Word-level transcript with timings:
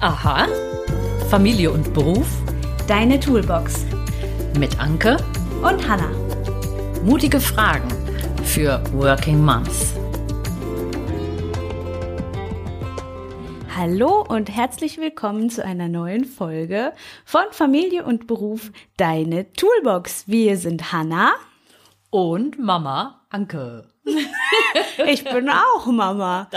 Aha. 0.00 0.46
Familie 1.28 1.72
und 1.72 1.92
Beruf 1.92 2.28
Deine 2.86 3.18
Toolbox 3.18 3.84
mit 4.56 4.78
Anke. 4.78 5.16
und 5.60 5.88
Hannah. 5.88 6.12
Mutige 7.02 7.40
Fragen 7.40 7.88
für 8.44 8.80
Working 8.92 9.44
Moms. 9.44 9.94
Hallo 13.76 14.24
und 14.28 14.48
herzlich 14.54 14.98
willkommen 14.98 15.50
zu 15.50 15.64
einer 15.64 15.88
neuen 15.88 16.24
Folge 16.24 16.92
von 17.24 17.44
Familie 17.50 18.04
und 18.04 18.28
Beruf 18.28 18.70
Deine 18.96 19.52
Toolbox. 19.52 20.28
Wir 20.28 20.58
sind 20.58 20.92
Hannah. 20.92 21.32
Und 22.10 22.58
Mama 22.58 23.22
Anke. 23.30 23.88
Ich 25.06 25.24
bin 25.24 25.48
auch 25.48 25.86
Mama. 25.86 26.48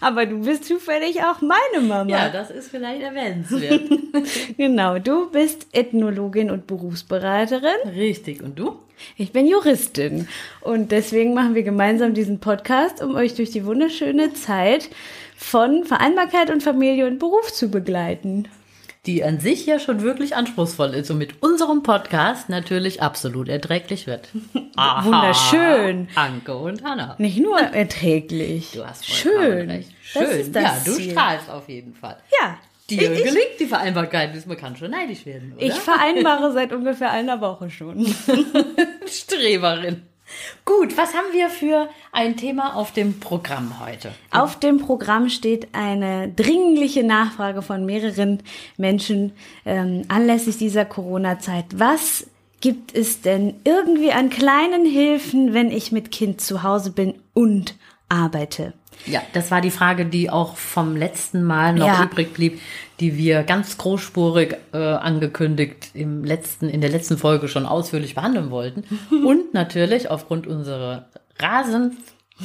Aber 0.00 0.26
du 0.26 0.40
bist 0.44 0.64
zufällig 0.64 1.22
auch 1.22 1.40
meine 1.40 1.86
Mama. 1.86 2.10
Ja, 2.10 2.28
das 2.28 2.50
ist 2.50 2.70
vielleicht 2.70 3.02
erwähnenswert. 3.02 3.82
Genau, 4.56 4.98
du 4.98 5.30
bist 5.30 5.66
Ethnologin 5.72 6.50
und 6.50 6.66
Berufsberaterin. 6.66 7.88
Richtig. 7.94 8.42
Und 8.42 8.58
du? 8.58 8.78
Ich 9.16 9.32
bin 9.32 9.46
Juristin. 9.46 10.26
Und 10.62 10.90
deswegen 10.90 11.34
machen 11.34 11.54
wir 11.54 11.62
gemeinsam 11.62 12.14
diesen 12.14 12.40
Podcast, 12.40 13.02
um 13.02 13.14
euch 13.14 13.34
durch 13.34 13.50
die 13.50 13.66
wunderschöne 13.66 14.32
Zeit 14.32 14.88
von 15.36 15.84
Vereinbarkeit 15.84 16.50
und 16.50 16.62
Familie 16.62 17.06
und 17.06 17.18
Beruf 17.18 17.52
zu 17.52 17.70
begleiten. 17.70 18.48
Die 19.06 19.22
an 19.22 19.38
sich 19.38 19.66
ja 19.66 19.78
schon 19.78 20.02
wirklich 20.02 20.34
anspruchsvoll 20.34 20.94
ist 20.94 21.10
und 21.10 21.18
mit 21.18 21.40
unserem 21.40 21.84
Podcast 21.84 22.48
natürlich 22.48 23.02
absolut 23.02 23.48
erträglich 23.48 24.08
wird. 24.08 24.28
Aha. 24.76 25.04
Wunderschön. 25.04 26.08
Anke 26.16 26.56
und 26.56 26.82
Hanna. 26.82 27.14
Nicht 27.18 27.38
nur 27.38 27.58
erträglich. 27.72 28.72
Du 28.72 28.84
hast 28.84 29.06
Schön. 29.06 29.70
recht. 29.70 29.90
Das 30.14 30.22
Schön. 30.24 30.40
ist 30.40 30.56
das 30.56 30.62
ja, 30.62 30.82
du 30.84 30.92
Ziel. 30.92 31.10
strahlst 31.12 31.50
auf 31.50 31.68
jeden 31.68 31.94
Fall. 31.94 32.16
Ja. 32.40 32.58
Dir 32.90 33.12
ich, 33.12 33.24
gelingt 33.24 33.58
die 33.60 33.66
Vereinbarkeit. 33.66 34.46
Man 34.46 34.56
kann 34.56 34.76
schon 34.76 34.90
neidisch 34.92 35.26
werden, 35.26 35.54
oder? 35.56 35.66
ich 35.66 35.74
vereinbare 35.74 36.52
seit 36.52 36.72
ungefähr 36.72 37.10
einer 37.10 37.40
Woche 37.40 37.68
schon. 37.70 38.06
Streberin. 39.08 40.02
Gut, 40.64 40.96
was 40.96 41.14
haben 41.14 41.32
wir 41.32 41.48
für 41.48 41.88
ein 42.12 42.36
Thema 42.36 42.74
auf 42.74 42.92
dem 42.92 43.20
Programm 43.20 43.80
heute? 43.84 44.12
Auf 44.30 44.58
dem 44.58 44.78
Programm 44.78 45.28
steht 45.28 45.68
eine 45.72 46.28
dringliche 46.28 47.04
Nachfrage 47.04 47.62
von 47.62 47.86
mehreren 47.86 48.42
Menschen 48.76 49.32
ähm, 49.64 50.02
anlässlich 50.08 50.58
dieser 50.58 50.84
Corona-Zeit. 50.84 51.66
Was 51.76 52.26
gibt 52.60 52.94
es 52.94 53.20
denn 53.20 53.54
irgendwie 53.64 54.12
an 54.12 54.30
kleinen 54.30 54.84
Hilfen, 54.84 55.54
wenn 55.54 55.70
ich 55.70 55.92
mit 55.92 56.10
Kind 56.10 56.40
zu 56.40 56.62
Hause 56.62 56.90
bin 56.90 57.14
und 57.32 57.76
arbeite? 58.08 58.72
Ja, 59.04 59.22
das 59.34 59.50
war 59.50 59.60
die 59.60 59.70
Frage, 59.70 60.06
die 60.06 60.30
auch 60.30 60.56
vom 60.56 60.96
letzten 60.96 61.44
Mal 61.44 61.74
noch 61.74 61.86
Ja. 61.86 62.02
übrig 62.02 62.32
blieb, 62.32 62.60
die 62.98 63.16
wir 63.16 63.42
ganz 63.42 63.76
großspurig 63.78 64.56
äh, 64.72 64.78
angekündigt 64.78 65.90
im 65.94 66.24
letzten, 66.24 66.68
in 66.68 66.80
der 66.80 66.90
letzten 66.90 67.18
Folge 67.18 67.48
schon 67.48 67.66
ausführlich 67.66 68.14
behandeln 68.14 68.50
wollten. 68.50 68.84
Und 69.10 69.54
natürlich 69.54 70.10
aufgrund 70.10 70.46
unserer 70.46 71.06
rasend 71.38 71.94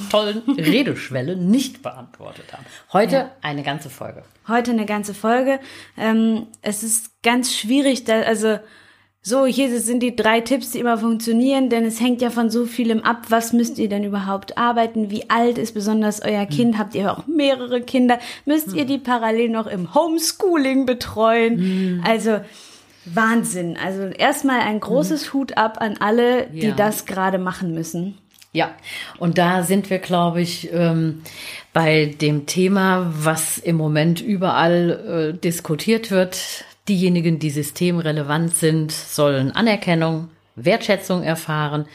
tollen 0.09 0.41
Redeschwelle 0.47 1.35
nicht 1.35 1.81
beantwortet 1.81 2.45
haben. 2.53 2.65
Heute 2.93 3.31
eine 3.41 3.63
ganze 3.63 3.89
Folge. 3.89 4.23
Heute 4.47 4.71
eine 4.71 4.85
ganze 4.85 5.13
Folge. 5.13 5.59
Ähm, 5.97 6.47
es 6.61 6.83
ist 6.83 7.21
ganz 7.23 7.53
schwierig, 7.55 8.05
da, 8.05 8.21
also 8.21 8.59
so, 9.23 9.45
hier 9.45 9.79
sind 9.79 10.01
die 10.01 10.15
drei 10.15 10.41
Tipps, 10.41 10.71
die 10.71 10.79
immer 10.79 10.97
funktionieren, 10.97 11.69
denn 11.69 11.85
es 11.85 12.01
hängt 12.01 12.21
ja 12.23 12.31
von 12.31 12.49
so 12.49 12.65
vielem 12.65 13.01
ab. 13.01 13.27
Was 13.29 13.53
müsst 13.53 13.77
ihr 13.77 13.87
denn 13.87 14.03
überhaupt 14.03 14.57
arbeiten? 14.57 15.11
Wie 15.11 15.29
alt 15.29 15.59
ist 15.59 15.73
besonders 15.73 16.21
euer 16.23 16.45
Kind? 16.47 16.79
Habt 16.79 16.95
ihr 16.95 17.11
auch 17.11 17.27
mehrere 17.27 17.81
Kinder? 17.81 18.17
Müsst 18.45 18.73
ihr 18.73 18.85
die 18.85 18.97
parallel 18.97 19.49
noch 19.49 19.67
im 19.67 19.93
Homeschooling 19.93 20.87
betreuen? 20.87 22.01
Also 22.03 22.39
Wahnsinn. 23.05 23.77
Also 23.83 24.03
erstmal 24.03 24.61
ein 24.61 24.79
großes 24.79 25.33
Hut 25.33 25.57
ab 25.57 25.77
an 25.81 25.97
alle, 25.99 26.47
die 26.47 26.67
Ja. 26.67 26.75
das 26.75 27.05
gerade 27.05 27.37
machen 27.37 27.73
müssen. 27.73 28.17
Ja, 28.53 28.71
und 29.17 29.37
da 29.37 29.63
sind 29.63 29.89
wir, 29.89 29.99
glaube 29.99 30.41
ich, 30.41 30.69
ähm, 30.73 31.21
bei 31.73 32.07
dem 32.19 32.47
Thema, 32.47 33.09
was 33.15 33.57
im 33.57 33.77
Moment 33.77 34.19
überall 34.19 35.33
äh, 35.35 35.39
diskutiert 35.39 36.11
wird. 36.11 36.65
Diejenigen, 36.87 37.39
die 37.39 37.49
systemrelevant 37.51 38.55
sind, 38.55 38.91
sollen 38.91 39.51
Anerkennung, 39.51 40.29
Wertschätzung 40.55 41.23
erfahren. 41.23 41.85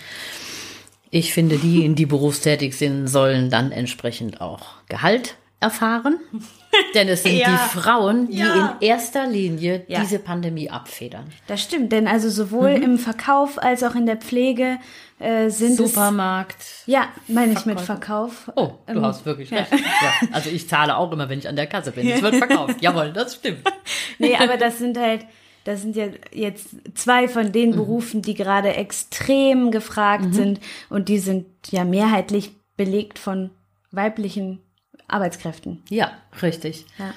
Ich 1.10 1.32
finde, 1.32 1.56
diejenigen, 1.58 1.94
die 1.94 2.06
berufstätig 2.06 2.76
sind, 2.76 3.06
sollen 3.08 3.50
dann 3.50 3.72
entsprechend 3.72 4.40
auch 4.40 4.62
Gehalt 4.88 5.36
erfahren. 5.60 6.18
Denn 6.94 7.08
es 7.08 7.22
sind 7.22 7.36
Ja. 7.36 7.48
die 7.50 7.78
Frauen, 7.78 8.28
die 8.28 8.38
Ja. 8.38 8.76
in 8.80 8.86
erster 8.88 9.26
Linie 9.26 9.84
Ja. 9.88 10.00
diese 10.00 10.18
Pandemie 10.18 10.68
abfedern. 10.70 11.24
Das 11.46 11.62
stimmt, 11.62 11.90
denn 11.92 12.06
also 12.06 12.28
sowohl 12.28 12.70
im 12.70 12.98
Verkauf 12.98 13.60
als 13.62 13.82
auch 13.82 13.94
in 13.94 14.04
der 14.06 14.16
Pflege 14.18 14.78
äh, 15.18 15.48
sind 15.48 15.72
es 15.72 15.76
Supermarkt. 15.78 16.62
Ja, 16.86 17.08
meine 17.28 17.52
ich 17.54 17.64
mit 17.66 17.80
Verkauf. 17.80 18.50
Oh, 18.56 18.72
du 18.86 18.92
Ähm, 18.94 19.02
hast 19.02 19.24
wirklich 19.24 19.50
recht. 19.52 19.72
Ja, 19.72 20.28
also 20.32 20.50
ich 20.50 20.68
zahle 20.68 20.96
auch 20.96 21.10
immer, 21.12 21.28
wenn 21.28 21.38
ich 21.38 21.48
an 21.48 21.56
der 21.56 21.66
Kasse 21.66 21.92
bin. 21.92 22.08
Es 22.08 22.20
wird 22.22 22.36
verkauft. 22.36 22.76
Jawohl, 22.80 23.12
das 23.12 23.34
stimmt. 23.36 23.60
Nee, 24.18 24.34
aber 24.36 24.56
das 24.56 24.78
sind 24.78 24.98
halt, 24.98 25.26
das 25.64 25.82
sind 25.82 25.94
ja 25.96 26.06
jetzt 26.32 26.68
zwei 26.94 27.28
von 27.28 27.52
den 27.52 27.70
Mhm. 27.70 27.76
Berufen, 27.76 28.22
die 28.22 28.34
gerade 28.34 28.74
extrem 28.74 29.70
gefragt 29.70 30.34
sind 30.34 30.60
und 30.88 31.08
die 31.10 31.18
sind 31.18 31.46
ja 31.70 31.84
mehrheitlich 31.84 32.52
belegt 32.76 33.18
von 33.18 33.50
weiblichen 33.92 34.60
Arbeitskräften. 35.08 35.82
Ja, 35.90 36.12
richtig. 36.42 36.86
Ja. 36.98 37.14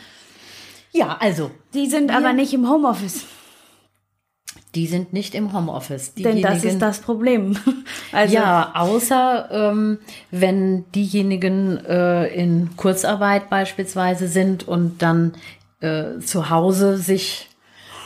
Ja, 0.92 1.18
also, 1.20 1.52
Die 1.74 1.88
sind 1.88 2.12
aber 2.12 2.34
nicht 2.34 2.54
im 2.54 2.68
Homeoffice, 2.70 3.26
die 4.76 4.86
sind 4.86 5.14
nicht 5.14 5.34
im 5.34 5.54
Homeoffice. 5.54 6.14
denn 6.14 6.42
das 6.42 6.64
ist 6.64 6.82
das 6.82 7.00
Problem. 7.00 7.58
Also 8.12 8.34
Ja, 8.34 8.72
außer 8.74 9.50
ähm, 9.52 10.00
wenn 10.32 10.86
diejenigen 10.94 11.78
äh, 11.86 12.28
in 12.28 12.76
Kurzarbeit 12.76 13.50
beispielsweise 13.50 14.28
sind 14.28 14.68
und 14.68 15.02
dann 15.02 15.34
äh, 15.80 16.20
zu 16.20 16.50
Hause 16.50 16.98
sich 16.98 17.50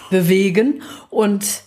bewegen 0.10 0.82
und 1.10 1.64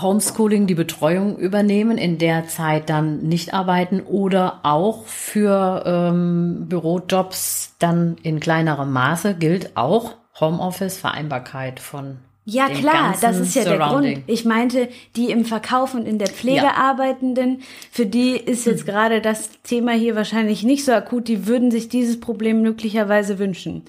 Homeschooling 0.00 0.66
die 0.66 0.74
Betreuung 0.74 1.38
übernehmen, 1.38 1.96
in 1.96 2.18
der 2.18 2.46
Zeit 2.46 2.90
dann 2.90 3.22
nicht 3.22 3.54
arbeiten 3.54 4.02
oder 4.02 4.60
auch 4.62 5.06
für 5.06 5.84
ähm, 5.86 6.66
Bürojobs 6.68 7.74
dann 7.78 8.16
in 8.22 8.38
kleinerem 8.38 8.92
Maße 8.92 9.34
gilt 9.34 9.76
auch 9.76 10.16
Homeoffice, 10.38 10.98
Vereinbarkeit 10.98 11.80
von 11.80 12.18
Ja, 12.48 12.68
klar, 12.68 13.16
das 13.20 13.40
ist 13.40 13.56
ja 13.56 13.64
der. 13.64 13.78
Grund. 13.78 14.22
Ich 14.28 14.44
meinte, 14.44 14.88
die 15.16 15.30
im 15.32 15.44
Verkauf 15.44 15.94
und 15.94 16.06
in 16.06 16.18
der 16.18 16.28
Pflege 16.28 16.58
Ja. 16.58 16.74
arbeitenden, 16.74 17.62
für 17.90 18.06
die 18.06 18.36
ist 18.36 18.66
jetzt 18.66 18.86
gerade 18.86 19.20
das 19.20 19.50
Thema 19.64 19.90
hier 19.92 20.14
wahrscheinlich 20.14 20.62
nicht 20.62 20.84
so 20.84 20.92
akut. 20.92 21.26
Die 21.26 21.48
würden 21.48 21.72
sich 21.72 21.88
dieses 21.88 22.20
Problem 22.20 22.62
möglicherweise 22.62 23.40
wünschen. 23.40 23.82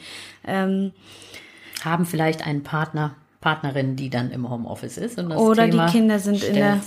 Ähm, 0.44 0.92
haben 1.86 2.08
vielleicht 2.08 2.48
einen 2.48 2.64
Partner, 2.64 3.16
Partnerin, 3.42 3.96
die 3.96 4.10
dann 4.10 4.32
im 4.32 4.50
Homeoffice 4.50 4.98
ist. 4.98 5.18
Und 5.20 5.30
das 5.30 5.38
oder 5.40 5.66
Thema 5.70 5.86
die 5.88 5.92
Kinder 5.92 6.20
sind 6.20 6.44
in 6.44 6.56
der 6.56 6.80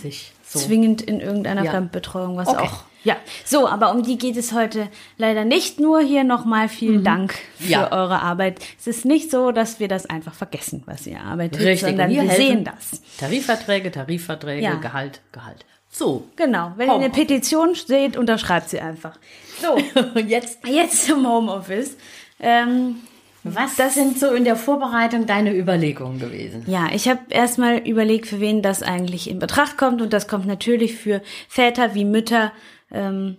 so. 0.47 0.59
zwingend 0.59 1.03
in 1.03 1.21
irgendeiner 1.21 1.65
Ja. 1.65 1.71
Fremdbetreuung, 1.73 2.37
was 2.37 2.49
Okay. 2.49 2.59
auch. 2.67 2.85
Ja, 3.03 3.17
so, 3.47 3.67
aber 3.67 3.93
um 3.93 4.03
die 4.03 4.19
geht 4.19 4.37
es 4.37 4.53
heute 4.53 4.89
leider 5.17 5.47
nicht 5.47 5.81
nur. 5.81 6.01
Hier 6.01 6.23
nochmal 6.23 6.69
vielen 6.69 7.03
Dank 7.03 7.33
für 7.57 7.65
Mhm. 7.65 7.71
Ja. 7.71 7.93
eure 7.93 8.21
Arbeit. 8.21 8.59
Es 8.79 8.87
ist 8.87 9.07
nicht 9.07 9.31
so, 9.31 9.53
dass 9.53 9.81
wir 9.81 9.89
das 9.89 10.05
einfach 10.05 10.35
vergessen, 10.35 10.83
was 10.85 11.07
ihr 11.07 11.19
arbeitet, 11.23 11.61
Richtig, 11.61 11.89
sondern 11.89 12.11
wir 12.11 12.25
wir 12.25 12.31
sehen 12.33 12.63
das. 12.65 13.01
Tarifverträge, 13.19 13.91
Tarifverträge, 13.91 14.63
Ja. 14.63 14.75
Gehalt, 14.75 15.23
Gehalt. 15.33 15.65
So, 15.89 16.25
Genau, 16.37 16.73
wenn 16.77 16.89
ihr 16.89 16.95
eine. 16.97 17.11
Petition 17.11 17.75
seht, 17.75 18.17
unterschreibt 18.19 18.69
sie 18.69 18.81
einfach. 18.81 19.19
So, 19.63 19.73
und 20.15 20.29
jetzt, 20.29 20.59
jetzt 20.67 21.07
zum 21.07 21.27
Homeoffice. 21.27 21.97
Ähm, 22.39 22.97
was 23.45 23.77
das 23.77 23.95
sind 23.95 24.19
so 24.19 24.33
in 24.35 24.45
der 24.45 24.57
Vorbereitung 24.57 25.27
deine 25.27 25.55
Überlegungen 25.57 26.19
gewesen? 26.19 26.65
ja, 26.67 26.89
ich 26.93 27.09
habe 27.09 27.21
erstmal 27.31 27.79
überlegt, 27.79 28.27
für 28.27 28.41
wen 28.41 28.63
das 28.63 28.83
eigentlich 28.83 29.31
in 29.31 29.39
Betracht 29.39 29.77
kommt. 29.79 30.03
Und 30.03 30.13
das 30.13 30.29
kommt 30.29 30.47
natürlich 30.47 30.95
für 30.97 31.23
Väter 31.49 31.95
wie 31.95 32.05
Mütter 32.05 32.53
ähm, 32.91 33.37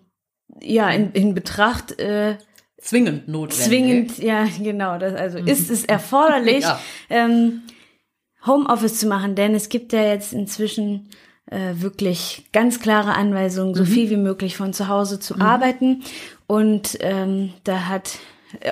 ja 0.61 0.89
in, 0.89 1.11
in 1.11 1.33
Betracht. 1.35 1.99
Äh, 1.99 2.37
Zwingend 2.79 3.27
notwendig. 3.27 3.65
zwingend, 3.67 4.17
ja, 4.17 4.47
genau. 4.59 4.97
Das, 4.97 5.13
also 5.13 5.37
ist 5.37 5.69
es 5.69 5.85
erforderlich, 5.85 6.61
Ja. 6.63 6.79
ähm, 7.09 7.61
Homeoffice 8.45 8.97
zu 8.99 9.07
machen, 9.07 9.35
denn 9.35 9.53
es 9.53 9.69
gibt 9.69 9.93
ja 9.93 10.03
jetzt 10.03 10.33
inzwischen 10.33 11.09
äh, 11.45 11.73
wirklich 11.75 12.45
ganz 12.53 12.79
klare 12.79 13.13
Anweisungen, 13.13 13.75
so 13.75 13.85
viel 13.85 14.09
wie 14.09 14.17
möglich 14.17 14.57
von 14.57 14.73
zu 14.73 14.87
Hause 14.87 15.19
zu 15.19 15.39
arbeiten. 15.39 16.01
Und 16.47 16.97
ähm, 17.01 17.53
da 17.63 17.87
hat 17.87 18.17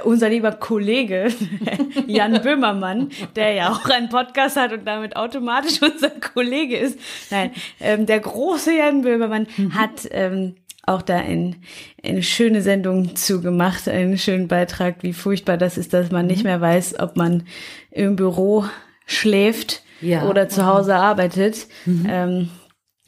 unser 0.04 0.30
lieber 0.30 0.52
Kollege 0.52 1.30
Jan 2.08 2.42
Böhmermann, 2.42 3.10
der 3.36 3.54
ja 3.54 3.72
auch 3.72 3.86
einen 3.86 4.10
Podcast 4.10 4.58
hat 4.58 4.74
und 4.74 4.86
damit 4.86 5.16
automatisch 5.16 5.82
unser 5.82 6.10
Kollege 6.10 6.78
ist. 6.78 7.00
Nein, 7.30 7.52
ähm, 7.80 8.06
der 8.06 8.20
große 8.20 8.76
Jan 8.76 9.02
Böhmermann 9.02 9.48
hat 9.72 10.08
ähm, 10.12 10.56
auch 10.86 11.02
da 11.02 11.20
in, 11.20 11.58
eine 12.04 12.24
schöne 12.24 12.62
Sendung 12.62 13.16
zugemacht, 13.16 13.88
einen 13.88 14.18
schönen 14.18 14.48
Beitrag, 14.48 15.04
wie 15.04 15.14
furchtbar 15.14 15.58
das 15.58 15.78
ist, 15.78 15.94
dass 15.94 16.12
man 16.12 16.28
nicht 16.28 16.40
mhm. 16.40 16.50
mehr 16.50 16.62
weiß, 16.62 17.00
ob 17.00 17.16
man 17.16 17.44
im 17.92 18.16
Büro 18.16 18.66
schläft 19.06 19.84
ja. 20.02 20.28
oder 20.28 20.50
zu 20.50 20.66
Hause 20.66 20.96
arbeitet. 20.96 21.68
Mhm. 21.86 22.06
Ähm, 22.10 22.50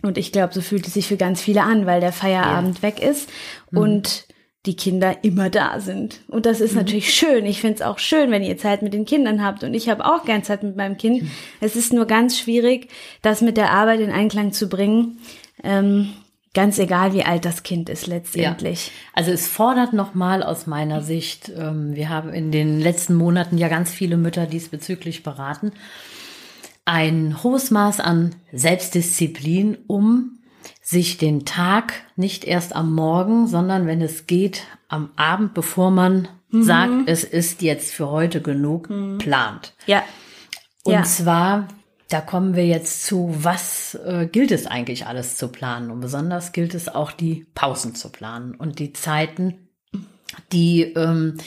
und 0.03 0.17
ich 0.17 0.31
glaube, 0.31 0.53
so 0.53 0.61
fühlt 0.61 0.87
es 0.87 0.93
sich 0.93 1.07
für 1.07 1.17
ganz 1.17 1.41
viele 1.41 1.63
an, 1.63 1.85
weil 1.85 2.01
der 2.01 2.11
Feierabend 2.11 2.77
ja. 2.77 2.83
weg 2.83 3.01
ist 3.01 3.29
mhm. 3.69 3.77
und 3.77 4.25
die 4.65 4.75
Kinder 4.75 5.23
immer 5.23 5.49
da 5.49 5.79
sind. 5.79 6.21
Und 6.27 6.45
das 6.45 6.61
ist 6.61 6.73
mhm. 6.73 6.79
natürlich 6.79 7.13
schön. 7.13 7.45
Ich 7.45 7.61
finde 7.61 7.75
es 7.75 7.81
auch 7.81 7.97
schön, 7.97 8.29
wenn 8.29 8.43
ihr 8.43 8.57
Zeit 8.57 8.83
mit 8.83 8.93
den 8.93 9.05
Kindern 9.05 9.43
habt. 9.43 9.63
Und 9.63 9.73
ich 9.73 9.89
habe 9.89 10.05
auch 10.05 10.23
gern 10.23 10.43
Zeit 10.43 10.61
mit 10.61 10.75
meinem 10.75 10.97
Kind. 10.97 11.23
Mhm. 11.23 11.31
Es 11.61 11.75
ist 11.75 11.93
nur 11.93 12.05
ganz 12.05 12.37
schwierig, 12.37 12.89
das 13.21 13.41
mit 13.41 13.57
der 13.57 13.71
Arbeit 13.71 14.01
in 14.01 14.11
Einklang 14.11 14.53
zu 14.53 14.69
bringen. 14.69 15.17
Ähm, 15.63 16.13
ganz 16.53 16.77
egal, 16.77 17.13
wie 17.13 17.23
alt 17.23 17.45
das 17.45 17.63
Kind 17.63 17.89
ist 17.89 18.05
letztendlich. 18.05 18.87
Ja. 18.87 18.91
Also 19.13 19.31
es 19.31 19.47
fordert 19.47 19.93
nochmal 19.93 20.43
aus 20.43 20.67
meiner 20.67 21.01
Sicht, 21.01 21.51
ähm, 21.57 21.95
wir 21.95 22.09
haben 22.09 22.33
in 22.33 22.51
den 22.51 22.79
letzten 22.79 23.15
Monaten 23.15 23.57
ja 23.57 23.67
ganz 23.67 23.91
viele 23.91 24.17
Mütter 24.17 24.45
diesbezüglich 24.45 25.23
beraten, 25.23 25.71
ein 26.85 27.41
hohes 27.43 27.71
Maß 27.71 27.99
an 27.99 28.35
Selbstdisziplin, 28.51 29.77
um 29.87 30.39
sich 30.91 31.17
den 31.17 31.45
Tag 31.45 31.93
nicht 32.17 32.43
erst 32.43 32.75
am 32.75 32.93
Morgen, 32.93 33.47
sondern 33.47 33.87
wenn 33.87 34.01
es 34.01 34.27
geht, 34.27 34.63
am 34.89 35.11
Abend, 35.15 35.53
bevor 35.53 35.89
man 35.89 36.27
mhm. 36.49 36.63
sagt, 36.63 36.93
es 37.05 37.23
ist 37.23 37.61
jetzt 37.61 37.93
für 37.93 38.09
heute 38.09 38.41
genug, 38.41 38.89
mhm. 38.89 39.17
plant. 39.17 39.73
Ja. 39.85 40.03
Und 40.83 40.93
ja. 40.93 41.03
zwar, 41.03 41.69
da 42.09 42.19
kommen 42.19 42.57
wir 42.57 42.65
jetzt 42.65 43.05
zu, 43.05 43.33
was 43.39 43.95
äh, 44.05 44.27
gilt 44.29 44.51
es 44.51 44.67
eigentlich 44.67 45.07
alles 45.07 45.37
zu 45.37 45.47
planen? 45.47 45.91
Und 45.91 46.01
besonders 46.01 46.51
gilt 46.51 46.75
es 46.75 46.89
auch 46.89 47.13
die 47.13 47.45
Pausen 47.55 47.95
zu 47.95 48.09
planen 48.09 48.53
und 48.53 48.79
die 48.79 48.91
Zeiten, 48.91 49.69
die, 50.51 50.81
ähm, 50.81 51.37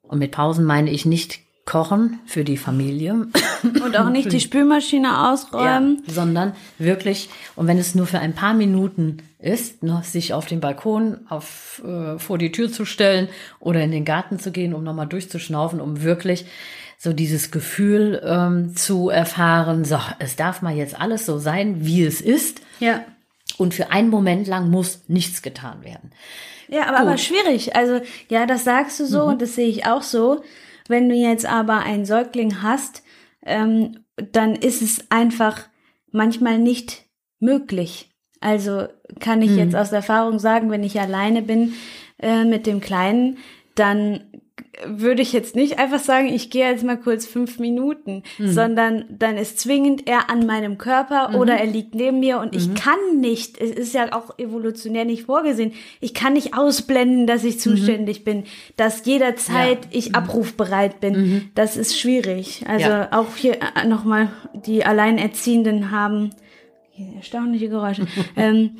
und 0.00 0.18
mit 0.18 0.32
Pausen 0.32 0.64
meine 0.64 0.90
ich 0.90 1.04
nicht 1.04 1.40
kochen 1.70 2.18
für 2.26 2.42
die 2.42 2.56
Familie. 2.56 3.12
Und 3.62 3.96
auch 3.96 4.10
nicht 4.10 4.32
die 4.32 4.40
Spülmaschine 4.40 5.30
ausräumen. 5.30 6.02
Ja, 6.04 6.14
sondern 6.14 6.52
wirklich, 6.78 7.28
und 7.54 7.68
wenn 7.68 7.78
es 7.78 7.94
nur 7.94 8.06
für 8.06 8.18
ein 8.18 8.34
paar 8.34 8.54
Minuten 8.54 9.18
ist, 9.38 9.82
noch 9.84 10.02
sich 10.02 10.34
auf 10.34 10.46
den 10.46 10.60
Balkon 10.60 11.18
auf, 11.28 11.80
äh, 11.84 12.18
vor 12.18 12.38
die 12.38 12.50
Tür 12.50 12.72
zu 12.72 12.84
stellen 12.84 13.28
oder 13.60 13.82
in 13.82 13.92
den 13.92 14.04
Garten 14.04 14.40
zu 14.40 14.50
gehen, 14.50 14.74
um 14.74 14.82
nochmal 14.82 15.06
durchzuschnaufen, 15.06 15.80
um 15.80 16.02
wirklich 16.02 16.46
so 16.98 17.12
dieses 17.12 17.52
Gefühl 17.52 18.20
ähm, 18.24 18.74
zu 18.74 19.08
erfahren, 19.08 19.84
so, 19.84 19.98
es 20.18 20.34
darf 20.34 20.62
mal 20.62 20.74
jetzt 20.74 21.00
alles 21.00 21.24
so 21.24 21.38
sein, 21.38 21.86
wie 21.86 22.02
es 22.02 22.20
ist. 22.20 22.62
Ja. 22.80 23.04
Und 23.58 23.74
für 23.74 23.92
einen 23.92 24.10
Moment 24.10 24.48
lang 24.48 24.70
muss 24.70 25.02
nichts 25.06 25.40
getan 25.40 25.84
werden. 25.84 26.10
Ja, 26.68 26.88
aber, 26.88 26.98
aber 26.98 27.18
schwierig. 27.18 27.76
Also, 27.76 28.00
ja, 28.28 28.46
das 28.46 28.64
sagst 28.64 28.98
du 28.98 29.06
so 29.06 29.22
mhm. 29.22 29.32
und 29.32 29.42
das 29.42 29.54
sehe 29.54 29.68
ich 29.68 29.86
auch 29.86 30.02
so. 30.02 30.42
Wenn 30.90 31.08
du 31.08 31.14
jetzt 31.14 31.46
aber 31.46 31.84
einen 31.84 32.04
Säugling 32.04 32.62
hast, 32.62 33.04
ähm, 33.46 34.04
dann 34.16 34.56
ist 34.56 34.82
es 34.82 35.08
einfach 35.08 35.68
manchmal 36.10 36.58
nicht 36.58 37.06
möglich. 37.38 38.10
Also 38.40 38.88
kann 39.20 39.40
ich 39.40 39.52
mhm. 39.52 39.58
jetzt 39.58 39.76
aus 39.76 39.92
Erfahrung 39.92 40.40
sagen, 40.40 40.68
wenn 40.68 40.82
ich 40.82 40.98
alleine 40.98 41.42
bin 41.42 41.74
äh, 42.18 42.42
mit 42.42 42.66
dem 42.66 42.80
Kleinen, 42.80 43.38
dann 43.76 44.24
würde 44.86 45.22
ich 45.22 45.32
jetzt 45.32 45.56
nicht 45.56 45.78
einfach 45.78 45.98
sagen, 45.98 46.28
ich 46.28 46.50
gehe 46.50 46.68
jetzt 46.68 46.84
mal 46.84 46.98
kurz 46.98 47.26
fünf 47.26 47.58
Minuten, 47.58 48.22
mhm. 48.38 48.52
sondern 48.52 49.04
dann 49.08 49.36
ist 49.36 49.58
zwingend 49.58 50.08
er 50.08 50.30
an 50.30 50.46
meinem 50.46 50.78
Körper 50.78 51.30
mhm. 51.30 51.34
oder 51.36 51.54
er 51.54 51.66
liegt 51.66 51.94
neben 51.94 52.20
mir 52.20 52.38
und 52.38 52.52
mhm. 52.52 52.58
ich 52.58 52.74
kann 52.74 52.98
nicht, 53.20 53.60
es 53.60 53.70
ist 53.70 53.94
ja 53.94 54.12
auch 54.12 54.38
evolutionär 54.38 55.04
nicht 55.04 55.24
vorgesehen, 55.24 55.72
ich 56.00 56.14
kann 56.14 56.34
nicht 56.34 56.54
ausblenden, 56.54 57.26
dass 57.26 57.44
ich 57.44 57.56
mhm. 57.56 57.60
zuständig 57.60 58.24
bin, 58.24 58.44
dass 58.76 59.04
jederzeit 59.04 59.84
ja. 59.84 59.90
ich 59.90 60.10
mhm. 60.10 60.14
abrufbereit 60.16 61.00
bin. 61.00 61.14
Mhm. 61.14 61.50
Das 61.54 61.76
ist 61.76 61.98
schwierig. 61.98 62.64
Also 62.66 62.88
ja. 62.88 63.08
auch 63.12 63.36
hier 63.36 63.58
äh, 63.74 63.86
nochmal, 63.86 64.30
die 64.54 64.84
Alleinerziehenden 64.84 65.90
haben 65.90 66.30
erstaunliche 67.16 67.68
Geräusche. 67.68 68.06
ähm, 68.36 68.76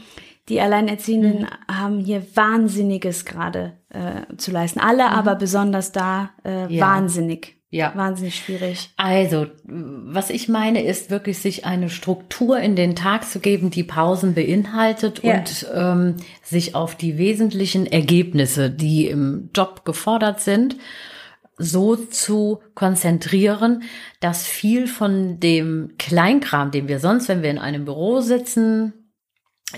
die 0.49 0.61
Alleinerziehenden 0.61 1.43
mhm. 1.43 1.77
haben 1.77 2.01
hier 2.01 2.25
Wahnsinniges 2.35 3.25
gerade 3.25 3.75
äh, 3.91 4.37
zu 4.37 4.51
leisten. 4.51 4.81
Alle, 4.81 5.05
mhm. 5.05 5.15
aber 5.15 5.35
besonders 5.37 5.93
da 5.93 6.31
äh, 6.45 6.73
ja. 6.75 6.87
wahnsinnig. 6.87 7.57
Ja. 7.73 7.93
Wahnsinnig 7.95 8.35
schwierig. 8.35 8.91
Also, 8.97 9.47
was 9.65 10.31
ich 10.31 10.49
meine, 10.49 10.83
ist 10.83 11.11
wirklich, 11.11 11.39
sich 11.39 11.65
eine 11.65 11.89
Struktur 11.89 12.59
in 12.59 12.75
den 12.75 12.97
Tag 12.97 13.25
zu 13.25 13.39
geben, 13.39 13.71
die 13.71 13.85
Pausen 13.85 14.35
beinhaltet 14.35 15.23
ja. 15.23 15.35
und 15.35 15.67
ähm, 15.73 16.17
sich 16.43 16.75
auf 16.75 16.97
die 16.97 17.17
wesentlichen 17.17 17.87
Ergebnisse, 17.87 18.71
die 18.71 19.07
im 19.07 19.51
Job 19.55 19.85
gefordert 19.85 20.41
sind, 20.41 20.79
so 21.59 21.95
zu 21.95 22.61
konzentrieren, 22.75 23.85
dass 24.19 24.47
viel 24.47 24.89
von 24.89 25.39
dem 25.39 25.93
Kleinkram, 25.97 26.73
den 26.73 26.89
wir 26.89 26.99
sonst, 26.99 27.29
wenn 27.29 27.43
wir 27.43 27.51
in 27.51 27.59
einem 27.59 27.85
Büro 27.85 28.21
sitzen, 28.21 28.95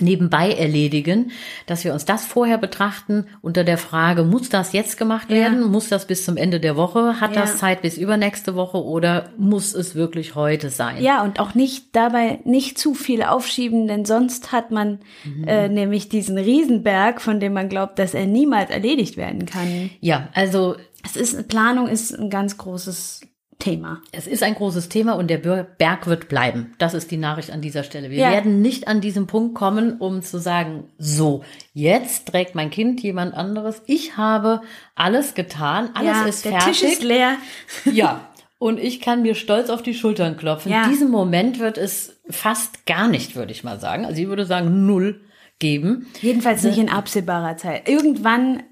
nebenbei 0.00 0.52
erledigen, 0.52 1.32
dass 1.66 1.84
wir 1.84 1.92
uns 1.92 2.04
das 2.04 2.24
vorher 2.24 2.58
betrachten 2.58 3.26
unter 3.40 3.64
der 3.64 3.78
Frage, 3.78 4.24
muss 4.24 4.48
das 4.48 4.72
jetzt 4.72 4.96
gemacht 4.96 5.28
werden? 5.28 5.60
Ja. 5.60 5.66
Muss 5.68 5.88
das 5.88 6.06
bis 6.06 6.24
zum 6.24 6.36
Ende 6.36 6.60
der 6.60 6.76
Woche? 6.76 7.20
Hat 7.20 7.34
ja. 7.34 7.42
das 7.42 7.58
Zeit 7.58 7.82
bis 7.82 7.98
übernächste 7.98 8.54
Woche 8.54 8.82
oder 8.82 9.30
muss 9.36 9.74
es 9.74 9.94
wirklich 9.94 10.34
heute 10.34 10.70
sein? 10.70 11.02
Ja, 11.02 11.22
und 11.22 11.40
auch 11.40 11.54
nicht 11.54 11.94
dabei 11.94 12.40
nicht 12.44 12.78
zu 12.78 12.94
viel 12.94 13.22
aufschieben, 13.22 13.86
denn 13.86 14.04
sonst 14.04 14.52
hat 14.52 14.70
man 14.70 15.00
mhm. 15.24 15.44
äh, 15.46 15.68
nämlich 15.68 16.08
diesen 16.08 16.38
Riesenberg, 16.38 17.20
von 17.20 17.40
dem 17.40 17.52
man 17.52 17.68
glaubt, 17.68 17.98
dass 17.98 18.14
er 18.14 18.26
niemals 18.26 18.70
erledigt 18.70 19.16
werden 19.16 19.46
kann. 19.46 19.90
Ja, 20.00 20.28
also 20.34 20.76
es 21.04 21.16
ist 21.16 21.48
Planung 21.48 21.88
ist 21.88 22.18
ein 22.18 22.30
ganz 22.30 22.56
großes 22.56 23.20
Thema. 23.58 24.02
Es 24.10 24.26
ist 24.26 24.42
ein 24.42 24.54
großes 24.54 24.88
Thema 24.88 25.12
und 25.12 25.28
der 25.28 25.38
Berg 25.38 26.06
wird 26.06 26.28
bleiben. 26.28 26.74
Das 26.78 26.94
ist 26.94 27.10
die 27.10 27.16
Nachricht 27.16 27.50
an 27.50 27.60
dieser 27.60 27.84
Stelle. 27.84 28.10
Wir 28.10 28.18
ja. 28.18 28.30
werden 28.30 28.60
nicht 28.60 28.88
an 28.88 29.00
diesen 29.00 29.26
Punkt 29.26 29.54
kommen, 29.54 29.98
um 29.98 30.22
zu 30.22 30.38
sagen, 30.38 30.84
so, 30.98 31.44
jetzt 31.72 32.26
trägt 32.26 32.54
mein 32.54 32.70
Kind 32.70 33.00
jemand 33.02 33.34
anderes. 33.34 33.82
Ich 33.86 34.16
habe 34.16 34.62
alles 34.94 35.34
getan, 35.34 35.90
alles 35.94 36.16
ja, 36.16 36.24
ist 36.26 36.44
der 36.44 36.52
fertig. 36.52 36.80
Der 36.80 36.88
Tisch 36.88 36.98
ist 36.98 37.02
leer. 37.02 37.36
Ja. 37.92 38.28
Und 38.58 38.78
ich 38.78 39.00
kann 39.00 39.22
mir 39.22 39.34
stolz 39.34 39.70
auf 39.70 39.82
die 39.82 39.92
Schultern 39.92 40.36
klopfen. 40.36 40.70
Ja. 40.70 40.84
In 40.84 40.90
diesem 40.90 41.10
Moment 41.10 41.58
wird 41.58 41.78
es 41.78 42.20
fast 42.30 42.86
gar 42.86 43.08
nicht, 43.08 43.34
würde 43.34 43.50
ich 43.50 43.64
mal 43.64 43.80
sagen. 43.80 44.04
Also 44.04 44.22
ich 44.22 44.28
würde 44.28 44.46
sagen, 44.46 44.86
null 44.86 45.20
geben. 45.58 46.06
Jedenfalls 46.20 46.62
nicht 46.62 46.78
in 46.78 46.88
absehbarer 46.88 47.56
Zeit. 47.56 47.88
Irgendwann 47.88 48.62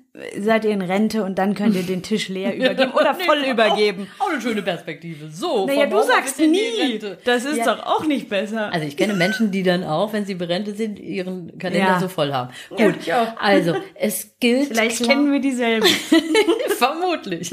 seid 0.41 0.65
ihr 0.65 0.73
in 0.73 0.83
Rente 0.83 1.23
und 1.23 1.39
dann 1.39 1.55
könnt 1.55 1.77
ihr 1.77 1.85
den 1.85 2.03
Tisch 2.03 2.29
leer 2.29 2.55
übergeben 2.57 2.93
oder 2.93 3.15
voll 3.15 3.43
nee, 3.43 3.51
übergeben. 3.51 4.09
Auch, 4.19 4.27
auch, 4.27 4.33
eine 4.33 4.41
schöne 4.41 4.63
Perspektive. 4.63 5.31
So. 5.31 5.67
Naja, 5.67 5.87
du 5.87 6.03
sagst 6.03 6.39
nie. 6.41 7.01
Das 7.25 7.45
ist 7.45 7.59
ja. 7.59 7.75
doch 7.75 7.87
auch 7.87 8.05
nicht 8.05 8.29
besser. 8.29 8.73
Also 8.73 8.87
ich 8.87 8.97
kenne 8.97 9.15
Menschen, 9.15 9.53
die 9.53 9.63
dann 9.63 9.85
auch, 9.85 10.13
wenn 10.13 10.27
sie 10.27 10.35
berentet 10.35 10.77
sind, 10.77 10.99
ihren 10.99 11.59
Kalender 11.59 11.87
ja. 11.87 12.01
so 12.01 12.09
voll 12.09 12.33
haben. 12.33 12.53
Gut. 12.71 13.07
Ja, 13.07 13.37
also 13.39 13.77
es 13.95 14.35
gilt. 14.41 14.69
Vielleicht 14.69 14.97
klar, 14.97 15.11
kennen 15.11 15.33
wir 15.33 15.41
dieselben. 15.41 15.87
vermutlich. 16.77 17.53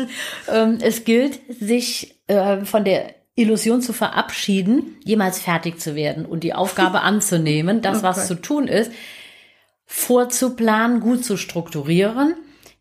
Ähm, 0.51 0.79
es 0.81 1.03
gilt, 1.03 1.39
sich 1.59 2.19
äh, 2.27 2.65
von 2.65 2.83
der 2.85 3.13
Illusion 3.35 3.81
zu 3.81 3.93
verabschieden, 3.93 4.97
jemals 5.03 5.39
fertig 5.39 5.79
zu 5.79 5.93
werden 5.93 6.25
und 6.25 6.43
die 6.43 6.55
Aufgabe 6.55 7.01
anzunehmen, 7.01 7.81
das, 7.81 7.99
okay. 7.99 8.07
was 8.07 8.27
zu 8.27 8.41
tun 8.41 8.67
ist, 8.67 8.91
vorzuplanen, 9.85 11.01
gut 11.01 11.23
zu 11.23 11.37
strukturieren 11.37 12.33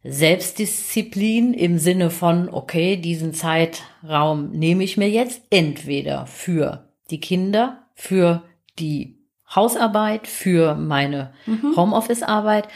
Selbstdisziplin 0.09 1.55
im 1.55 1.79
Sinne 1.79 2.11
von, 2.11 2.49
okay, 2.49 2.97
diesen 2.97 3.35
Zeitraum 3.35 4.51
nehme 4.51 4.85
ich 4.85 4.97
mir 4.97 5.09
jetzt 5.09 5.43
entweder 5.51 6.27
für 6.27 6.89
die 7.11 7.21
Kinder, 7.21 7.87
für 7.95 8.43
die 8.79 9.19
Hausarbeit, 9.55 10.27
für 10.27 10.75
meine 10.75 11.33
mhm. 11.47 11.77
Homeoffice-Arbeit. 11.77 12.69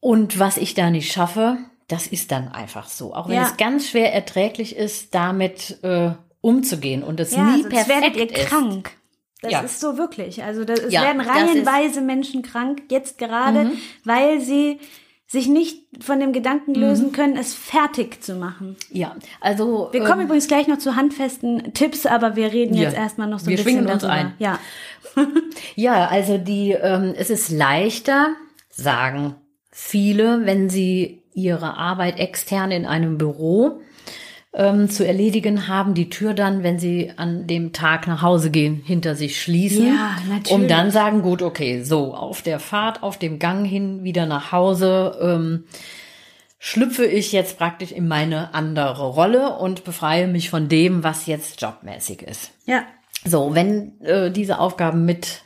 Und 0.00 0.38
was 0.38 0.56
ich 0.56 0.74
da 0.74 0.90
nicht 0.90 1.12
schaffe, 1.12 1.58
das 1.88 2.06
ist 2.06 2.32
dann 2.32 2.48
einfach 2.48 2.88
so. 2.88 3.14
Auch 3.14 3.28
wenn 3.28 3.36
ja. 3.36 3.44
es 3.44 3.56
ganz 3.56 3.88
schwer 3.88 4.14
erträglich 4.14 4.76
ist, 4.76 5.14
damit 5.14 5.82
äh, 5.82 6.12
umzugehen 6.40 7.02
und 7.02 7.20
es 7.20 7.32
ja, 7.32 7.44
nie 7.44 7.62
perfekt 7.64 7.88
werdet 7.88 8.16
ihr 8.16 8.36
ist. 8.36 8.46
krank. 8.46 8.90
Das 9.42 9.52
ja. 9.52 9.60
ist 9.60 9.80
so 9.80 9.96
wirklich. 9.96 10.42
Also 10.44 10.64
das, 10.64 10.80
es 10.80 10.92
werden 10.92 11.20
reihenweise 11.20 12.00
Menschen 12.00 12.42
krank, 12.42 12.82
jetzt 12.90 13.18
gerade, 13.18 13.64
mhm. 13.64 13.78
weil 14.04 14.40
sie 14.40 14.78
sich 15.30 15.46
nicht 15.46 15.84
von 16.00 16.18
dem 16.18 16.32
Gedanken 16.32 16.74
lösen 16.74 17.08
mhm. 17.08 17.12
können, 17.12 17.36
es 17.36 17.54
fertig 17.54 18.20
zu 18.20 18.34
machen. 18.34 18.74
Ja, 18.90 19.14
also. 19.40 19.88
Wir 19.92 20.02
kommen 20.02 20.22
ähm, 20.22 20.26
übrigens 20.26 20.48
gleich 20.48 20.66
noch 20.66 20.78
zu 20.78 20.96
handfesten 20.96 21.72
Tipps, 21.72 22.04
aber 22.04 22.34
wir 22.34 22.52
reden 22.52 22.74
jetzt 22.74 22.94
ja, 22.94 23.02
erstmal 23.02 23.28
noch 23.28 23.38
so 23.38 23.46
ein 23.46 23.56
wir 23.56 23.62
bisschen 23.62 23.86
uns 23.86 24.02
darüber. 24.02 24.12
ein. 24.12 24.34
Ja. 24.38 24.58
ja, 25.76 26.08
also 26.08 26.36
die, 26.36 26.72
ähm, 26.72 27.14
es 27.16 27.30
ist 27.30 27.48
leichter, 27.48 28.34
sagen 28.70 29.36
viele, 29.70 30.46
wenn 30.46 30.68
sie 30.68 31.22
ihre 31.32 31.76
Arbeit 31.76 32.18
extern 32.18 32.72
in 32.72 32.84
einem 32.84 33.16
Büro 33.16 33.80
ähm, 34.52 34.88
zu 34.88 35.06
erledigen 35.06 35.68
haben, 35.68 35.94
die 35.94 36.10
Tür 36.10 36.34
dann, 36.34 36.62
wenn 36.62 36.78
sie 36.78 37.12
an 37.16 37.46
dem 37.46 37.72
Tag 37.72 38.06
nach 38.06 38.22
Hause 38.22 38.50
gehen, 38.50 38.82
hinter 38.84 39.14
sich 39.14 39.40
schließen. 39.40 39.86
Ja, 39.86 40.16
natürlich. 40.28 40.52
Um 40.52 40.66
dann 40.66 40.90
sagen, 40.90 41.22
gut, 41.22 41.42
okay, 41.42 41.82
so, 41.82 42.14
auf 42.14 42.42
der 42.42 42.58
Fahrt, 42.58 43.02
auf 43.02 43.18
dem 43.18 43.38
Gang 43.38 43.64
hin, 43.66 44.02
wieder 44.02 44.26
nach 44.26 44.50
Hause, 44.50 45.18
ähm, 45.22 45.64
schlüpfe 46.58 47.06
ich 47.06 47.32
jetzt 47.32 47.58
praktisch 47.58 47.92
in 47.92 48.08
meine 48.08 48.52
andere 48.52 49.06
Rolle 49.08 49.56
und 49.56 49.84
befreie 49.84 50.26
mich 50.26 50.50
von 50.50 50.68
dem, 50.68 51.04
was 51.04 51.26
jetzt 51.26 51.60
jobmäßig 51.62 52.22
ist. 52.22 52.50
Ja. 52.66 52.82
So, 53.24 53.54
wenn 53.54 54.00
äh, 54.00 54.30
diese 54.30 54.58
Aufgaben 54.58 55.04
mit 55.04 55.42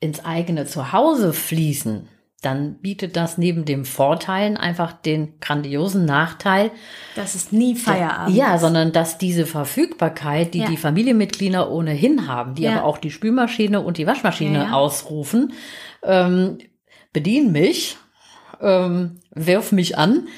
ins 0.00 0.24
eigene 0.24 0.66
Zuhause 0.66 1.32
fließen, 1.32 2.08
dann 2.40 2.78
bietet 2.80 3.16
das 3.16 3.36
neben 3.36 3.64
dem 3.64 3.84
Vorteilen 3.84 4.56
einfach 4.56 4.92
den 4.92 5.40
grandiosen 5.40 6.04
Nachteil. 6.04 6.70
Das 7.16 7.34
ist 7.34 7.52
nie 7.52 7.74
Feierabend. 7.74 8.36
Ja, 8.36 8.58
sondern 8.58 8.92
dass 8.92 9.18
diese 9.18 9.44
Verfügbarkeit, 9.44 10.54
die 10.54 10.60
Ja. 10.60 10.68
die 10.68 10.76
Familienmitglieder 10.76 11.70
ohnehin 11.70 12.28
haben, 12.28 12.54
die 12.54 12.62
Ja. 12.62 12.76
aber 12.76 12.84
auch 12.84 12.98
die 12.98 13.10
Spülmaschine 13.10 13.80
und 13.80 13.98
die 13.98 14.06
Waschmaschine 14.06 14.58
ja. 14.58 14.72
ausrufen, 14.72 15.52
ähm, 16.04 16.58
bedien 17.12 17.50
mich, 17.50 17.96
ähm, 18.60 19.18
wirf 19.34 19.72
mich 19.72 19.98
an. 19.98 20.28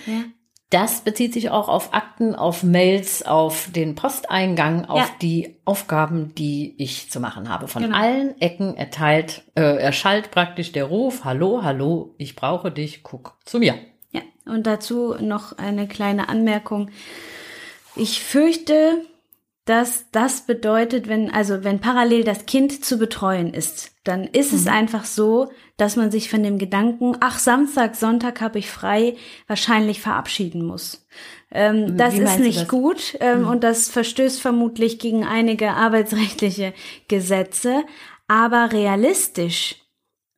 Das 0.71 1.01
bezieht 1.01 1.33
sich 1.33 1.51
auch 1.51 1.69
auf 1.69 1.93
Akten, 1.95 2.37
auf 2.37 2.63
Mails, 2.63 3.25
auf 3.27 3.71
den 3.75 3.97
Posteingang, 3.97 4.85
auf 4.85 5.01
Ja. 5.01 5.09
die 5.21 5.57
Aufgaben, 5.65 6.33
die 6.37 6.77
ich 6.79 7.11
zu 7.11 7.19
machen 7.19 7.49
habe. 7.49 7.67
Von 7.67 7.83
Genau. 7.83 7.97
allen 7.97 8.41
Ecken 8.41 8.77
erteilt, 8.77 9.43
äh, 9.57 9.63
erschallt 9.63 10.31
praktisch 10.31 10.71
der 10.71 10.85
Ruf, 10.85 11.25
hallo, 11.25 11.63
hallo, 11.65 12.15
ich 12.19 12.37
brauche 12.37 12.71
dich, 12.71 13.03
guck 13.03 13.35
zu 13.45 13.59
mir. 13.59 13.75
Ja, 14.13 14.21
und 14.47 14.65
dazu 14.65 15.17
noch 15.21 15.59
eine 15.59 15.89
kleine 15.89 16.29
Anmerkung. 16.29 16.91
Ich 17.97 18.23
fürchte, 18.23 19.03
dass 19.71 20.11
das 20.11 20.47
bedeutet, 20.47 21.07
wenn, 21.07 21.31
also 21.31 21.63
wenn 21.63 21.79
parallel 21.79 22.25
das 22.25 22.45
Kind 22.47 22.85
zu 22.85 22.99
betreuen 22.99 23.55
ist, 23.55 23.93
dann 24.03 24.25
ist 24.25 24.51
Mhm. 24.51 24.59
es 24.59 24.67
einfach 24.67 25.05
so, 25.05 25.53
dass 25.77 25.95
man 25.95 26.11
sich 26.11 26.29
von 26.29 26.43
dem 26.43 26.59
Gedanken, 26.59 27.17
ach, 27.21 27.39
Samstag, 27.39 27.95
Sonntag 27.95 28.41
habe 28.41 28.59
ich 28.59 28.69
frei, 28.69 29.15
wahrscheinlich 29.47 30.01
verabschieden 30.01 30.67
muss. 30.67 31.07
Ähm, 31.53 31.97
das 31.97 32.19
ist 32.19 32.41
nicht 32.41 32.63
das? 32.63 32.65
Mhm. 32.65 32.69
gut 32.69 33.17
ähm, 33.21 33.47
und 33.47 33.63
das 33.63 33.89
verstößt 33.89 34.41
vermutlich 34.41 34.99
gegen 34.99 35.25
einige 35.25 35.71
arbeitsrechtliche 35.75 36.75
Gesetze. 37.07 37.85
Aber 38.27 38.73
realistisch 38.73 39.77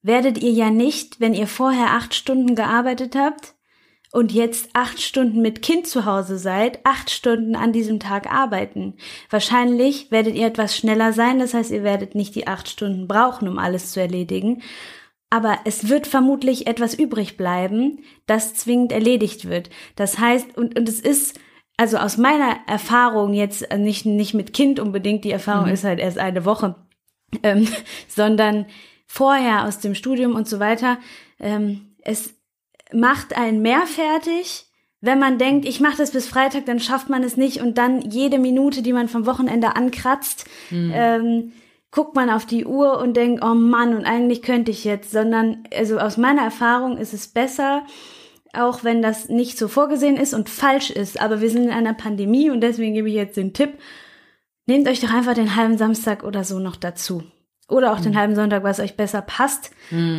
werdet 0.03 0.43
ihr 0.43 0.53
ja 0.53 0.69
nicht, 0.69 1.21
wenn 1.21 1.33
ihr 1.33 1.47
vorher 1.47 1.93
acht 1.93 2.15
Stunden 2.15 2.55
gearbeitet 2.55 3.17
habt 3.17 3.55
und 4.13 4.31
jetzt 4.31 4.69
acht 4.75 5.01
Stunden 5.01 5.41
mit 5.41 5.63
Kind 5.63 5.87
zu 5.87 6.05
Hause 6.05 6.39
seid, 6.39 6.81
acht 6.85 7.11
Stunden 7.11 7.57
an 7.57 7.73
diesem 7.73 7.99
Tag 7.99 8.31
arbeiten. 8.31 8.95
Wahrscheinlich 9.31 10.11
werdet 10.11 10.35
ihr 10.35 10.47
etwas 10.47 10.77
schneller 10.77 11.15
sein, 11.15 11.39
das 11.39 11.55
heißt, 11.55 11.71
ihr 11.71 11.83
werdet 11.83 12.15
nicht 12.15 12.35
die 12.35 12.47
acht 12.47 12.69
Stunden 12.69 13.09
brauchen, 13.09 13.49
um 13.49 13.59
alles 13.59 13.93
zu 13.93 14.01
erledigen. 14.01 14.63
Aber 15.31 15.61
es 15.65 15.89
wird 15.89 16.07
vermutlich 16.07 16.67
etwas 16.67 16.93
übrig 16.93 17.39
bleiben, 17.39 18.01
das 18.27 18.55
zwingend 18.55 18.93
erledigt 18.93 19.49
wird. 19.49 19.71
Das 19.97 20.19
heißt, 20.19 20.59
und, 20.59 20.79
und 20.79 20.91
es 20.91 21.01
ist, 21.01 21.41
also 21.79 21.97
aus 21.97 22.19
meiner 22.19 22.59
Erfahrung 22.67 23.33
jetzt 23.33 23.71
äh, 23.71 23.79
nicht, 23.79 24.05
nicht 24.05 24.35
mit 24.35 24.53
Kind 24.53 24.79
unbedingt, 24.79 25.25
die 25.25 25.31
Erfahrung 25.31 25.69
ist 25.69 25.85
halt 25.85 26.01
erst 26.01 26.19
eine 26.19 26.45
Woche, 26.45 26.75
ähm, 27.43 27.67
sondern 28.09 28.67
vorher 29.07 29.65
aus 29.65 29.79
dem 29.79 29.95
Studium 29.95 30.35
und 30.35 30.47
so 30.47 30.61
weiter. 30.61 30.99
Ähm, 31.41 31.97
es 32.05 32.35
macht 32.95 33.37
einen 33.37 33.63
mehr 33.63 33.87
fertig, 33.87 34.67
wenn 35.01 35.19
man 35.19 35.37
denkt, 35.37 35.67
ich 35.67 35.81
mache 35.81 35.97
das 35.97 36.13
bis 36.13 36.29
Freitag, 36.29 36.65
dann 36.67 36.79
schafft 36.79 37.11
man 37.11 37.25
es 37.25 37.37
nicht. 37.37 37.61
Und 37.61 37.77
dann 37.77 38.03
jede 38.03 38.39
Minute, 38.39 38.83
die 38.83 38.93
man 38.93 39.09
vom 39.09 39.27
Wochenende 39.27 39.75
ankratzt, 39.75 40.47
ähm, 40.95 41.53
guckt 41.91 42.15
man 42.15 42.31
auf 42.31 42.47
die 42.47 42.65
Uhr 42.65 42.99
und 42.99 43.17
denkt, 43.17 43.45
oh 43.45 43.55
Mann, 43.55 43.97
und 43.97 44.05
eigentlich 44.05 44.43
könnte 44.43 44.71
ich 44.71 44.85
jetzt, 44.85 45.11
sondern 45.11 45.65
also 45.77 45.99
aus 45.99 46.17
meiner 46.17 46.43
Erfahrung 46.43 46.97
ist 46.97 47.13
es 47.13 47.27
besser, 47.27 47.83
auch 48.55 48.85
wenn 48.85 49.03
das 49.03 49.29
nicht 49.29 49.59
so 49.59 49.69
vorgesehen 49.69 50.17
ist 50.17 50.35
und 50.35 50.49
falsch 50.49 50.91
ist, 50.91 51.21
aber 51.21 51.41
wir 51.41 51.51
sind 51.51 51.65
in 51.65 51.71
einer 51.71 51.95
Pandemie 51.95 52.51
und 52.51 52.61
deswegen 52.61 52.95
gebe 52.95 53.09
ich 53.09 53.15
jetzt 53.15 53.37
den 53.37 53.53
Tipp, 53.53 53.75
nehmt 54.67 54.89
euch 54.89 55.01
doch 55.01 55.13
einfach 55.13 55.35
den 55.35 55.57
halben 55.57 55.79
Samstag 55.79 56.23
oder 56.25 56.45
so 56.45 56.59
noch 56.59 56.77
dazu. 56.77 57.25
Oder 57.73 57.93
auch 57.93 58.01
den 58.01 58.17
halben 58.17 58.35
Sonntag, 58.35 58.63
was 58.63 58.81
euch 58.81 58.97
besser 58.97 59.23
passt. 59.23 59.71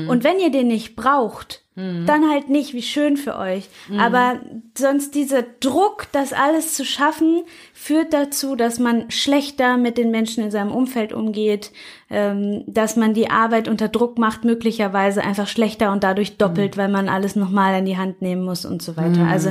Und 0.10 0.24
wenn 0.24 0.40
ihr 0.40 0.52
den 0.52 0.68
nicht 0.68 0.96
braucht, 0.96 1.64
dann 2.06 2.30
halt 2.30 2.50
nicht, 2.50 2.76
wie 2.76 2.84
schön 2.84 3.18
für 3.18 3.36
euch. 3.36 3.68
Aber 3.98 4.40
sonst 4.78 5.16
dieser 5.16 5.42
Druck, 5.60 6.06
das 6.12 6.32
alles 6.32 6.76
zu 6.76 6.86
schaffen, 6.86 7.42
führt 7.74 8.14
dazu, 8.14 8.56
dass 8.56 8.78
man 8.78 9.10
schlechter 9.10 9.78
mit 9.78 9.98
den 9.98 10.12
Menschen 10.12 10.44
in 10.44 10.52
seinem 10.52 10.72
Umfeld 10.72 11.14
umgeht, 11.14 11.72
ähm, 12.12 12.64
dass 12.68 12.96
man 12.96 13.16
die 13.16 13.32
Arbeit 13.32 13.68
unter 13.68 13.88
Druck 13.88 14.20
macht, 14.20 14.44
möglicherweise 14.46 15.24
einfach 15.24 15.48
schlechter 15.48 15.92
und 15.92 16.04
dadurch 16.04 16.38
doppelt, 16.38 16.78
weil 16.78 16.90
man 16.90 17.10
alles 17.10 17.36
nochmal 17.36 17.80
in 17.80 17.86
die 17.86 17.98
Hand 17.98 18.22
nehmen 18.22 18.44
muss 18.44 18.66
und 18.66 18.84
so 18.84 18.96
weiter. 18.96 19.22
Also 19.26 19.50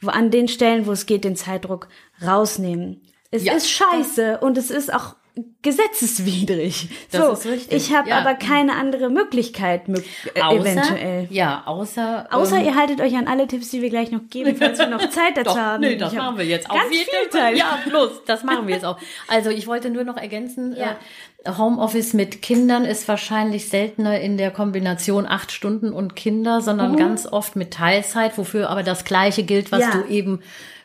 wo, 0.00 0.10
an 0.10 0.32
den 0.32 0.48
Stellen, 0.48 0.86
wo 0.86 0.92
es 0.92 1.06
geht, 1.06 1.22
den 1.22 1.36
Zeitdruck 1.36 1.86
rausnehmen. 2.26 3.00
Es 3.30 3.44
Ja, 3.44 3.54
ist 3.54 3.70
scheiße 3.70 4.38
und 4.38 4.58
es 4.58 4.70
ist 4.70 4.92
auch 4.92 5.14
gesetzeswidrig. 5.62 6.88
Das 7.12 7.24
so, 7.24 7.32
ist 7.32 7.46
richtig, 7.46 7.72
ich 7.90 7.94
habe 7.96 8.08
ja. 8.10 8.18
aber 8.18 8.34
keine 8.34 8.74
andere 8.74 9.08
Möglichkeit 9.10 9.88
mö 9.88 9.98
äh, 10.34 10.40
Außer, 10.40 10.60
eventuell. 10.60 11.26
Ja, 11.30 11.62
außer. 11.66 12.26
Außer 12.30 12.58
ähm, 12.58 12.64
ihr 12.66 12.74
haltet 12.74 13.00
euch 13.00 13.14
an 13.16 13.28
alle 13.28 13.46
Tipps, 13.46 13.70
die 13.70 13.80
wir 13.82 13.90
gleich 13.90 14.10
noch 14.10 14.20
geben, 14.30 14.56
falls 14.56 14.78
wir 14.78 14.88
noch 14.88 14.98
Zeit 15.10 15.36
dazu 15.36 15.50
Doch, 15.50 15.56
haben. 15.58 15.80
nee, 15.82 15.96
das 15.96 16.12
Ich 16.12 16.18
machen 16.18 16.38
wir 16.38 16.44
jetzt 16.44 16.68
ganz 16.68 16.82
auf 16.84 16.92
jeden 16.92 17.04
viel 17.04 17.30
Fall. 17.30 17.40
Zeit. 17.52 17.56
Ja, 17.56 17.78
bloß, 17.88 18.24
das 18.26 18.42
machen 18.44 18.66
wir 18.66 18.74
jetzt 18.74 18.84
auch. 18.84 18.98
Also 19.28 19.50
ich 19.50 19.66
wollte 19.66 19.90
nur 19.90 20.04
noch 20.04 20.16
ergänzen, 20.16 20.74
Ja. 20.76 20.96
äh, 21.44 21.52
Homeoffice 21.56 22.12
mit 22.14 22.42
Kindern 22.42 22.84
ist 22.84 23.06
wahrscheinlich 23.08 23.68
seltener 23.68 24.20
in 24.20 24.36
der 24.36 24.50
Kombination 24.50 25.26
acht 25.26 25.52
Stunden 25.52 25.92
und 25.92 26.16
Kinder, 26.16 26.60
sondern 26.60 26.96
ganz 26.96 27.26
oft 27.26 27.56
mit 27.56 27.72
Teilzeit, 27.72 28.36
wofür 28.36 28.68
aber 28.68 28.82
das 28.82 29.04
Gleiche 29.04 29.42
gilt, 29.44 29.72
was 29.72 29.80
Ja. 29.80 29.90
du 29.92 30.04
eben 30.12 30.40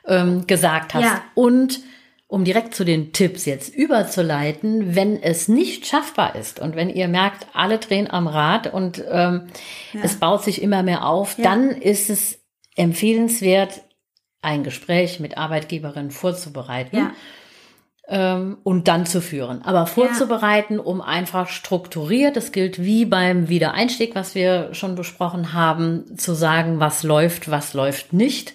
ähm, 0.07 0.45
gesagt 0.47 0.93
hast. 0.93 1.03
Ja. 1.03 1.23
Und 1.33 1.79
um 2.27 2.43
direkt 2.43 2.73
zu 2.75 2.83
den 2.83 3.13
Tipps 3.13 3.45
jetzt 3.45 3.73
überzuleiten, 3.75 4.95
wenn 4.95 5.21
es 5.21 5.47
nicht 5.47 5.85
schaffbar 5.85 6.35
ist 6.35 6.59
und 6.59 6.75
wenn 6.75 6.89
ihr 6.89 7.07
merkt, 7.07 7.47
alle 7.53 7.77
drehen 7.77 8.09
am 8.09 8.27
Rad 8.27 8.71
und 8.73 9.03
ähm, 9.09 9.47
es 10.01 10.15
baut 10.19 10.43
sich 10.43 10.61
immer 10.61 10.81
mehr 10.83 11.05
auf, 11.05 11.37
Ja. 11.37 11.43
dann 11.45 11.69
ist 11.69 12.09
es 12.09 12.39
empfehlenswert, 12.75 13.81
ein 14.41 14.63
Gespräch 14.63 15.19
mit 15.19 15.37
Arbeitgeberinnen 15.37 16.11
vorzubereiten 16.11 16.97
Ja. 16.97 17.11
Ähm, 18.07 18.57
und 18.63 18.87
dann 18.87 19.05
zu 19.05 19.21
führen. 19.21 19.61
Aber 19.63 19.87
vorzubereiten, 19.87 20.79
um 20.79 21.01
einfach 21.01 21.49
strukturiert, 21.49 22.35
das 22.35 22.51
gilt 22.51 22.83
wie 22.83 23.05
beim 23.05 23.49
Wiedereinstieg, 23.49 24.13
was 24.15 24.35
wir 24.35 24.73
schon 24.73 24.95
besprochen 24.95 25.53
haben, 25.53 26.17
zu 26.17 26.33
sagen, 26.33 26.79
was 26.79 27.03
läuft, 27.03 27.49
was 27.49 27.73
läuft 27.73 28.13
nicht, 28.13 28.53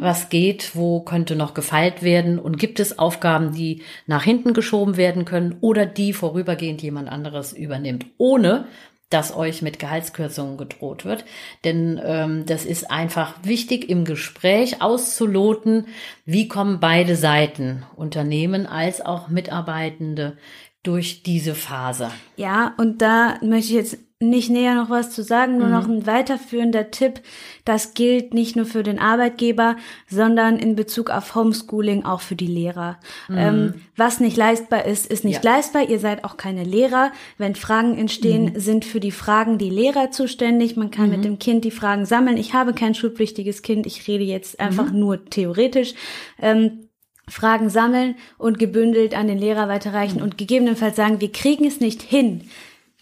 was 0.00 0.28
geht, 0.28 0.74
wo 0.74 1.00
könnte 1.00 1.34
noch 1.34 1.54
gefeilt 1.54 2.02
werden 2.02 2.38
und 2.38 2.58
gibt 2.58 2.78
es 2.78 2.98
Aufgaben, 2.98 3.52
die 3.52 3.82
nach 4.06 4.22
hinten 4.22 4.52
geschoben 4.52 4.96
werden 4.96 5.24
können 5.24 5.56
oder 5.60 5.86
die 5.86 6.12
vorübergehend 6.12 6.82
jemand 6.82 7.08
anderes 7.08 7.52
übernimmt, 7.52 8.06
ohne 8.18 8.66
dass 9.12 9.34
euch 9.34 9.62
mit 9.62 9.78
Gehaltskürzungen 9.78 10.56
gedroht 10.56 11.04
wird. 11.04 11.24
Denn 11.64 12.00
ähm, 12.02 12.46
das 12.46 12.64
ist 12.64 12.90
einfach 12.90 13.34
wichtig 13.42 13.88
im 13.88 14.04
Gespräch 14.04 14.82
auszuloten, 14.82 15.86
wie 16.24 16.48
kommen 16.48 16.80
beide 16.80 17.16
Seiten, 17.16 17.84
Unternehmen 17.96 18.66
als 18.66 19.04
auch 19.04 19.28
Mitarbeitende, 19.28 20.36
durch 20.82 21.22
diese 21.22 21.54
Phase. 21.54 22.10
Ja, 22.36 22.74
und 22.76 23.02
da 23.02 23.38
möchte 23.40 23.70
ich 23.70 23.76
jetzt 23.76 23.98
nicht 24.30 24.50
näher 24.50 24.74
noch 24.74 24.88
was 24.90 25.10
zu 25.10 25.22
sagen, 25.22 25.58
nur 25.58 25.66
Mhm. 25.68 25.72
noch 25.72 25.88
ein 25.88 26.06
weiterführender 26.06 26.90
Tipp. 26.90 27.20
Das 27.64 27.94
gilt 27.94 28.34
nicht 28.34 28.56
nur 28.56 28.64
für 28.66 28.82
den 28.82 28.98
Arbeitgeber, 28.98 29.76
sondern 30.08 30.58
in 30.58 30.74
Bezug 30.76 31.10
auf 31.10 31.34
Homeschooling 31.34 32.04
auch 32.04 32.20
für 32.20 32.34
die 32.36 32.46
Lehrer. 32.46 32.98
Ähm, 33.30 33.74
was 33.96 34.18
nicht 34.20 34.36
leistbar 34.36 34.84
ist, 34.86 35.06
ist 35.06 35.24
nicht 35.24 35.42
Mhm. 35.42 35.48
Ja. 35.48 35.54
leistbar. 35.56 35.88
Ihr 35.88 35.98
seid 35.98 36.24
auch 36.24 36.36
keine 36.36 36.64
Lehrer. 36.64 37.12
Wenn 37.38 37.54
Fragen 37.54 37.96
entstehen, 37.98 38.52
Mhm. 38.54 38.60
sind 38.60 38.84
für 38.84 39.00
die 39.00 39.10
Fragen 39.12 39.58
die 39.58 39.70
Lehrer 39.70 40.10
zuständig. 40.10 40.76
Man 40.76 40.90
kann 40.90 41.10
mit 41.10 41.24
dem 41.24 41.38
Kind 41.38 41.64
die 41.64 41.70
Fragen 41.70 42.04
sammeln. 42.06 42.36
Ich 42.36 42.54
habe 42.54 42.72
kein 42.72 42.94
schulpflichtiges 42.94 43.62
Kind. 43.62 43.86
Ich 43.86 44.08
rede 44.08 44.24
jetzt 44.24 44.58
einfach 44.60 44.90
Mhm. 44.92 44.98
nur 44.98 45.24
theoretisch. 45.26 45.94
Ähm, 46.40 46.88
Fragen 47.28 47.70
sammeln 47.70 48.16
und 48.36 48.58
gebündelt 48.58 49.14
an 49.16 49.28
den 49.28 49.38
Lehrer 49.38 49.68
weiterreichen 49.68 50.20
und 50.20 50.36
gegebenenfalls 50.38 50.96
sagen, 50.96 51.20
wir 51.20 51.30
kriegen 51.30 51.64
es 51.64 51.78
nicht 51.78 52.02
hin. 52.02 52.42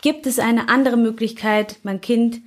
Gibt 0.03 0.27
es 0.27 0.39
eine 0.39 0.69
andere 0.69 0.97
Möglichkeit, 0.97 1.77
mein 1.83 2.01
Kind 2.01 2.41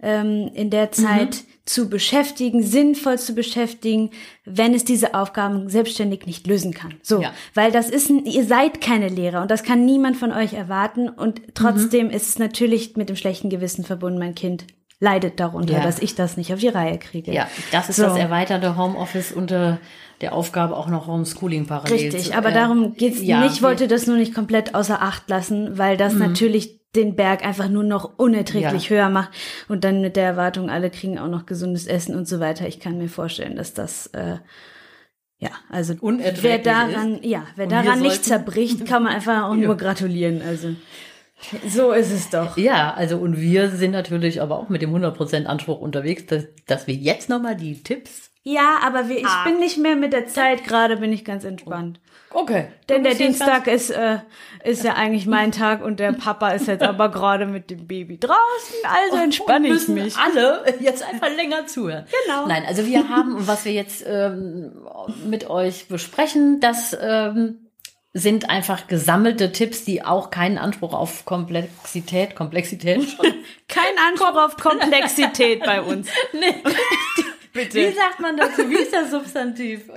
ähm, 0.00 0.50
in 0.54 0.70
der 0.70 0.92
Zeit 0.92 1.44
zu 1.64 1.88
beschäftigen, 1.90 2.62
sinnvoll 2.62 3.18
zu 3.18 3.34
beschäftigen, 3.34 4.10
wenn 4.46 4.72
es 4.72 4.84
diese 4.84 5.14
Aufgaben 5.14 5.68
selbstständig 5.68 6.24
nicht 6.26 6.46
lösen 6.46 6.72
kann? 6.72 6.94
So, 7.02 7.20
Ja. 7.20 7.32
weil 7.54 7.72
das 7.72 7.90
ist, 7.90 8.08
ein, 8.08 8.24
ihr 8.24 8.44
seid 8.44 8.80
keine 8.80 9.08
Lehrer 9.08 9.42
und 9.42 9.50
das 9.50 9.62
kann 9.64 9.84
niemand 9.84 10.16
von 10.16 10.32
euch 10.32 10.52
erwarten 10.54 11.08
und 11.08 11.42
trotzdem 11.54 12.10
ist 12.10 12.28
es 12.28 12.38
natürlich 12.38 12.96
mit 12.96 13.08
dem 13.08 13.16
schlechten 13.16 13.50
Gewissen 13.50 13.84
verbunden, 13.84 14.18
mein 14.18 14.34
Kind 14.34 14.64
leidet 15.00 15.38
darunter, 15.40 15.74
Ja. 15.74 15.82
dass 15.82 15.98
ich 16.00 16.14
das 16.14 16.36
nicht 16.36 16.52
auf 16.52 16.58
die 16.60 16.68
Reihe 16.68 16.98
kriege. 16.98 17.32
Ja, 17.32 17.46
das 17.70 17.88
ist 17.88 17.96
So. 17.96 18.04
das 18.04 18.16
erweiterte 18.18 18.76
Homeoffice 18.76 19.30
unter 19.32 19.78
der 20.22 20.32
Aufgabe 20.32 20.76
auch 20.76 20.88
noch 20.88 21.06
Homeschooling 21.06 21.66
parallel. 21.66 21.92
Richtig, 21.96 22.24
zu- 22.30 22.34
aber 22.36 22.48
äh, 22.48 22.54
darum 22.54 22.94
geht's 22.94 23.22
ja, 23.22 23.40
nicht. 23.42 23.56
Ich 23.56 23.62
wollte 23.62 23.86
das 23.88 24.06
nur 24.08 24.16
nicht 24.16 24.34
komplett 24.34 24.74
außer 24.74 25.00
Acht 25.02 25.28
lassen, 25.28 25.76
weil 25.78 25.96
das 25.96 26.14
natürlich 26.14 26.77
den 26.96 27.16
Berg 27.16 27.44
einfach 27.44 27.68
nur 27.68 27.84
noch 27.84 28.18
unerträglich 28.18 28.84
Ja. 28.88 28.96
höher 28.96 29.08
macht 29.10 29.30
und 29.68 29.84
dann 29.84 30.00
mit 30.00 30.16
der 30.16 30.24
Erwartung, 30.24 30.70
alle 30.70 30.90
kriegen 30.90 31.18
auch 31.18 31.28
noch 31.28 31.44
gesundes 31.46 31.86
Essen 31.86 32.14
und 32.16 32.26
so 32.26 32.40
weiter. 32.40 32.66
Ich 32.66 32.80
kann 32.80 32.96
mir 32.98 33.08
vorstellen, 33.08 33.56
dass 33.56 33.74
das 33.74 34.06
äh, 34.08 34.38
ja, 35.40 35.50
also 35.70 35.94
wer 36.02 36.58
daran, 36.58 37.20
ja, 37.22 37.44
wer 37.54 37.66
Und 37.66 37.72
daran 37.72 38.00
nicht 38.00 38.24
zerbricht, 38.24 38.86
kann 38.86 39.04
man 39.04 39.12
einfach 39.14 39.44
auch 39.44 39.54
nur 39.54 39.76
gratulieren. 39.76 40.42
Also 40.42 40.74
so 41.68 41.92
ist 41.92 42.10
es 42.10 42.30
doch. 42.30 42.56
Ja, 42.56 42.92
also 42.94 43.18
und 43.18 43.40
wir 43.40 43.68
sind 43.70 43.92
natürlich 43.92 44.42
aber 44.42 44.58
auch 44.58 44.68
mit 44.68 44.82
dem 44.82 44.92
100% 44.92 45.44
Anspruch 45.44 45.80
unterwegs, 45.80 46.26
dass, 46.26 46.46
dass 46.66 46.86
wir 46.88 46.94
jetzt 46.94 47.28
nochmal 47.28 47.54
die 47.54 47.80
Tipps. 47.80 48.32
Ja, 48.42 48.78
aber 48.82 49.08
wir, 49.08 49.18
ich 49.18 49.26
Ah. 49.26 49.44
bin 49.44 49.60
nicht 49.60 49.78
mehr 49.78 49.94
mit 49.94 50.12
der 50.12 50.26
Zeit 50.26 50.64
gerade, 50.64 50.96
bin 50.96 51.12
ich 51.12 51.24
ganz 51.24 51.44
entspannt. 51.44 52.00
Okay. 52.30 52.68
Denn 52.88 53.04
der 53.04 53.14
Dienstag 53.14 53.66
ist, 53.66 53.90
äh, 53.90 54.18
ist 54.64 54.84
ja 54.84 54.94
eigentlich 54.94 55.26
mein 55.26 55.50
Tag 55.50 55.82
und 55.82 55.98
der 55.98 56.12
Papa 56.12 56.50
ist 56.50 56.66
jetzt 56.66 56.82
aber 56.82 57.10
gerade 57.10 57.46
mit 57.46 57.70
dem 57.70 57.86
Baby 57.86 58.18
draußen, 58.18 58.76
also 58.84 59.16
entspanne 59.16 59.68
ich 59.68 59.88
mich. 59.88 60.16
alle 60.16 60.62
jetzt 60.80 61.02
einfach 61.02 61.34
länger 61.34 61.66
zuhören. 61.66 62.06
Genau. 62.26 62.46
Nein, 62.46 62.64
also 62.66 62.86
wir 62.86 63.08
haben, 63.08 63.46
was 63.46 63.64
wir 63.64 63.72
jetzt 63.72 64.04
ähm, 64.06 64.72
mit 65.24 65.48
euch 65.48 65.88
besprechen, 65.88 66.60
das 66.60 66.96
ähm, 67.00 67.68
sind 68.12 68.50
einfach 68.50 68.86
gesammelte 68.86 69.52
Tipps, 69.52 69.84
die 69.84 70.04
auch 70.04 70.30
keinen 70.30 70.58
Anspruch 70.58 70.92
auf 70.92 71.24
Komplexität, 71.24 72.34
Komplexität 72.34 73.02
schon. 73.10 73.34
Kein 73.68 73.98
Anspruch 74.08 74.36
auf 74.36 74.56
Komplexität 74.56 75.60
bei 75.64 75.80
uns. 75.80 76.08
nee. 76.32 76.54
Bitte. 77.52 77.78
Wie 77.78 77.92
sagt 77.92 78.20
man 78.20 78.36
dazu? 78.36 78.68
Wie 78.68 78.76
ist 78.76 78.92
das 78.92 79.10
Substantiv? 79.10 79.90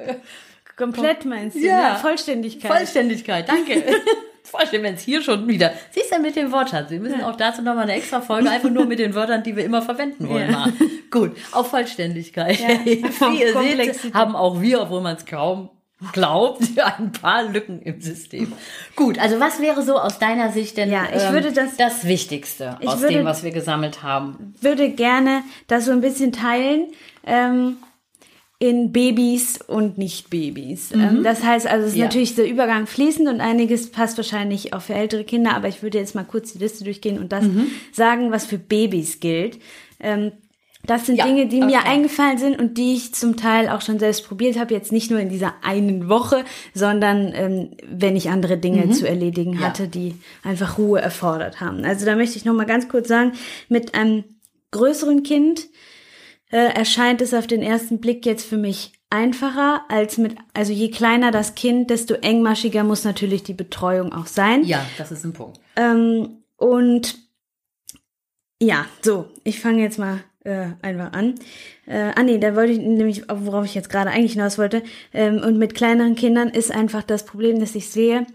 Komplett 0.82 1.26
meinst 1.26 1.56
du? 1.56 1.60
Ja. 1.62 1.94
ne? 1.94 2.00
Vollständigkeit. 2.00 2.72
Vollständigkeit, 2.72 3.48
danke. 3.48 3.84
Vollständig, 4.44 4.84
wenn 4.90 4.96
es 4.96 5.02
hier 5.02 5.22
schon 5.22 5.48
wieder. 5.48 5.72
Siehst 5.92 6.14
du 6.14 6.20
mit 6.20 6.36
dem 6.36 6.52
Wortschatz? 6.52 6.90
Wir 6.90 7.00
müssen 7.00 7.24
auch 7.24 7.36
dazu 7.38 7.62
nochmal 7.62 7.84
eine 7.84 7.94
extra 7.94 8.20
Folge 8.22 8.50
einfach 8.50 8.70
nur 8.70 8.86
mit 8.86 9.00
den 9.00 9.14
Wörtern, 9.16 9.44
die 9.44 9.56
wir 9.56 9.64
immer 9.64 9.82
verwenden 9.82 10.28
wollen, 10.28 10.52
Ja. 10.52 10.68
Gut, 11.12 11.38
auf 11.52 11.70
Vollständigkeit. 11.70 12.60
Ja, 12.60 12.68
Wie 12.84 13.40
ihr 13.42 13.54
seht, 13.94 14.14
haben 14.14 14.36
auch 14.36 14.60
wir, 14.60 14.82
obwohl 14.82 15.02
man 15.02 15.16
es 15.16 15.26
kaum 15.26 15.70
glaubt, 16.12 16.64
ein 16.98 17.12
paar 17.12 17.44
Lücken 17.44 17.82
im 17.82 18.02
System. 18.02 18.52
Gut, 18.96 19.20
also 19.20 19.40
was 19.40 19.62
wäre 19.62 19.84
so 19.84 19.98
aus 20.00 20.18
deiner 20.20 20.52
Sicht 20.52 20.76
denn 20.76 20.90
Ja, 20.92 21.04
ich 21.16 21.32
würde 21.32 21.52
das- 21.54 21.78
das 21.78 22.06
Wichtigste 22.06 22.78
Ich 22.82 22.88
aus 22.90 23.00
würde- 23.02 23.14
dem, 23.18 23.26
was 23.26 23.44
wir 23.44 23.52
gesammelt 23.52 24.02
haben? 24.04 24.56
würde 24.60 24.90
gerne 24.90 25.44
das 25.68 25.86
so 25.86 25.92
ein 25.92 26.02
bisschen 26.02 26.32
teilen. 26.32 26.88
Ähm, 27.26 27.78
in 28.62 28.92
Babys 28.92 29.58
und 29.66 29.98
Nicht-Babys. 29.98 30.92
Ähm, 30.92 31.24
das 31.24 31.44
heißt 31.44 31.66
also, 31.66 31.88
es 31.88 31.94
ist 31.94 31.98
Ja. 31.98 32.06
natürlich 32.06 32.36
der 32.36 32.48
Übergang 32.48 32.86
fließend 32.86 33.28
und 33.28 33.42
einiges 33.42 33.90
passt 33.90 34.18
wahrscheinlich 34.18 34.74
auch 34.74 34.84
für 34.84 34.94
ältere 34.94 35.24
Kinder, 35.24 35.56
aber 35.56 35.68
ich 35.68 35.82
würde 35.82 35.98
jetzt 35.98 36.14
mal 36.14 36.24
kurz 36.26 36.54
die 36.54 36.60
Liste 36.60 36.84
durchgehen 36.84 37.18
und 37.18 37.32
das 37.32 37.44
sagen, 37.92 38.32
was 38.32 38.46
für 38.46 38.60
Babys 38.60 39.20
gilt. 39.20 39.58
Ähm, 40.00 40.32
das 40.86 41.08
sind 41.08 41.16
Ja, 41.16 41.26
Dinge, 41.26 41.48
die 41.48 41.60
mir 41.62 41.80
okay. 41.80 41.90
eingefallen 41.90 42.38
sind 42.38 42.60
und 42.60 42.78
die 42.78 42.94
ich 42.94 43.16
zum 43.16 43.36
Teil 43.36 43.68
auch 43.68 43.82
schon 43.82 43.98
selbst 43.98 44.28
probiert 44.28 44.60
habe. 44.60 44.76
Jetzt 44.76 44.92
nicht 44.92 45.10
nur 45.10 45.20
in 45.20 45.30
dieser 45.30 45.56
einen 45.64 46.08
Woche, 46.08 46.44
sondern 46.76 47.32
ähm, 47.34 47.72
wenn 47.88 48.16
ich 48.16 48.30
andere 48.30 48.58
Dinge 48.60 48.92
zu 48.92 49.08
erledigen 49.08 49.54
Ja. 49.54 49.62
hatte, 49.62 49.88
die 49.88 50.14
einfach 50.44 50.78
Ruhe 50.78 51.02
erfordert 51.02 51.62
haben. 51.62 51.84
Also 51.84 52.06
da 52.06 52.16
möchte 52.16 52.38
ich 52.38 52.46
noch 52.46 52.54
mal 52.54 52.66
ganz 52.68 52.90
kurz 52.90 53.08
sagen, 53.08 53.32
mit 53.70 53.96
einem 53.96 54.24
größeren 54.70 55.24
Kind 55.24 55.68
äh, 56.52 56.58
erscheint 56.58 57.22
es 57.22 57.34
auf 57.34 57.48
den 57.48 57.62
ersten 57.62 58.00
Blick 58.00 58.26
jetzt 58.26 58.46
für 58.46 58.58
mich 58.58 58.94
einfacher 59.10 59.84
als 59.90 60.18
mit, 60.18 60.36
also 60.54 60.72
je 60.72 60.90
kleiner 60.90 61.32
das 61.32 61.56
Kind, 61.56 61.90
desto 61.90 62.16
engmaschiger 62.16 62.84
muss 62.84 63.04
natürlich 63.04 63.44
die 63.44 63.54
Betreuung 63.54 64.14
auch 64.14 64.28
sein. 64.28 64.64
Ja, 64.64 64.86
das 64.98 65.12
ist 65.12 65.26
ein 65.26 65.34
Punkt. 65.34 65.60
Ähm, 65.76 66.44
und 66.58 67.18
ja, 68.62 68.86
so, 69.02 69.28
ich 69.44 69.60
fange 69.60 69.82
jetzt 69.82 70.00
mal 70.00 70.24
äh, 70.44 70.68
einfach 70.82 71.14
an. 71.14 71.36
Äh, 71.86 72.12
ah 72.16 72.24
nee, 72.24 72.38
da 72.38 72.56
wollte 72.56 72.74
ich 72.74 72.80
nämlich, 72.80 73.24
worauf 73.28 73.66
ich 73.66 73.76
jetzt 73.76 73.90
gerade 73.90 74.12
eigentlich 74.12 74.34
hinaus 74.34 74.58
wollte. 74.58 74.84
Ähm, 75.14 75.38
und 75.40 75.58
mit 75.58 75.76
kleineren 75.76 76.16
Kindern 76.16 76.50
ist 76.50 76.72
einfach 76.72 77.04
das 77.04 77.26
Problem, 77.26 77.60
dass 77.60 77.76
ich 77.76 77.90
sehe, 77.90 78.26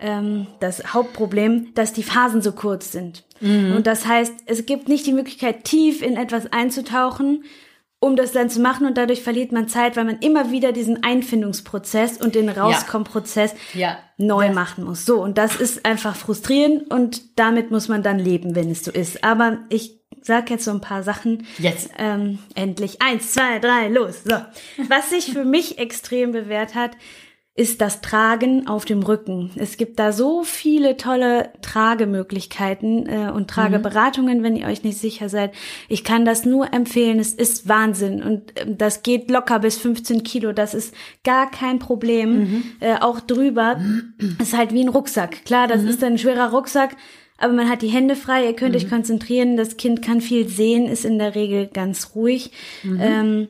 ähm, 0.00 0.46
das 0.60 0.94
Hauptproblem, 0.94 1.74
dass 1.74 1.92
die 1.92 2.02
Phasen 2.02 2.42
so 2.42 2.52
kurz 2.52 2.92
sind. 2.92 3.25
Und 3.40 3.86
das 3.86 4.06
heißt, 4.06 4.32
es 4.46 4.66
gibt 4.66 4.88
nicht 4.88 5.06
die 5.06 5.12
Möglichkeit, 5.12 5.64
tief 5.64 6.02
in 6.02 6.16
etwas 6.16 6.52
einzutauchen, 6.52 7.44
um 7.98 8.14
das 8.16 8.32
dann 8.32 8.50
zu 8.50 8.60
machen 8.60 8.86
und 8.86 8.98
dadurch 8.98 9.22
verliert 9.22 9.52
man 9.52 9.68
Zeit, 9.68 9.96
weil 9.96 10.04
man 10.04 10.18
immer 10.18 10.50
wieder 10.50 10.72
diesen 10.72 11.02
Einfindungsprozess 11.02 12.18
und 12.18 12.34
den 12.34 12.48
Rauskommprozess 12.48 13.54
Ja. 13.74 13.98
neu 14.18 14.52
machen 14.52 14.84
muss. 14.84 15.04
So, 15.06 15.22
und 15.22 15.38
das 15.38 15.56
ist 15.56 15.84
einfach 15.86 16.14
frustrierend 16.14 16.90
und 16.90 17.38
damit 17.38 17.70
muss 17.70 17.88
man 17.88 18.02
dann 18.02 18.18
leben, 18.18 18.54
wenn 18.54 18.70
es 18.70 18.84
so 18.84 18.90
ist. 18.90 19.24
Aber 19.24 19.58
ich 19.70 19.98
sag 20.20 20.50
jetzt 20.50 20.64
so 20.64 20.72
ein 20.72 20.80
paar 20.80 21.02
Sachen. 21.02 21.46
Jetzt. 21.58 21.90
Ähm, 21.98 22.38
endlich. 22.54 23.00
Eins, 23.00 23.32
zwei, 23.32 23.58
drei, 23.60 23.88
los. 23.88 24.24
So. 24.24 24.36
Was 24.88 25.10
sich 25.10 25.32
für 25.32 25.44
mich 25.44 25.78
extrem 25.78 26.32
bewährt 26.32 26.74
hat, 26.74 26.92
ist 27.56 27.80
das 27.80 28.02
Tragen 28.02 28.66
auf 28.66 28.84
dem 28.84 29.02
Rücken. 29.02 29.50
Es 29.56 29.78
gibt 29.78 29.98
da 29.98 30.12
so 30.12 30.44
viele 30.44 30.98
tolle 30.98 31.48
Tragemöglichkeiten 31.62 33.06
äh, 33.06 33.30
und 33.34 33.48
Trageberatungen, 33.48 34.42
wenn 34.42 34.56
ihr 34.56 34.66
euch 34.66 34.84
nicht 34.84 34.98
sicher 34.98 35.30
seid. 35.30 35.52
Ich 35.88 36.04
kann 36.04 36.26
das 36.26 36.44
nur 36.44 36.74
empfehlen. 36.74 37.18
Es 37.18 37.32
ist 37.32 37.66
Wahnsinn 37.66 38.22
und 38.22 38.52
ähm, 38.56 38.76
das 38.76 39.02
geht 39.02 39.30
locker 39.30 39.58
bis 39.58 39.78
15 39.78 40.22
Kilo. 40.22 40.52
Das 40.52 40.74
ist 40.74 40.94
gar 41.24 41.50
kein 41.50 41.78
Problem. 41.78 42.62
Äh, 42.80 42.96
auch 43.00 43.20
drüber 43.20 43.80
ist 44.38 44.54
halt 44.54 44.74
wie 44.74 44.84
ein 44.84 44.88
Rucksack. 44.88 45.46
Klar, 45.46 45.66
das 45.66 45.82
ist 45.82 46.04
ein 46.04 46.18
schwerer 46.18 46.50
Rucksack. 46.50 46.94
Aber 47.38 47.54
man 47.54 47.70
hat 47.70 47.80
die 47.82 47.88
Hände 47.88 48.16
frei, 48.16 48.46
ihr 48.46 48.56
könnt 48.56 48.76
euch 48.76 48.88
konzentrieren, 48.88 49.56
das 49.56 49.76
Kind 49.76 50.02
kann 50.02 50.20
viel 50.20 50.48
sehen, 50.48 50.86
ist 50.86 51.04
in 51.04 51.18
der 51.18 51.34
Regel 51.34 51.66
ganz 51.66 52.12
ruhig. 52.14 52.50
Ähm, 53.00 53.48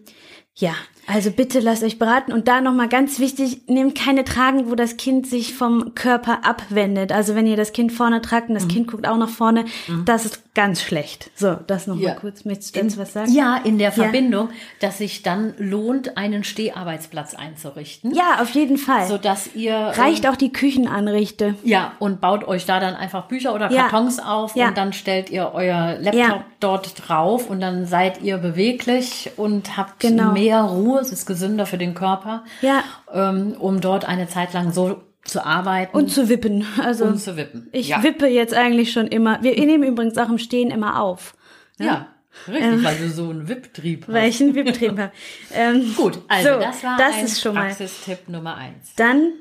ja, 0.57 0.75
also 1.07 1.31
bitte 1.31 1.61
lasst 1.61 1.83
euch 1.85 1.99
beraten. 1.99 2.33
Und 2.33 2.49
da 2.49 2.61
nochmal 2.61 2.89
ganz 2.89 3.19
wichtig, 3.19 3.63
nehmt 3.69 3.95
keine 3.97 4.25
Tragen, 4.25 4.71
wo 4.71 4.75
das 4.75 4.97
Kind 4.97 5.27
sich 5.27 5.55
vom 5.55 5.95
Körper 5.95 6.45
abwendet. 6.45 7.13
Also 7.13 7.35
wenn 7.35 7.47
ihr 7.47 7.57
das 7.57 7.73
Kind 7.73 7.93
vorne 7.93 8.21
tragt 8.23 8.49
und 8.49 8.55
das 8.55 8.69
Kind 8.69 8.89
guckt 8.91 9.07
auch 9.07 9.17
nach 9.17 9.29
vorne, 9.29 9.65
das 10.05 10.25
ist 10.25 10.43
ganz 10.55 10.81
schlecht. 10.83 11.31
So, 11.35 11.57
das 11.67 11.87
nochmal 11.87 12.05
Ja. 12.05 12.15
kurz. 12.15 12.45
Möchtest 12.45 12.75
du 12.77 12.81
dazu 12.83 12.99
was 12.99 13.13
sagen? 13.13 13.31
Ja, 13.33 13.57
in 13.63 13.79
der 13.79 13.93
Verbindung, 13.93 14.49
dass 14.81 14.99
sich 14.99 15.23
dann 15.23 15.53
lohnt, 15.59 16.17
einen 16.17 16.45
Steharbeitsplatz 16.45 17.35
einzurichten. 17.35 18.15
Ja, 18.15 18.39
auf 18.41 18.51
jeden 18.51 18.79
Fall. 18.79 19.07
Sodass 19.07 19.55
ihr. 19.55 19.75
Reicht 19.77 20.27
auch 20.27 20.37
die 20.37 20.53
Küchenanrichte. 20.53 21.55
Ja, 21.63 21.93
und 21.99 22.21
baut 22.21 22.49
euch 22.49 22.65
da 22.67 22.81
dann 22.81 22.95
einfach 22.95 23.27
Bücher 23.29 23.55
oder 23.55 23.71
Ja. 23.71 23.83
Kartons 23.89 24.19
auf 24.19 24.57
Ja. 24.57 24.69
und 24.69 24.79
dann 24.79 24.93
stellt 24.93 25.31
ihr 25.31 25.51
euer 25.55 25.97
Laptop 26.01 26.15
Ja. 26.15 26.45
dort 26.61 27.09
drauf 27.09 27.51
und 27.51 27.61
dann 27.61 27.85
seid 27.87 28.23
ihr 28.23 28.39
beweglich 28.39 29.31
und 29.37 29.77
habt 29.77 30.01
Genau. 30.01 30.33
mehr 30.33 30.63
Ruhe. 30.63 30.96
Es 31.01 31.13
ist 31.13 31.27
gesünder 31.27 31.67
für 31.67 31.79
den 31.79 31.95
Körper, 31.95 32.45
Ja. 32.61 32.83
ähm, 33.13 33.55
um 33.59 33.81
dort 33.81 34.05
eine 34.07 34.29
Zeit 34.29 34.53
lang 34.53 34.73
so 34.73 35.03
zu 35.25 35.45
arbeiten 35.45 35.97
Und 35.97 36.09
zu 36.11 36.29
wippen. 36.29 36.65
Also 36.81 37.05
und 37.05 37.19
zu 37.19 37.37
wippen. 37.37 37.69
ich 37.73 37.89
ja. 37.89 38.03
wippe 38.03 38.27
jetzt 38.29 38.55
eigentlich 38.55 38.93
schon 38.93 39.09
immer. 39.09 39.43
Wir 39.43 39.55
nehmen 39.57 39.83
übrigens 39.85 40.17
auch 40.19 40.29
im 40.29 40.39
Stehen 40.39 40.71
immer 40.71 41.01
auf. 41.03 41.35
Ja, 41.79 42.07
richtig, 42.49 42.85
weil 42.85 42.97
du 42.97 43.09
so 43.09 43.29
einen 43.31 43.49
Wipptrieb 43.49 44.07
hast. 44.07 44.15
Weil 44.15 44.29
ich 44.29 44.41
einen 44.41 44.55
Wipptrieb 44.55 44.99
habe. 44.99 45.13
Ähm, 45.53 45.95
Gut, 45.97 46.21
also 46.29 46.53
so, 46.55 46.61
das 46.61 46.85
war 46.85 46.97
das 46.97 47.15
ein 47.17 47.25
ist 47.25 47.41
schon 47.41 47.55
mal. 47.55 47.67
Praxistipp 47.67 48.29
Nummer 48.29 48.55
eins. 48.57 48.95
Dann, 48.97 49.33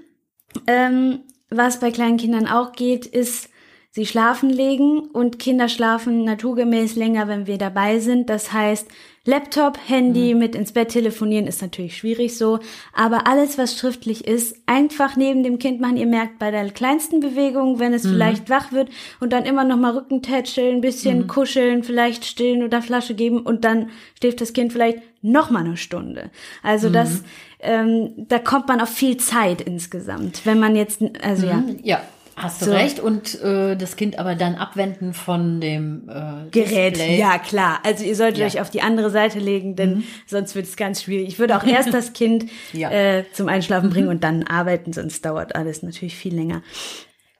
ähm, 0.68 1.20
was 1.50 1.80
bei 1.80 1.92
kleinen 1.92 2.18
Kindern 2.18 2.48
auch 2.48 2.72
geht, 2.72 3.06
ist, 3.06 3.50
sie 3.92 4.06
schlafen 4.06 4.50
legen 4.50 5.00
und 5.14 5.38
Kinder 5.40 5.70
schlafen 5.70 6.24
naturgemäß 6.26 6.96
länger, 6.96 7.28
wenn 7.28 7.46
wir 7.48 7.58
dabei 7.60 8.00
sind. 8.00 8.30
Das 8.30 8.52
heißt, 8.52 8.88
Laptop, 9.26 9.78
Handy 9.88 10.36
mit 10.36 10.56
ins 10.56 10.72
Bett 10.72 10.90
telefonieren 10.90 11.48
ist 11.48 11.62
natürlich 11.62 11.98
schwierig 11.98 12.38
so, 12.38 12.60
aber 12.94 13.28
alles, 13.28 13.58
was 13.58 13.78
schriftlich 13.78 14.28
ist, 14.28 14.56
einfach 14.68 15.16
neben 15.16 15.44
dem 15.44 15.58
Kind 15.58 15.82
machen. 15.82 15.98
Ihr 15.98 16.06
merkt 16.06 16.38
bei 16.38 16.52
der 16.52 16.70
kleinsten 16.70 17.20
Bewegung, 17.20 17.80
wenn 17.80 17.94
es 17.94 18.04
vielleicht 18.04 18.50
wach 18.50 18.72
wird 18.72 18.90
und 19.20 19.34
dann 19.34 19.46
immer 19.46 19.64
noch 19.64 19.78
mal 19.78 19.98
Rücken 19.98 20.22
tätscheln, 20.22 20.76
ein 20.76 20.82
bisschen 20.82 21.28
kuscheln, 21.28 21.84
vielleicht 21.84 22.24
stillen 22.26 22.64
oder 22.64 22.82
Flasche 22.82 23.16
geben 23.16 23.40
und 23.40 23.66
dann 23.66 23.90
schläft 24.20 24.42
das 24.42 24.54
Kind 24.54 24.72
vielleicht 24.72 25.00
noch 25.22 25.50
mal 25.50 25.66
eine 25.66 25.76
Stunde. 25.76 26.30
Also 26.62 26.90
das, 26.90 27.24
ähm, 27.60 28.12
da 28.18 28.38
kommt 28.38 28.68
man 28.68 28.80
auf 28.80 28.90
viel 28.90 29.18
Zeit 29.18 29.62
insgesamt, 29.62 30.46
wenn 30.46 30.60
man 30.60 30.76
jetzt, 30.76 31.02
also 31.24 31.48
ja. 31.48 31.64
Ja, 31.84 32.02
hast 32.36 32.62
du 32.62 32.66
So. 32.66 32.72
recht. 32.72 33.00
Und 33.00 33.42
äh, 33.42 33.76
das 33.76 33.96
Kind 33.96 34.20
aber 34.20 34.36
dann 34.36 34.56
abwenden 34.56 35.14
von 35.14 35.62
dem 35.62 36.10
äh, 36.10 36.50
Gerät, 36.52 36.96
Display. 36.98 37.18
ja 37.20 37.38
klar. 37.40 37.80
Also 37.84 38.04
ihr 38.04 38.16
solltet 38.16 38.40
Ja. 38.40 38.46
euch 38.46 38.60
auf 38.62 38.70
die 38.70 38.82
andere 38.82 39.10
Seite 39.10 39.40
legen, 39.40 39.76
denn 39.76 40.04
sonst 40.28 40.56
wird 40.56 40.66
es 40.68 40.76
ganz 40.76 41.02
schwierig. 41.04 41.28
Ich 41.30 41.40
würde 41.40 41.56
auch 41.58 41.64
erst 41.64 41.94
das 41.94 42.14
Kind 42.14 42.46
Ja. 42.74 42.92
äh, 42.92 43.26
zum 43.34 43.48
Einschlafen 43.48 43.90
bringen 43.90 44.10
und 44.10 44.24
dann 44.24 44.44
arbeiten, 44.44 44.94
sonst 44.94 45.24
dauert 45.26 45.56
alles 45.56 45.82
natürlich 45.84 46.16
viel 46.16 46.36
länger. 46.36 46.62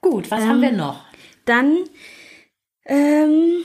Gut, 0.00 0.30
was 0.30 0.42
haben 0.44 0.62
wir 0.62 0.72
noch? 0.72 1.04
Dann 1.44 1.76
ähm, 2.84 3.64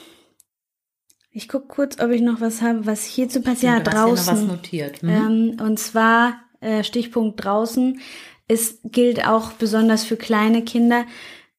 Ich 1.31 1.47
gucke 1.47 1.67
kurz, 1.67 1.99
ob 1.99 2.09
ich 2.11 2.21
noch 2.21 2.41
was 2.41 2.61
habe, 2.61 2.85
was 2.85 3.05
hierzu 3.05 3.41
passiert. 3.41 3.71
Ja, 3.73 3.79
Du 3.79 3.91
hast 3.91 3.95
draußen. 3.95 4.25
ja 4.35 4.41
noch 4.41 4.49
was 4.49 4.55
notiert. 4.57 5.03
Mhm. 5.03 5.09
Ähm, 5.09 5.57
und 5.65 5.79
zwar 5.79 6.41
äh, 6.59 6.83
Stichpunkt 6.83 7.43
draußen. 7.43 7.99
Es 8.51 8.79
gilt 8.83 9.25
auch 9.27 9.51
besonders 9.53 10.03
für 10.03 10.17
kleine 10.17 10.63
Kinder. 10.63 11.05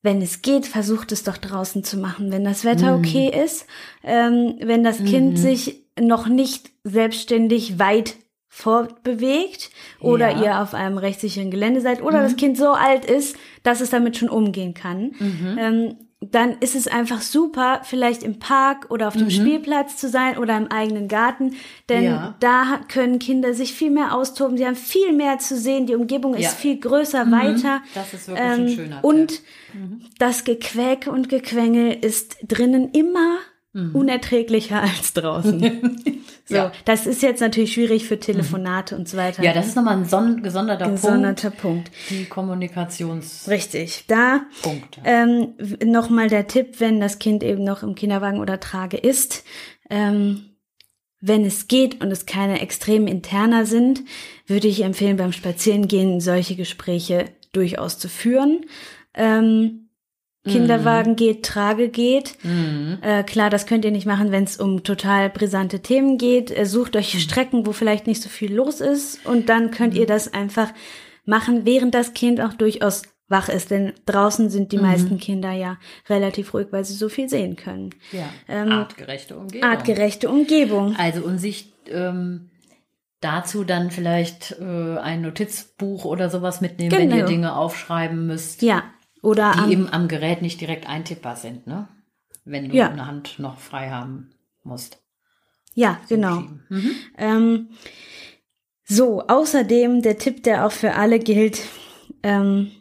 Wenn 0.03 0.21
es 0.21 0.43
geht, 0.43 0.67
versucht 0.67 1.13
es 1.13 1.23
doch 1.23 1.37
draußen 1.39 1.85
zu 1.85 1.97
machen, 1.97 2.33
wenn 2.33 2.45
das 2.45 2.65
Wetter 2.65 2.97
okay 2.97 3.31
ist, 3.45 3.67
ähm, 4.03 4.57
wenn 4.61 4.83
das 4.83 4.99
Kind 5.05 5.39
sich 5.39 5.85
noch 5.99 6.27
nicht 6.27 6.71
selbstständig 6.85 7.79
weit 7.79 8.17
fortbewegt 8.49 9.71
oder 10.01 10.31
Ja. 10.31 10.43
ihr 10.43 10.61
auf 10.63 10.75
einem 10.75 10.99
rechtssicheren 10.99 11.51
Gelände 11.51 11.81
seid 11.81 12.03
oder 12.03 12.21
das 12.23 12.37
Kind 12.37 12.59
so 12.59 12.73
alt 12.73 13.05
ist, 13.05 13.37
dass 13.63 13.81
es 13.81 13.91
damit 13.91 14.17
schon 14.19 14.29
umgehen 14.29 14.75
kann. 14.75 15.13
Ähm, 15.59 15.97
dann 16.31 16.57
ist 16.61 16.77
es 16.77 16.87
einfach 16.87 17.21
super, 17.21 17.81
vielleicht 17.85 18.23
im 18.23 18.39
Park 18.39 18.91
oder 18.91 19.09
auf 19.09 19.17
dem 19.17 19.29
Spielplatz 19.31 19.97
zu 19.97 20.09
sein 20.09 20.39
oder 20.39 20.57
im 20.57 20.71
eigenen 20.71 21.09
Garten, 21.09 21.55
denn 21.89 22.05
Ja. 22.05 22.35
da 22.41 22.81
können 22.89 23.19
Kinder 23.19 23.55
sich 23.55 23.73
viel 23.75 23.91
mehr 23.91 24.15
austoben, 24.15 24.57
sie 24.57 24.67
haben 24.67 24.77
viel 24.77 25.13
mehr 25.13 25.39
zu 25.39 25.57
sehen, 25.57 25.87
die 25.87 25.95
Umgebung 25.95 26.35
ist 26.35 26.43
Ja. 26.43 26.49
viel 26.51 26.79
größer, 26.79 27.31
weiter. 27.31 27.77
Ähm, 27.77 27.91
Das 27.95 28.15
ist 28.15 28.29
wirklich 28.29 28.45
ein 28.51 28.69
schöner 28.69 28.97
Tipp. 28.97 29.05
Und 29.05 29.43
das 30.19 30.45
Gequäk 30.45 31.07
und 31.09 31.29
Gequengel 31.29 31.93
ist 32.01 32.37
drinnen 32.47 32.91
immer 32.93 33.39
unerträglicher 33.95 34.83
als 34.83 35.15
draußen. 35.15 35.63
so, 36.53 36.57
Ja. 36.59 36.73
das 36.85 37.07
ist 37.07 37.23
jetzt 37.23 37.41
natürlich 37.41 37.73
schwierig 37.73 38.07
für 38.07 38.19
Telefonate 38.19 38.97
und 38.97 39.09
so 39.09 39.17
weiter. 39.17 39.43
Ja, 39.43 39.53
das 39.53 39.69
ist 39.69 39.77
nochmal 39.77 39.97
ein 39.97 40.05
son 40.05 40.43
gesonderter 40.43 40.91
gesonderter 40.91 41.51
Punkt. 41.51 41.91
Punkt. 41.91 41.91
Die 42.11 42.25
Kommunikationspunkte. 42.27 43.51
Richtig. 43.51 44.05
Da 44.07 44.43
ähm, 45.05 45.55
nochmal 45.85 46.29
der 46.29 46.47
Tipp, 46.47 46.79
wenn 46.79 47.01
das 47.01 47.19
Kind 47.19 47.43
eben 47.43 47.65
noch 47.65 47.83
im 47.83 47.95
Kinderwagen 47.95 48.41
oder 48.41 48.61
Trage 48.61 48.97
ist, 48.97 49.45
ähm, 49.91 50.51
wenn 51.21 51.45
es 51.45 51.69
geht 51.69 52.03
und 52.03 52.11
es 52.11 52.27
keine 52.27 52.61
extremen 52.61 53.07
Interner 53.07 53.65
sind, 53.65 54.03
würde 54.47 54.69
ich 54.69 54.83
empfehlen, 54.83 55.17
beim 55.17 55.33
Spazierengehen 55.33 56.21
solche 56.21 56.57
Gespräche 56.57 57.27
durchaus 57.53 57.99
zu 57.99 58.09
führen. 58.09 58.67
Ähm, 59.15 59.82
Kinderwagen 60.45 61.15
geht, 61.15 61.45
Trage 61.45 61.89
geht. 61.89 62.37
Äh, 63.01 63.23
klar, 63.23 63.49
das 63.49 63.67
könnt 63.67 63.85
ihr 63.85 63.93
nicht 63.93 64.07
machen, 64.07 64.33
wenn 64.33 64.43
es 64.45 64.57
um 64.57 64.83
total 64.83 65.31
brisante 65.31 65.81
Themen 65.81 66.19
geht. 66.19 66.51
Äh, 66.57 66.67
sucht 66.67 66.97
euch 66.97 67.21
Strecken, 67.23 67.65
wo 67.67 67.73
vielleicht 67.73 68.07
nicht 68.09 68.21
so 68.23 68.29
viel 68.29 68.53
los 68.53 68.81
ist 68.81 69.25
und 69.25 69.49
dann 69.49 69.71
könnt 69.71 69.95
ihr 69.95 70.07
das 70.07 70.33
einfach 70.35 70.73
machen, 71.25 71.65
während 71.65 71.95
das 71.95 72.13
Kind 72.15 72.41
auch 72.41 72.55
durchaus 72.55 73.03
wach 73.29 73.49
ist. 73.49 73.71
Denn 73.71 73.93
draußen 74.05 74.51
sind 74.51 74.73
die 74.73 74.79
meisten 74.79 75.19
Kinder 75.19 75.53
ja 75.53 75.79
relativ 76.09 76.53
ruhig, 76.55 76.67
weil 76.73 76.85
sie 76.85 76.95
so 76.95 77.09
viel 77.09 77.29
sehen 77.29 77.55
können. 77.57 77.91
Ja, 78.11 78.29
Ähm, 78.49 78.73
artgerechte 78.73 79.37
Umgebung. 79.37 79.69
Artgerechte 79.71 80.29
Umgebung. 80.29 80.97
Also 80.99 81.23
und 81.23 81.39
sich 81.39 81.73
ähm, 81.89 82.51
dazu 83.21 83.63
dann 83.63 83.93
vielleicht 83.93 84.57
äh, 84.61 84.99
ein 84.99 85.23
Notizbuch 85.23 86.05
oder 86.05 86.29
sowas 86.31 86.61
mitnehmen, 86.61 86.91
wenn 86.93 87.09
Genau. 87.11 87.17
ihr 87.23 87.27
Dinge 87.27 87.55
aufschreiben 87.57 88.27
müsst, 88.27 88.63
Ja. 88.63 88.83
Oder 89.23 89.53
die 89.53 89.59
am, 89.61 89.71
eben 89.71 89.89
am 89.89 90.09
Gerät 90.09 90.43
nicht 90.43 90.61
direkt 90.61 90.87
eintippbar 90.89 91.37
sind, 91.37 91.67
ne? 91.67 91.89
Wenn 92.45 92.69
du 92.69 92.77
Ja. 92.77 92.91
eine 92.91 93.07
Hand 93.07 93.39
noch 93.39 93.59
frei 93.59 93.89
haben 93.91 94.31
musst. 94.65 95.01
ja, 95.75 96.01
genau. 96.09 96.43
Mhm. 96.69 96.91
Ähm, 97.17 97.69
so, 98.85 99.23
außerdem 99.27 100.03
der 100.03 100.19
Tipp, 100.19 100.43
der 100.43 100.67
auch 100.67 100.73
für 100.73 100.95
alle 100.95 101.19
gilt, 101.19 101.61
ähm, 102.23 102.73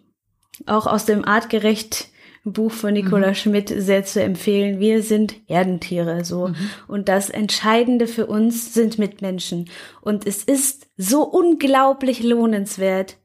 auch 0.65 0.87
aus 0.87 1.05
dem 1.05 1.23
Artgerecht 1.23 2.09
Buch 2.43 2.71
von 2.71 2.93
Nicola 2.93 3.35
Schmidt 3.35 3.69
sehr 3.69 4.03
zu 4.03 4.21
empfehlen. 4.21 4.79
Wir 4.79 5.03
sind 5.03 5.35
Herdentiere, 5.45 6.25
so. 6.25 6.51
Und 6.87 7.07
das 7.07 7.29
Entscheidende 7.29 8.07
für 8.07 8.25
uns 8.25 8.73
sind 8.73 8.97
Mitmenschen. 8.97 9.69
Und 10.01 10.25
es 10.25 10.43
ist 10.43 10.87
so 10.97 11.21
unglaublich 11.23 12.23
lohnenswert, 12.23 13.17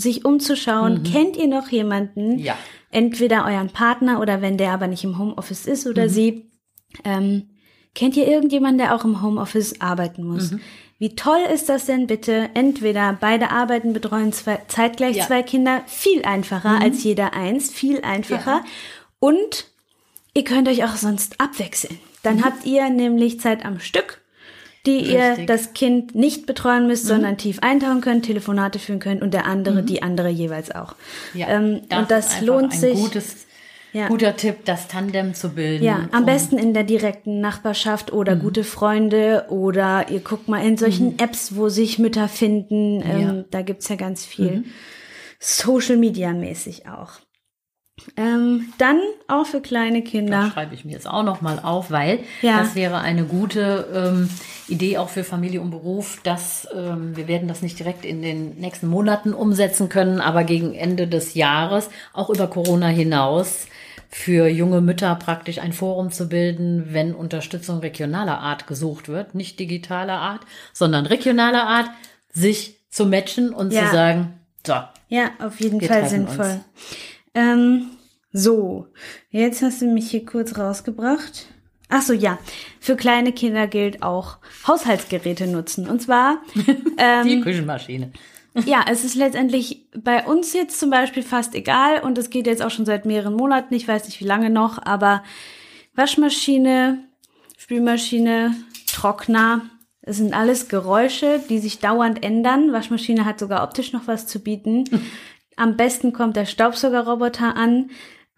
sich 0.00 0.24
umzuschauen. 0.24 1.02
Kennt 1.04 1.36
ihr 1.36 1.46
noch 1.46 1.68
jemanden? 1.68 2.38
Ja. 2.38 2.56
Entweder 2.90 3.44
euren 3.46 3.68
Partner 3.70 4.20
oder 4.20 4.42
wenn 4.42 4.56
der 4.56 4.72
aber 4.72 4.86
nicht 4.88 5.04
im 5.04 5.18
Homeoffice 5.18 5.66
ist 5.66 5.86
oder 5.86 6.08
sie, 6.08 6.50
ähm, 7.04 7.50
kennt 7.94 8.16
ihr 8.16 8.26
irgendjemanden, 8.26 8.78
der 8.78 8.94
auch 8.94 9.04
im 9.04 9.22
Homeoffice 9.22 9.80
arbeiten 9.80 10.24
muss? 10.24 10.54
Wie 10.98 11.14
toll 11.14 11.40
ist 11.52 11.68
das 11.68 11.86
denn 11.86 12.06
bitte? 12.06 12.50
Entweder 12.54 13.16
beide 13.18 13.50
arbeiten, 13.50 13.92
betreuen 13.92 14.32
zwei, 14.32 14.58
zeitgleich 14.68 15.16
Ja. 15.16 15.26
zwei 15.26 15.42
Kinder, 15.42 15.82
viel 15.86 16.24
einfacher 16.24 16.80
als 16.80 17.02
jeder 17.04 17.32
eins, 17.32 17.70
viel 17.70 18.02
einfacher. 18.02 18.56
Ja. 18.56 18.64
Und 19.18 19.66
ihr 20.34 20.44
könnt 20.44 20.68
euch 20.68 20.84
auch 20.84 20.96
sonst 20.96 21.40
abwechseln. 21.40 21.98
Dann 22.22 22.44
habt 22.44 22.66
ihr 22.66 22.90
nämlich 22.90 23.40
Zeit 23.40 23.64
am 23.64 23.80
Stück, 23.80 24.19
die 24.86 25.00
ihr 25.12 25.30
Richtig. 25.32 25.46
das 25.46 25.72
Kind 25.74 26.14
nicht 26.14 26.46
betreuen 26.46 26.86
müsst, 26.86 27.06
sondern 27.06 27.36
tief 27.36 27.58
eintauchen 27.60 28.00
könnt, 28.00 28.24
Telefonate 28.24 28.78
führen 28.78 28.98
könnt 29.00 29.20
und 29.22 29.34
der 29.34 29.46
andere, 29.46 29.82
die 29.82 30.02
andere 30.02 30.28
jeweils 30.30 30.70
auch. 30.74 30.94
Ja, 31.34 31.48
Ähm, 31.48 31.82
und 31.90 32.00
ist 32.02 32.10
das 32.10 32.40
lohnt 32.40 32.72
ein 32.72 32.78
sich. 32.78 32.94
Gutes, 32.94 33.46
Ja. 33.92 34.08
guter 34.08 34.36
Tipp, 34.36 34.64
das 34.64 34.88
Tandem 34.88 35.34
zu 35.34 35.50
bilden. 35.50 35.84
Ja, 35.84 36.08
am 36.12 36.24
besten 36.24 36.56
in 36.58 36.72
der 36.74 36.84
direkten 36.84 37.40
Nachbarschaft 37.40 38.12
oder 38.12 38.36
Mhm. 38.36 38.40
gute 38.40 38.64
Freunde 38.64 39.46
oder 39.50 40.06
ihr 40.10 40.20
guckt 40.20 40.48
mal 40.48 40.64
in 40.64 40.76
solchen 40.76 41.18
Apps, 41.18 41.56
wo 41.56 41.68
sich 41.68 41.98
Mütter 41.98 42.28
finden. 42.28 43.02
Ähm, 43.02 43.20
Ja. 43.20 43.32
Mhm. 43.32 43.44
Da 43.50 43.62
gibt's 43.62 43.88
ja 43.88 43.96
ganz 43.96 44.24
viel. 44.24 44.64
Social 45.40 45.96
Media 45.96 46.32
mäßig 46.32 46.86
auch. 46.88 47.12
Ähm, 48.16 48.72
dann 48.78 48.98
auch 49.28 49.46
für 49.46 49.60
kleine 49.60 50.02
Das 50.02 50.10
Kinder. 50.10 50.50
schreibe 50.52 50.74
ich 50.74 50.84
mir 50.84 50.92
jetzt 50.92 51.06
auch 51.08 51.22
noch 51.22 51.40
mal 51.40 51.58
auf, 51.60 51.90
weil 51.90 52.20
Ja. 52.42 52.58
das 52.58 52.74
wäre 52.74 52.98
eine 52.98 53.24
gute 53.24 53.86
ähm, 53.94 54.28
Idee 54.68 54.98
auch 54.98 55.08
für 55.08 55.24
Familie 55.24 55.60
und 55.60 55.70
Beruf, 55.70 56.20
dass 56.22 56.66
ähm, 56.74 57.16
wir 57.16 57.28
werden 57.28 57.48
das 57.48 57.62
nicht 57.62 57.78
direkt 57.78 58.04
in 58.04 58.22
den 58.22 58.56
nächsten 58.58 58.86
Monaten 58.88 59.32
umsetzen 59.34 59.88
können, 59.88 60.20
aber 60.20 60.44
gegen 60.44 60.74
Ende 60.74 61.06
des 61.08 61.34
Jahres 61.34 61.88
auch 62.12 62.30
über 62.30 62.46
Corona 62.48 62.88
hinaus 62.88 63.66
für 64.12 64.48
junge 64.48 64.80
Mütter 64.80 65.14
praktisch 65.14 65.58
ein 65.58 65.72
Forum 65.72 66.10
zu 66.10 66.28
bilden, 66.28 66.88
wenn 66.92 67.14
Unterstützung 67.14 67.78
regionaler 67.78 68.40
Art 68.40 68.66
gesucht 68.66 69.08
wird, 69.08 69.34
nicht 69.36 69.60
digitaler 69.60 70.18
Art, 70.18 70.40
sondern 70.72 71.06
regionaler 71.06 71.62
Art, 71.64 71.86
sich 72.32 72.76
zu 72.90 73.06
matchen 73.06 73.52
und 73.54 73.72
Ja. 73.72 73.84
zu 73.86 73.92
sagen, 73.92 74.34
so, 74.66 74.74
Ja, 75.08 75.30
auf 75.38 75.60
jeden 75.60 75.80
Fall 75.80 76.08
sinnvoll. 76.08 76.44
uns. 76.46 76.60
Ähm, 77.34 77.90
so, 78.32 78.86
jetzt 79.30 79.62
hast 79.62 79.82
du 79.82 79.86
mich 79.86 80.10
hier 80.10 80.24
kurz 80.24 80.56
rausgebracht. 80.56 81.46
Ach 81.88 82.02
so, 82.02 82.12
ja. 82.12 82.38
Für 82.78 82.96
kleine 82.96 83.32
Kinder 83.32 83.66
gilt 83.66 84.02
auch 84.02 84.38
Haushaltsgeräte 84.66 85.46
nutzen. 85.46 85.88
Und 85.88 86.00
zwar 86.00 86.42
ähm, 86.98 87.26
die 87.26 87.40
Küchenmaschine. 87.40 88.12
Ja, 88.64 88.84
es 88.88 89.04
ist 89.04 89.14
letztendlich 89.14 89.86
bei 89.96 90.24
uns 90.24 90.52
jetzt 90.52 90.78
zum 90.78 90.90
Beispiel 90.90 91.22
fast 91.22 91.54
egal 91.54 92.02
und 92.02 92.18
es 92.18 92.30
geht 92.30 92.46
jetzt 92.46 92.62
auch 92.62 92.70
schon 92.70 92.84
seit 92.84 93.06
mehreren 93.06 93.34
Monaten, 93.34 93.74
ich 93.74 93.86
weiß 93.86 94.06
nicht 94.06 94.20
wie 94.20 94.24
lange 94.24 94.50
noch, 94.50 94.84
aber 94.84 95.22
Waschmaschine, 95.94 96.98
Spülmaschine, 97.56 98.56
Trockner, 98.88 99.62
es 100.02 100.16
sind 100.16 100.34
alles 100.34 100.68
Geräusche, 100.68 101.40
die 101.48 101.58
sich 101.58 101.78
dauernd 101.78 102.24
ändern. 102.24 102.72
Waschmaschine 102.72 103.24
hat 103.24 103.38
sogar 103.38 103.62
optisch 103.62 103.92
noch 103.92 104.06
was 104.06 104.26
zu 104.26 104.40
bieten. 104.40 104.84
Am 105.60 105.76
besten 105.76 106.14
kommt 106.14 106.36
der 106.36 106.46
Staubsaugerroboter 106.46 107.54
an. 107.54 107.90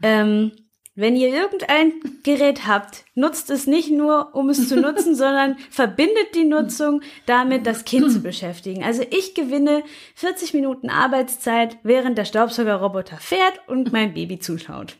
Ähm, 0.02 0.50
wenn 0.96 1.14
ihr 1.14 1.28
irgendein 1.28 1.92
Gerät 2.24 2.66
habt, 2.66 3.04
nutzt 3.14 3.48
es 3.48 3.68
nicht 3.68 3.92
nur, 3.92 4.34
um 4.34 4.48
es 4.48 4.68
zu 4.68 4.76
nutzen, 4.76 5.14
sondern 5.14 5.56
verbindet 5.70 6.34
die 6.34 6.44
Nutzung 6.44 7.00
damit, 7.26 7.64
das 7.64 7.84
Kind 7.84 8.10
zu 8.10 8.22
beschäftigen. 8.22 8.82
Also 8.82 9.04
ich 9.08 9.36
gewinne 9.36 9.84
40 10.16 10.52
Minuten 10.52 10.90
Arbeitszeit, 10.90 11.78
während 11.84 12.18
der 12.18 12.24
Staubsaugerroboter 12.24 13.18
fährt 13.18 13.60
und 13.68 13.92
mein 13.92 14.14
Baby 14.14 14.40
zuschaut. 14.40 14.96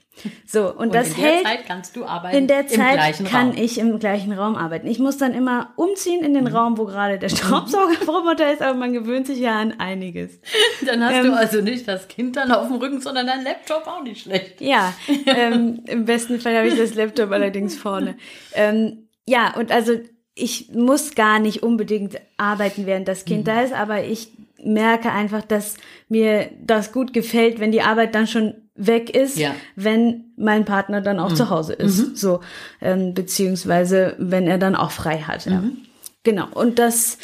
So, 0.46 0.68
und, 0.68 0.77
Und 0.77 0.94
das 0.94 1.09
in 1.09 1.14
der 1.16 1.25
hält. 1.33 1.46
Zeit 1.46 1.66
kannst 1.66 1.96
du 1.96 2.05
arbeiten 2.05 2.37
In 2.37 2.46
der 2.46 2.61
im 2.61 2.68
Zeit 2.68 3.25
kann 3.27 3.48
Raum. 3.51 3.57
ich 3.57 3.79
im 3.79 3.98
gleichen 3.98 4.33
Raum 4.33 4.57
arbeiten. 4.57 4.87
Ich 4.87 4.98
muss 4.98 5.16
dann 5.16 5.33
immer 5.35 5.72
umziehen 5.77 6.22
in 6.22 6.35
den 6.35 6.46
Raum, 6.46 6.77
wo 6.79 6.85
gerade 6.85 7.18
der 7.18 7.29
Staubsaugerroboter 7.31 8.53
ist, 8.53 8.62
aber 8.62 8.75
man 8.79 8.92
gewöhnt 8.92 9.27
sich 9.27 9.38
ja 9.38 9.59
an 9.59 9.75
einiges. 9.81 10.38
Dann 10.87 11.03
hast 11.05 11.14
Ähm, 11.14 11.25
du 11.27 11.33
also 11.37 11.61
nicht 11.61 11.88
das 11.88 12.09
Kind 12.09 12.37
dann 12.37 12.53
auf 12.53 12.68
dem 12.68 12.77
Rücken, 12.77 13.01
sondern 13.01 13.27
dein 13.27 13.42
Laptop 13.42 13.87
auch 13.87 14.03
nicht 14.03 14.22
schlecht. 14.22 14.61
Ja, 14.61 14.92
ähm, 15.27 15.81
im 15.87 16.05
besten 16.05 16.40
Fall 16.40 16.57
habe 16.57 16.68
ich 16.68 16.77
das 16.77 16.94
Laptop 16.94 17.31
allerdings 17.33 17.77
vorne. 17.77 18.16
Ähm, 18.55 19.09
ja, 19.27 19.55
und 19.57 19.72
also 19.72 19.94
ich 20.35 20.70
muss 20.72 21.14
gar 21.14 21.38
nicht 21.38 21.62
unbedingt 21.62 22.20
arbeiten, 22.37 22.87
während 22.87 23.09
das 23.09 23.22
Mhm. 23.25 23.29
Kind 23.29 23.48
da 23.48 23.62
ist, 23.62 23.72
aber 23.72 24.05
ich 24.05 24.29
merke 24.62 25.11
einfach, 25.11 25.42
dass 25.42 25.77
mir 26.09 26.51
das 26.61 26.92
gut 26.92 27.12
gefällt, 27.12 27.59
wenn 27.61 27.72
die 27.72 27.83
Arbeit 27.83 28.14
dann 28.14 28.27
schon 28.27 28.55
weg 28.74 29.11
ist, 29.14 29.37
Ja. 29.37 29.50
Mhm. 29.50 29.54
wenn 29.76 30.24
mein 30.37 30.64
Partner 30.64 31.00
dann 31.00 31.20
auch 31.20 31.32
zu 31.35 31.50
Hause 31.50 31.74
ist, 31.74 32.16
so 32.16 32.40
ähm, 32.80 33.14
beziehungsweise 33.14 34.14
wenn 34.18 34.46
er 34.46 34.58
dann 34.58 34.74
auch 34.74 34.90
frei 34.90 35.18
hat. 35.18 35.46
Ja. 35.46 35.61
Mhm. 35.61 35.78
Genau. 36.24 36.46
Und 36.54 36.78
das 36.78 37.18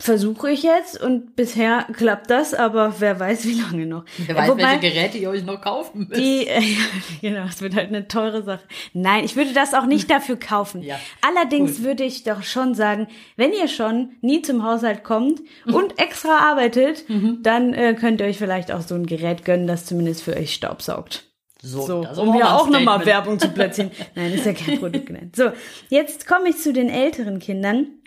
versuche 0.00 0.50
ich 0.50 0.62
jetzt 0.62 1.00
und 1.00 1.34
bisher 1.34 1.86
klappt 1.92 2.30
das, 2.30 2.54
aber 2.54 2.94
wer 3.00 3.18
weiß, 3.18 3.46
wie 3.46 3.60
lange 3.60 3.84
noch. 3.84 4.04
Wer 4.16 4.36
weiß, 4.36 4.48
Wobei, 4.50 4.62
welche 4.62 4.94
Geräte 4.94 5.18
ihr 5.18 5.28
euch 5.28 5.44
noch 5.44 5.60
kaufen 5.60 6.06
müsst. 6.08 6.20
Die, 6.20 6.46
äh, 6.46 6.62
genau, 7.20 7.44
es 7.46 7.60
wird 7.60 7.74
halt 7.74 7.88
eine 7.88 8.06
teure 8.06 8.44
Sache. 8.44 8.62
Nein, 8.92 9.24
ich 9.24 9.34
würde 9.34 9.52
das 9.52 9.74
auch 9.74 9.86
nicht 9.86 10.08
dafür 10.10 10.38
kaufen. 10.38 10.82
Ja, 10.82 10.98
Allerdings 11.20 11.78
gut. 11.78 11.84
würde 11.84 12.04
ich 12.04 12.22
doch 12.22 12.44
schon 12.44 12.74
sagen, 12.74 13.08
wenn 13.36 13.52
ihr 13.52 13.66
schon 13.66 14.12
nie 14.20 14.40
zum 14.42 14.64
Haushalt 14.64 15.02
kommt 15.02 15.40
mhm. 15.64 15.74
und 15.74 15.98
extra 15.98 16.38
arbeitet, 16.48 17.08
mhm. 17.08 17.40
dann 17.42 17.74
äh, 17.74 17.94
könnt 17.98 18.20
ihr 18.20 18.28
euch 18.28 18.38
vielleicht 18.38 18.70
auch 18.70 18.82
so 18.82 18.94
ein 18.94 19.06
Gerät 19.06 19.44
gönnen, 19.44 19.66
das 19.66 19.84
zumindest 19.84 20.22
für 20.22 20.36
euch 20.36 20.54
staubsaugt. 20.54 21.24
So, 21.60 21.80
so 21.80 22.22
um 22.22 22.34
hier 22.34 22.54
auch 22.54 22.68
nochmal 22.68 23.04
Werbung 23.04 23.40
zu 23.40 23.48
platzieren. 23.48 23.90
Nein, 24.14 24.32
ist 24.32 24.46
ja 24.46 24.52
kein 24.52 24.78
Produkt 24.78 25.06
genannt. 25.06 25.34
So, 25.34 25.50
jetzt 25.88 26.28
komme 26.28 26.50
ich 26.50 26.58
zu 26.58 26.72
den 26.72 26.88
älteren 26.88 27.40
Kindern 27.40 27.97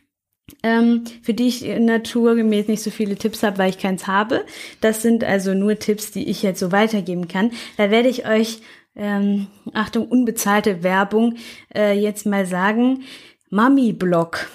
ähm, 0.64 1.04
für 1.22 1.34
die 1.34 1.48
ich 1.48 1.62
naturgemäß 1.62 2.68
nicht 2.68 2.84
so 2.84 2.90
viele 2.92 3.16
Tipps 3.16 3.44
habe, 3.44 3.58
weil 3.58 3.70
ich 3.70 3.78
keins 3.78 4.08
habe. 4.08 4.46
Das 4.82 5.02
sind 5.02 5.24
also 5.24 5.54
nur 5.54 5.80
Tipps, 5.80 6.12
die 6.12 6.30
ich 6.30 6.44
jetzt 6.44 6.60
so 6.60 6.72
weitergeben 6.72 7.28
kann. 7.28 7.52
Da 7.78 7.92
werde 7.92 8.10
ich 8.10 8.28
euch, 8.28 8.60
ähm, 8.96 9.48
Achtung, 9.74 10.08
unbezahlte 10.08 10.84
Werbung, 10.84 11.36
äh, 11.74 11.98
jetzt 11.98 12.26
mal 12.26 12.46
sagen. 12.46 13.04
Mami-Blog. 13.50 14.50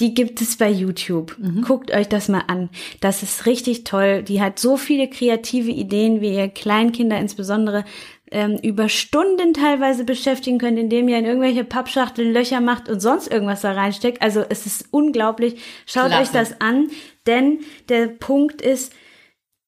Die 0.00 0.14
gibt 0.14 0.40
es 0.40 0.56
bei 0.56 0.70
YouTube. 0.70 1.36
Mhm. 1.38 1.62
Guckt 1.62 1.90
euch 1.90 2.08
das 2.08 2.28
mal 2.28 2.44
an. 2.46 2.70
Das 3.00 3.24
ist 3.24 3.46
richtig 3.46 3.82
toll. 3.82 4.22
Die 4.22 4.40
hat 4.40 4.58
so 4.60 4.76
viele 4.76 5.10
kreative 5.10 5.72
Ideen, 5.72 6.20
wie 6.20 6.36
ihr 6.36 6.48
Kleinkinder 6.48 7.18
insbesondere 7.18 7.84
ähm, 8.30 8.58
über 8.62 8.88
Stunden 8.88 9.54
teilweise 9.54 10.04
beschäftigen 10.04 10.58
könnt, 10.58 10.78
indem 10.78 11.08
ihr 11.08 11.18
in 11.18 11.24
irgendwelche 11.24 11.64
Pappschachteln 11.64 12.32
Löcher 12.32 12.60
macht 12.60 12.88
und 12.88 13.00
sonst 13.00 13.28
irgendwas 13.28 13.62
da 13.62 13.72
reinsteckt. 13.72 14.22
Also 14.22 14.44
es 14.48 14.66
ist 14.66 14.88
unglaublich. 14.90 15.60
Schaut 15.86 16.06
Klasse. 16.08 16.22
euch 16.22 16.28
das 16.30 16.60
an, 16.60 16.88
denn 17.26 17.60
der 17.88 18.06
Punkt 18.08 18.62
ist, 18.62 18.92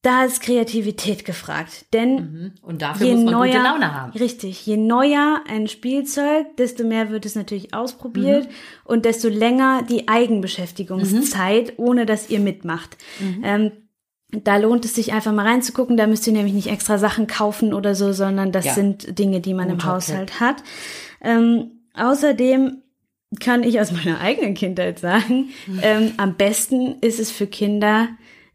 da 0.02 0.24
ist 0.24 0.40
Kreativität 0.40 1.24
gefragt. 1.24 1.86
Denn 1.92 2.14
mhm. 2.14 2.52
und 2.62 2.82
dafür 2.82 3.06
je 3.06 3.14
muss 3.14 3.24
man 3.24 3.34
neuer, 3.34 3.52
gute 3.52 3.62
Laune 3.62 3.94
haben. 3.94 4.12
Richtig, 4.12 4.64
je 4.64 4.76
neuer 4.76 5.42
ein 5.46 5.68
Spielzeug, 5.68 6.56
desto 6.56 6.84
mehr 6.84 7.10
wird 7.10 7.26
es 7.26 7.34
natürlich 7.34 7.74
ausprobiert 7.74 8.46
mhm. 8.46 8.54
und 8.84 9.04
desto 9.04 9.28
länger 9.28 9.82
die 9.82 10.08
Eigenbeschäftigungszeit, 10.08 11.78
mhm. 11.78 11.84
ohne 11.84 12.06
dass 12.06 12.30
ihr 12.30 12.40
mitmacht. 12.40 12.96
Mhm. 13.20 13.42
Ähm, 13.44 13.72
da 14.32 14.56
lohnt 14.56 14.84
es 14.84 14.94
sich 14.94 15.12
einfach 15.12 15.32
mal 15.32 15.46
reinzugucken. 15.46 15.96
Da 15.96 16.06
müsst 16.06 16.26
ihr 16.26 16.32
nämlich 16.32 16.54
nicht 16.54 16.68
extra 16.68 16.98
Sachen 16.98 17.26
kaufen 17.26 17.74
oder 17.74 17.94
so, 17.94 18.12
sondern 18.12 18.52
das 18.52 18.66
ja. 18.66 18.74
sind 18.74 19.18
Dinge, 19.18 19.40
die 19.40 19.54
man 19.54 19.68
Guter 19.68 19.82
im 19.82 19.90
Haushalt 19.90 20.40
hat. 20.40 20.62
Ähm, 21.20 21.70
außerdem 21.94 22.82
kann 23.38 23.62
ich 23.62 23.80
aus 23.80 23.92
meiner 23.92 24.20
eigenen 24.20 24.54
Kindheit 24.54 24.98
sagen, 24.98 25.50
mhm. 25.66 25.80
ähm, 25.82 26.12
am 26.16 26.34
besten 26.34 26.96
ist 27.00 27.20
es 27.20 27.30
für 27.30 27.46
Kinder, 27.46 28.08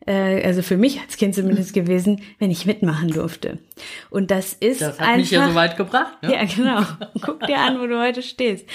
äh, 0.06 0.44
also 0.44 0.62
für 0.62 0.76
mich 0.76 1.00
als 1.00 1.16
Kind 1.18 1.34
zumindest 1.34 1.74
gewesen, 1.74 2.22
wenn 2.40 2.52
ich 2.52 2.66
mitmachen 2.66 3.10
durfte. 3.10 3.60
Und 4.10 4.32
das 4.32 4.54
ist 4.54 4.82
das 4.82 5.00
hat 5.00 5.08
einfach, 5.08 5.18
mich 5.18 5.32
ja 5.32 5.48
so 5.48 5.56
weit 5.56 5.78
gebracht. 5.78 6.22
Ne? 6.24 6.34
Ja, 6.34 6.44
genau. 6.44 6.82
Guck 7.22 7.46
dir 7.48 7.60
an, 7.60 7.80
wo 7.80 7.88
du 7.88 8.00
heute 8.00 8.22
stehst, 8.22 8.68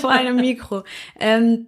vor 0.00 0.10
einem 0.10 0.36
Mikro. 0.36 0.84
Ähm, 1.18 1.66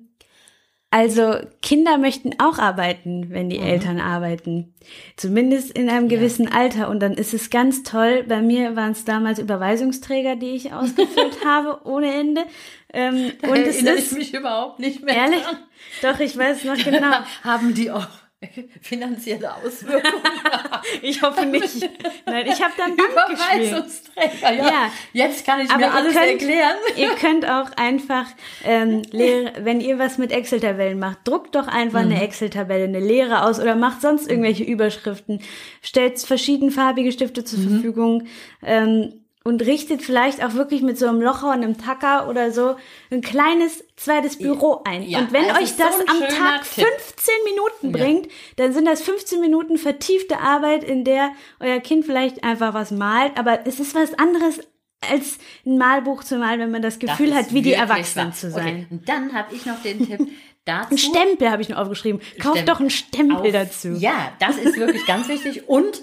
also 0.92 1.37
Kinder 1.62 1.98
möchten 1.98 2.40
auch 2.40 2.59
arbeiten, 2.59 3.31
wenn 3.31 3.48
die 3.48 3.59
mhm. 3.59 3.66
Eltern 3.66 4.00
arbeiten. 4.00 4.74
Zumindest 5.16 5.70
in 5.70 5.88
einem 5.88 6.09
gewissen 6.09 6.46
ja. 6.46 6.53
Alter. 6.53 6.88
Und 6.88 7.00
dann 7.00 7.14
ist 7.14 7.33
es 7.33 7.50
ganz 7.50 7.85
toll. 7.85 8.24
Bei 8.26 8.42
mir 8.42 8.74
waren 8.74 8.92
es 8.92 9.05
damals 9.05 9.38
Überweisungsträger, 9.38 10.35
die 10.35 10.50
ich 10.50 10.72
ausgefüllt 10.72 11.38
habe, 11.44 11.87
ohne 11.87 12.12
Ende. 12.12 12.44
Ähm, 12.92 13.33
und 13.42 13.59
es 13.59 13.83
ist, 13.83 14.12
ich 14.12 14.18
mich 14.18 14.35
überhaupt 14.35 14.81
nicht 14.81 15.05
mehr. 15.05 15.14
Ehrlich? 15.14 15.42
Dran. 15.42 15.59
Doch, 16.03 16.18
ich 16.18 16.37
weiß 16.37 16.64
noch 16.64 16.76
genau. 16.85 17.18
Haben 17.44 17.72
die 17.74 17.92
auch 17.92 18.09
finanzielle 18.81 19.55
Auswirkungen. 19.55 20.22
ich 21.03 21.20
hoffe 21.20 21.44
nicht. 21.44 21.88
Nein, 22.24 22.46
ich 22.46 22.62
habe 22.62 22.72
dann 22.76 22.92
Überweisungsträger, 22.94 24.53
ja. 24.53 24.66
ja. 24.66 24.92
Jetzt 25.12 25.44
kann 25.44 25.61
ich 25.61 25.70
Aber 25.70 25.79
mir 25.79 25.92
alles 25.92 26.14
könnt, 26.14 26.26
erklären. 26.26 26.76
Ihr 26.96 27.11
könnt 27.16 27.46
auch 27.46 27.70
einfach, 27.76 28.26
ähm, 28.64 29.03
Lehre, 29.11 29.53
wenn 29.64 29.81
ihr 29.81 29.98
was 29.98 30.16
mit 30.16 30.33
Excel-Tabellen 30.33 30.98
macht, 30.98 31.18
druckt 31.24 31.55
doch 31.55 31.68
einfach 31.68 32.03
mhm. 32.03 32.12
eine 32.12 32.22
Excel-Tabelle, 32.22 32.85
eine 32.85 33.00
Lehre 33.00 33.44
aus 33.44 33.61
oder 33.61 33.76
macht 33.76 34.00
sonst 34.00 34.29
irgendwelche 34.29 34.64
Überschriften, 34.64 35.42
stellt 35.83 36.18
verschiedenfarbige 36.20 37.12
Stifte 37.12 37.44
zur 37.44 37.59
mhm. 37.59 37.68
Verfügung. 37.68 38.26
Ähm, 38.62 39.19
und 39.42 39.62
richtet 39.62 40.03
vielleicht 40.03 40.44
auch 40.44 40.55
wirklich 40.55 40.83
mit 40.83 40.98
so 40.98 41.07
einem 41.07 41.20
Locher 41.20 41.48
und 41.48 41.64
einem 41.64 41.79
Tacker 41.79 42.29
oder 42.29 42.53
so 42.53 42.76
ein 43.11 43.22
kleines 43.22 43.83
zweites 43.96 44.37
Büro 44.38 44.83
ein. 44.85 45.03
Ja, 45.03 45.20
und 45.20 45.33
wenn 45.33 45.44
euch 45.44 45.76
das 45.76 45.96
so 45.96 46.07
am 46.07 46.20
Tag 46.20 46.64
Tipp. 46.64 46.87
15 46.87 47.35
Minuten 47.44 47.92
bringt, 47.92 48.26
ja. 48.26 48.33
dann 48.57 48.72
sind 48.72 48.85
das 48.85 49.00
15 49.00 49.40
Minuten 49.40 49.79
vertiefte 49.79 50.38
Arbeit, 50.40 50.85
in 50.85 51.05
der 51.05 51.31
euer 51.59 51.81
Kind 51.81 52.05
vielleicht 52.05 52.44
einfach 52.44 52.74
was 52.74 52.90
malt, 52.90 53.33
aber 53.37 53.66
es 53.66 53.81
ist 53.81 53.94
was 53.94 54.12
anderes 54.14 54.61
als 55.09 55.38
ein 55.64 55.79
Malbuch 55.79 56.24
zu 56.24 56.37
malen, 56.37 56.61
wenn 56.61 56.70
man 56.70 56.83
das 56.83 56.98
Gefühl 56.98 57.31
das 57.31 57.38
hat, 57.38 57.55
wie 57.55 57.62
die 57.62 57.72
Erwachsenen 57.72 58.29
wahr. 58.29 58.35
zu 58.35 58.50
sein. 58.50 58.66
Okay. 58.66 58.87
Und 58.90 59.09
dann 59.09 59.33
habe 59.33 59.55
ich 59.55 59.64
noch 59.64 59.81
den 59.83 60.07
Tipp. 60.07 60.20
Dazu, 60.66 60.94
ein 60.94 60.98
Stempel 60.98 61.50
habe 61.50 61.62
ich 61.62 61.70
noch 61.70 61.79
aufgeschrieben. 61.79 62.20
Kauft 62.38 62.59
Stempel. 62.59 62.64
doch 62.66 62.81
einen 62.81 62.90
Stempel 62.90 63.37
Auf, 63.46 63.53
dazu. 63.53 63.88
Ja, 63.98 64.33
das 64.40 64.59
ist 64.59 64.76
wirklich 64.76 65.07
ganz 65.07 65.26
wichtig. 65.29 65.66
Und 65.70 66.03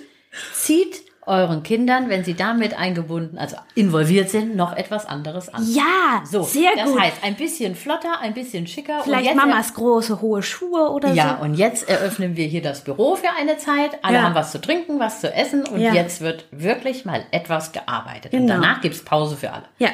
zieht 0.51 1.03
euren 1.27 1.63
Kindern, 1.63 2.09
wenn 2.09 2.23
sie 2.23 2.33
damit 2.33 2.77
eingebunden, 2.77 3.37
also 3.37 3.57
involviert 3.75 4.29
sind, 4.29 4.55
noch 4.55 4.75
etwas 4.75 5.05
anderes 5.05 5.49
an. 5.49 5.63
Ja, 5.71 6.23
so, 6.25 6.43
sehr 6.43 6.71
das 6.75 6.85
gut. 6.85 6.95
Das 6.95 7.03
heißt, 7.03 7.23
ein 7.23 7.35
bisschen 7.35 7.75
flotter, 7.75 8.19
ein 8.21 8.33
bisschen 8.33 8.67
schicker. 8.67 9.01
Vielleicht 9.03 9.35
Mamas 9.35 9.73
große, 9.73 10.21
hohe 10.21 10.41
Schuhe 10.41 10.89
oder 10.89 11.13
ja, 11.13 11.23
so. 11.23 11.29
Ja, 11.29 11.35
und 11.37 11.53
jetzt 11.55 11.89
eröffnen 11.89 12.35
wir 12.35 12.47
hier 12.47 12.61
das 12.61 12.83
Büro 12.83 13.15
für 13.15 13.29
eine 13.37 13.57
Zeit. 13.57 13.99
Alle 14.03 14.17
ja. 14.17 14.23
haben 14.23 14.35
was 14.35 14.51
zu 14.51 14.61
trinken, 14.61 14.99
was 14.99 15.21
zu 15.21 15.33
essen 15.33 15.65
und 15.65 15.79
ja. 15.79 15.93
jetzt 15.93 16.21
wird 16.21 16.45
wirklich 16.51 17.05
mal 17.05 17.23
etwas 17.31 17.71
gearbeitet. 17.71 18.31
Genau. 18.31 18.43
Und 18.43 18.47
danach 18.47 18.81
gibt's 18.81 19.03
Pause 19.03 19.35
für 19.35 19.51
alle. 19.51 19.65
Ja, 19.79 19.89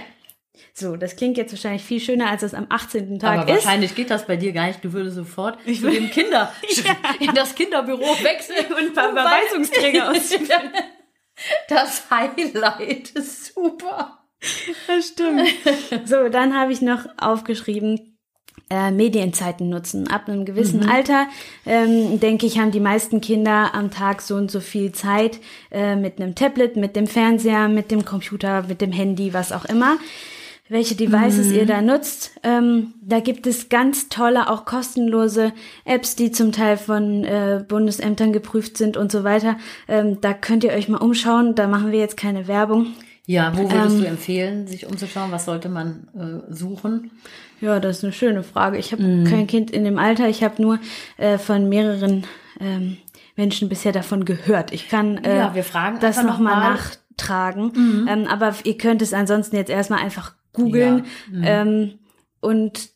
so, 0.75 0.95
das 0.95 1.15
klingt 1.15 1.37
jetzt 1.37 1.53
wahrscheinlich 1.53 1.83
viel 1.83 1.99
schöner, 1.99 2.31
als 2.31 2.41
es 2.41 2.55
am 2.55 2.65
18. 2.67 3.19
Tag 3.19 3.41
Aber 3.41 3.53
ist. 3.53 3.63
wahrscheinlich 3.63 3.93
geht 3.93 4.09
das 4.09 4.25
bei 4.25 4.37
dir 4.37 4.53
gar 4.53 4.65
nicht. 4.65 4.83
Du 4.83 4.91
würdest 4.91 5.15
sofort 5.15 5.59
ich 5.65 5.81
zu 5.81 5.89
dem 5.89 6.09
Kinder, 6.09 6.51
ja. 6.83 6.95
in 7.19 7.33
das 7.35 7.53
Kinderbüro 7.53 8.01
wechseln 8.01 8.65
und 8.71 8.87
ein 8.87 8.93
paar 8.93 9.11
Überweisungsträger 9.11 10.09
ausfüllen. 10.11 10.71
Das 11.67 12.09
Highlight 12.09 13.11
ist 13.11 13.53
super. 13.53 14.19
Das 14.87 15.07
stimmt. 15.07 15.47
So, 16.05 16.29
dann 16.29 16.57
habe 16.57 16.73
ich 16.73 16.81
noch 16.81 17.05
aufgeschrieben, 17.17 18.17
äh, 18.69 18.91
Medienzeiten 18.91 19.69
nutzen. 19.69 20.09
Ab 20.09 20.27
einem 20.27 20.45
gewissen 20.45 20.81
mhm. 20.81 20.89
Alter, 20.89 21.27
ähm, 21.65 22.19
denke 22.19 22.45
ich, 22.45 22.59
haben 22.59 22.71
die 22.71 22.79
meisten 22.79 23.21
Kinder 23.21 23.73
am 23.73 23.91
Tag 23.91 24.21
so 24.21 24.35
und 24.35 24.51
so 24.51 24.59
viel 24.59 24.91
Zeit 24.91 25.39
äh, 25.71 25.95
mit 25.95 26.19
einem 26.19 26.35
Tablet, 26.35 26.75
mit 26.75 26.95
dem 26.95 27.07
Fernseher, 27.07 27.67
mit 27.67 27.91
dem 27.91 28.05
Computer, 28.05 28.63
mit 28.63 28.81
dem 28.81 28.91
Handy, 28.91 29.33
was 29.33 29.51
auch 29.51 29.65
immer 29.65 29.97
welche 30.69 30.95
Devices 30.95 31.47
mhm. 31.47 31.55
ihr 31.55 31.65
da 31.65 31.81
nutzt. 31.81 32.31
Ähm, 32.43 32.93
da 33.01 33.19
gibt 33.19 33.45
es 33.47 33.69
ganz 33.69 34.09
tolle, 34.09 34.49
auch 34.49 34.65
kostenlose 34.65 35.51
Apps, 35.85 36.15
die 36.15 36.31
zum 36.31 36.51
Teil 36.51 36.77
von 36.77 37.23
äh, 37.23 37.63
Bundesämtern 37.67 38.31
geprüft 38.33 38.77
sind 38.77 38.95
und 38.95 39.11
so 39.11 39.23
weiter. 39.23 39.57
Ähm, 39.87 40.21
da 40.21 40.33
könnt 40.33 40.63
ihr 40.63 40.71
euch 40.71 40.87
mal 40.87 40.97
umschauen. 40.97 41.55
Da 41.55 41.67
machen 41.67 41.91
wir 41.91 41.99
jetzt 41.99 42.17
keine 42.17 42.47
Werbung. 42.47 42.87
Ja, 43.25 43.53
wo 43.55 43.69
würdest 43.71 43.95
ähm, 43.95 44.01
du 44.01 44.07
empfehlen, 44.07 44.67
sich 44.67 44.85
umzuschauen? 44.85 45.31
Was 45.31 45.45
sollte 45.45 45.69
man 45.69 46.07
äh, 46.49 46.53
suchen? 46.53 47.11
Ja, 47.61 47.79
das 47.79 47.97
ist 47.97 48.03
eine 48.03 48.13
schöne 48.13 48.43
Frage. 48.43 48.77
Ich 48.77 48.91
habe 48.91 49.03
mhm. 49.03 49.23
kein 49.25 49.47
Kind 49.47 49.71
in 49.71 49.83
dem 49.83 49.97
Alter. 49.97 50.27
Ich 50.27 50.43
habe 50.43 50.61
nur 50.61 50.79
äh, 51.17 51.37
von 51.37 51.69
mehreren 51.69 52.25
ähm, 52.59 52.97
Menschen 53.35 53.69
bisher 53.69 53.91
davon 53.91 54.25
gehört. 54.25 54.73
Ich 54.73 54.89
kann 54.89 55.17
äh, 55.23 55.37
ja, 55.37 55.55
wir 55.55 55.63
fragen 55.63 55.99
das 55.99 56.21
nochmal 56.21 56.73
noch 56.73 56.79
nachtragen. 56.79 57.71
Mhm. 57.73 58.07
Ähm, 58.09 58.27
aber 58.27 58.53
ihr 58.63 58.77
könnt 58.77 59.01
es 59.01 59.13
ansonsten 59.13 59.55
jetzt 59.55 59.69
erstmal 59.69 59.99
einfach 59.99 60.33
googeln 60.53 61.05
ja. 61.31 61.37
mhm. 61.37 61.43
ähm, 61.43 61.99
und 62.39 62.89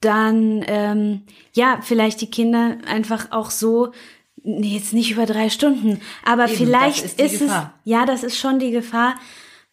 dann 0.00 0.64
ähm, 0.66 1.22
ja 1.54 1.80
vielleicht 1.82 2.20
die 2.20 2.30
Kinder 2.30 2.78
einfach 2.86 3.32
auch 3.32 3.50
so 3.50 3.92
nee, 4.42 4.74
jetzt 4.74 4.92
nicht 4.92 5.10
über 5.10 5.26
drei 5.26 5.50
Stunden, 5.50 6.00
aber 6.24 6.46
Eben, 6.46 6.56
vielleicht 6.56 7.04
ist, 7.04 7.20
ist 7.20 7.42
es 7.42 7.52
ja 7.84 8.06
das 8.06 8.22
ist 8.22 8.38
schon 8.38 8.58
die 8.58 8.70
Gefahr. 8.70 9.14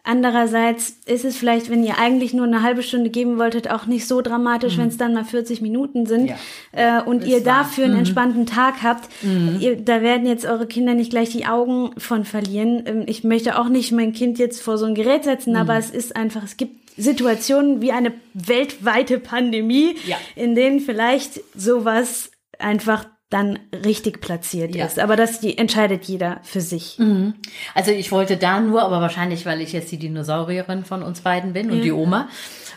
Andererseits 0.07 0.99
ist 1.07 1.25
es 1.25 1.35
vielleicht, 1.35 1.71
wenn 1.71 1.83
ihr 1.83 1.97
eigentlich 1.97 2.31
nur 2.31 2.45
eine 2.45 2.61
halbe 2.61 2.83
Stunde 2.83 3.09
geben 3.09 3.39
wolltet, 3.39 3.71
auch 3.71 3.87
nicht 3.87 4.07
so 4.07 4.21
dramatisch, 4.21 4.77
mhm. 4.77 4.81
wenn 4.81 4.87
es 4.89 4.97
dann 4.97 5.15
mal 5.15 5.25
40 5.25 5.61
Minuten 5.61 6.05
sind 6.05 6.29
ja. 6.29 6.99
äh, 6.99 7.03
und 7.03 7.25
ihr 7.25 7.43
wahr. 7.43 7.63
dafür 7.63 7.85
einen 7.85 7.93
mhm. 7.93 7.99
entspannten 7.99 8.45
Tag 8.45 8.83
habt. 8.83 9.09
Mhm. 9.23 9.57
Ihr, 9.59 9.77
da 9.77 10.03
werden 10.03 10.27
jetzt 10.27 10.45
eure 10.45 10.67
Kinder 10.67 10.93
nicht 10.93 11.09
gleich 11.09 11.31
die 11.31 11.47
Augen 11.47 11.89
von 11.97 12.23
verlieren. 12.23 12.83
Ähm, 12.85 13.03
ich 13.07 13.23
möchte 13.23 13.57
auch 13.57 13.67
nicht 13.67 13.91
mein 13.93 14.13
Kind 14.13 14.37
jetzt 14.37 14.61
vor 14.61 14.77
so 14.77 14.85
ein 14.85 14.93
Gerät 14.93 15.23
setzen, 15.23 15.53
mhm. 15.53 15.59
aber 15.59 15.75
es 15.75 15.89
ist 15.89 16.15
einfach, 16.15 16.43
es 16.43 16.55
gibt 16.55 16.84
Situationen 16.97 17.81
wie 17.81 17.91
eine 17.91 18.13
weltweite 18.33 19.19
Pandemie, 19.19 19.95
ja. 20.05 20.17
in 20.35 20.55
denen 20.55 20.79
vielleicht 20.79 21.41
sowas 21.55 22.31
einfach 22.59 23.05
dann 23.29 23.59
richtig 23.73 24.21
platziert 24.21 24.75
ja. 24.75 24.85
ist. 24.85 24.99
Aber 24.99 25.15
das 25.15 25.39
die, 25.39 25.57
entscheidet 25.57 26.05
jeder 26.05 26.39
für 26.43 26.61
sich. 26.61 26.99
Mhm. 26.99 27.33
Also 27.73 27.91
ich 27.91 28.11
wollte 28.11 28.37
da 28.37 28.59
nur, 28.59 28.83
aber 28.83 29.01
wahrscheinlich, 29.01 29.45
weil 29.45 29.61
ich 29.61 29.73
jetzt 29.73 29.91
die 29.91 29.97
Dinosaurierin 29.97 30.85
von 30.85 31.01
uns 31.01 31.21
beiden 31.21 31.53
bin 31.53 31.71
und 31.71 31.77
ja. 31.77 31.83
die 31.83 31.91
Oma, 31.91 32.29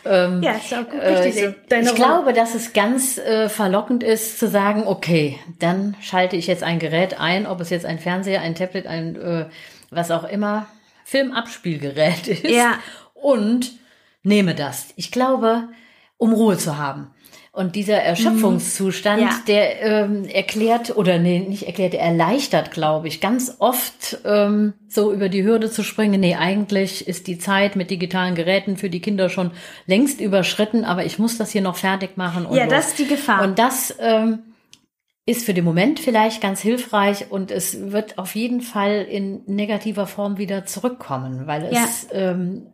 Ähm, 0.04 0.42
Ja, 0.42 0.52
ist 0.52 0.72
auch 0.72 0.88
gut, 0.88 1.00
äh, 1.00 1.18
richtig 1.18 1.44
so. 1.44 1.76
Ich 1.76 1.94
glaube, 1.94 2.33
dass 2.33 2.54
es 2.54 2.72
ganz 2.72 3.18
äh, 3.18 3.48
verlockend 3.48 4.02
ist 4.02 4.38
zu 4.38 4.48
sagen, 4.48 4.85
okay, 4.87 5.38
dann 5.59 5.96
schalte 6.00 6.37
ich 6.37 6.46
jetzt 6.46 6.62
ein 6.62 6.78
Gerät 6.78 7.20
ein, 7.20 7.46
ob 7.46 7.61
es 7.61 7.70
jetzt 7.70 7.85
ein 7.85 7.98
Fernseher, 7.98 8.40
ein 8.40 8.54
Tablet, 8.54 8.87
ein 8.87 9.16
äh, 9.16 9.46
was 9.90 10.11
auch 10.11 10.24
immer, 10.24 10.66
Filmabspielgerät 11.04 12.26
ist 12.28 12.44
Ja. 12.44 12.78
und 13.14 13.72
nehme 14.22 14.54
das. 14.54 14.88
Ich 14.96 15.11
glaube, 15.11 15.68
um 16.16 16.33
Ruhe 16.33 16.57
zu 16.59 16.76
haben. 16.78 17.09
Und 17.52 17.74
dieser 17.74 17.96
Erschöpfungszustand, 17.96 19.20
Ja. 19.22 19.31
der 19.48 19.83
ähm, 19.83 20.24
erklärt 20.26 20.96
oder 20.96 21.18
nee, 21.18 21.40
nicht 21.40 21.64
erklärt, 21.66 21.92
der 21.94 22.02
erleichtert, 22.02 22.70
glaube 22.70 23.09
ich, 23.09 23.20
ganz 23.20 23.57
oft 23.59 24.18
ähm, 24.24 24.74
so 24.88 25.12
über 25.12 25.28
die 25.28 25.42
Hürde 25.42 25.68
zu 25.70 25.83
springen. 25.83 26.20
Nee, 26.20 26.37
eigentlich 26.37 27.09
ist 27.09 27.26
die 27.26 27.38
Zeit 27.38 27.74
mit 27.74 27.90
digitalen 27.90 28.37
Geräten 28.37 28.76
für 28.76 28.90
die 28.90 29.00
Kinder 29.00 29.28
schon 29.28 29.50
längst 29.87 30.20
überschritten, 30.20 30.85
aber 30.85 31.04
ich 31.04 31.18
muss 31.18 31.37
das 31.37 31.50
hier 31.50 31.62
noch 31.62 31.76
fertig 31.76 32.16
machen. 32.16 32.46
Und 32.46 32.57
Ja, 32.57 32.64
los. 32.64 32.72
das 32.72 32.87
ist 32.88 32.98
die 33.00 33.07
Gefahr. 33.09 33.42
Und 33.42 33.59
das 33.59 33.96
ähm, 33.98 34.40
ist 35.26 35.44
für 35.44 35.54
den 35.54 35.64
Moment 35.64 35.98
vielleicht 35.98 36.40
ganz 36.40 36.61
hilfreich 36.61 37.26
und 37.31 37.50
es 37.50 37.90
wird 37.90 38.18
auf 38.18 38.37
jeden 38.37 38.61
Fall 38.61 39.04
in 39.11 39.42
negativer 39.46 40.07
Form 40.07 40.38
wieder 40.38 40.64
zurückkommen, 40.64 41.46
weil 41.46 41.64
es 41.72 42.07
ähm, 42.12 42.66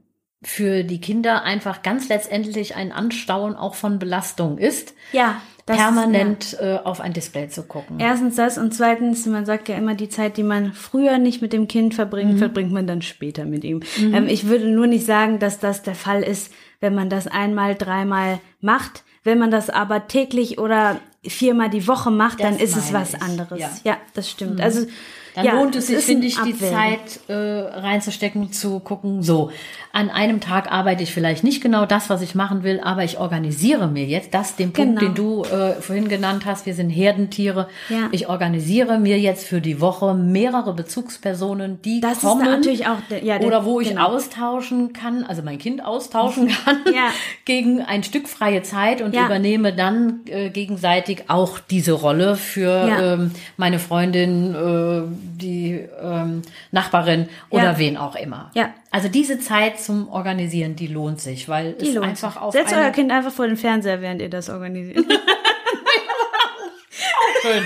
für 0.45 0.85
die 0.85 1.01
Kinder 1.01 1.43
einfach 1.43 1.83
ganz 1.83 2.09
letztendlich 2.09 2.77
ein 2.77 2.93
Anstauen 2.93 3.57
auch 3.57 3.75
von 3.75 3.99
Belastung 3.99 4.59
ist, 4.59 4.95
Ja, 5.13 5.41
permanent 5.67 6.57
äh, 6.61 6.79
auf 6.85 7.01
ein 7.01 7.13
Display 7.15 7.49
zu 7.49 7.63
gucken. 7.63 7.99
Ja. 7.99 8.09
Erstens 8.09 8.37
das 8.37 8.59
und 8.59 8.75
zweitens, 8.75 9.25
man 9.27 9.47
sagt 9.47 9.69
ja 9.69 9.77
immer, 9.77 9.95
die 9.95 10.09
Zeit, 10.09 10.37
die 10.37 10.43
man 10.43 10.73
früher 10.75 11.19
nicht 11.19 11.41
mit 11.43 11.53
dem 11.53 11.69
Kind 11.69 11.95
verbringt, 11.95 12.39
verbringt 12.39 12.73
man 12.73 12.87
dann 12.87 13.01
später 13.03 13.45
mit 13.47 13.65
ihm. 13.65 13.81
Ähm, 13.99 14.27
ich 14.29 14.47
würde 14.47 14.69
nur 14.69 14.87
nicht 14.87 15.07
sagen, 15.07 15.39
dass 15.39 15.59
das 15.59 15.83
der 15.83 15.95
Fall 15.95 16.23
ist, 16.23 16.53
wenn 16.81 16.95
man 16.95 17.09
das 17.09 17.27
einmal, 17.27 17.75
dreimal 17.75 18.41
macht. 18.61 19.05
Wenn 19.23 19.39
man 19.39 19.51
das 19.51 19.71
aber 19.71 20.07
täglich 20.07 20.59
oder 20.59 21.01
viermal 21.27 21.71
die 21.71 21.89
Woche 21.89 22.11
macht, 22.11 22.41
dann 22.41 22.55
Das 22.59 22.63
ist 22.63 22.77
es 22.77 22.93
was 22.93 23.15
ich, 23.15 23.23
anderes. 23.23 23.59
ja. 23.59 23.71
Ja, 23.85 23.97
das 24.13 24.31
stimmt. 24.31 24.61
Also 24.61 24.87
Dann 25.35 25.45
ja, 25.47 25.55
lohnt 25.55 25.75
es 25.77 25.89
sich, 25.89 25.97
ist 25.97 26.05
finde 26.07 26.27
ich, 26.27 26.35
die 26.37 26.53
Abwägen. 26.55 26.69
Zeit 26.71 27.21
äh, 27.29 27.35
reinzustecken, 27.35 28.53
zu 28.53 28.79
gucken, 28.81 29.23
so, 29.23 29.51
an 29.93 30.11
einem 30.11 30.41
Tag 30.41 30.71
arbeite 30.73 31.03
ich 31.03 31.13
vielleicht 31.13 31.45
nicht 31.45 31.61
genau 31.63 31.87
das, 31.87 32.11
was 32.11 32.21
ich 32.23 32.35
machen 32.35 32.63
will, 32.65 32.81
aber 32.83 33.05
ich 33.05 33.19
organisiere 33.19 33.87
mir 33.89 34.05
jetzt 34.07 34.33
das, 34.35 34.57
den 34.57 34.73
Punkt, 34.73 34.99
Genau. 35.01 35.13
den 35.13 35.15
du 35.15 35.45
äh, 35.45 35.75
vorhin 35.81 36.09
genannt 36.09 36.45
hast, 36.47 36.67
wir 36.67 36.75
sind 36.75 36.91
Herdentiere. 36.91 37.69
Ja. 37.89 38.09
Ich 38.13 38.29
organisiere 38.29 38.99
mir 38.99 39.19
jetzt 39.21 39.47
für 39.47 39.61
die 39.61 39.81
Woche 39.81 40.15
mehrere 40.15 40.73
Bezugspersonen, 40.75 41.81
die 41.83 42.01
Das 42.01 42.15
ist 42.15 42.21
kommen 42.23 42.45
natürlich 42.45 42.87
auch 42.87 42.99
der- 43.11 43.23
ja, 43.25 43.39
der- 43.39 43.47
oder 43.47 43.65
wo 43.65 43.81
ich 43.81 43.91
genau. 43.91 44.09
austauschen 44.09 44.93
kann, 44.93 45.25
also 45.25 45.43
mein 45.43 45.59
Kind 45.59 45.85
austauschen 45.85 46.49
kann 46.65 46.79
Ja. 46.93 47.09
gegen 47.45 47.81
ein 47.83 48.03
Stück 48.03 48.29
freie 48.29 48.63
Zeit 48.63 49.01
und 49.03 49.15
Ja. 49.15 49.27
übernehme 49.27 49.73
dann 49.73 50.21
äh, 50.27 50.51
gegenseitig 50.51 51.25
auch 51.29 51.59
diese 51.59 51.93
Rolle 51.93 52.37
für 52.37 52.89
ähm, 53.01 53.31
meine 53.57 53.79
Freundin, 53.79 54.55
äh, 54.55 55.03
die 55.25 55.87
ähm, 56.03 56.43
Nachbarin 56.71 57.29
oder 57.51 57.73
Ja. 57.73 57.79
wen 57.79 57.97
auch 57.97 58.15
immer. 58.17 58.51
Ja. 58.55 58.71
Also 58.91 59.09
diese 59.09 59.39
Zeit 59.41 59.81
zum 59.81 60.09
Organisieren, 60.09 60.77
die 60.77 60.87
lohnt 60.87 61.21
sich, 61.21 61.49
weil 61.49 61.73
Die 61.75 61.89
es 61.89 61.95
lohnt 61.95 62.09
einfach 62.09 62.33
sich. 62.35 62.43
auf 62.43 62.53
Setzt 62.53 62.75
euer 62.75 62.91
Kind 62.91 63.11
einfach 63.11 63.33
vor 63.33 63.47
den 63.47 63.57
Fernseher, 63.57 64.01
während 64.01 64.21
ihr 64.23 64.31
das 64.31 64.51
organisiert. 64.51 64.99
Schön. 67.43 67.65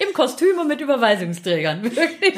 Im 0.00 0.14
Kostüm 0.14 0.58
und 0.58 0.68
mit 0.68 0.80
Überweisungsträgern. 0.80 1.82
Wirklich. 1.82 2.34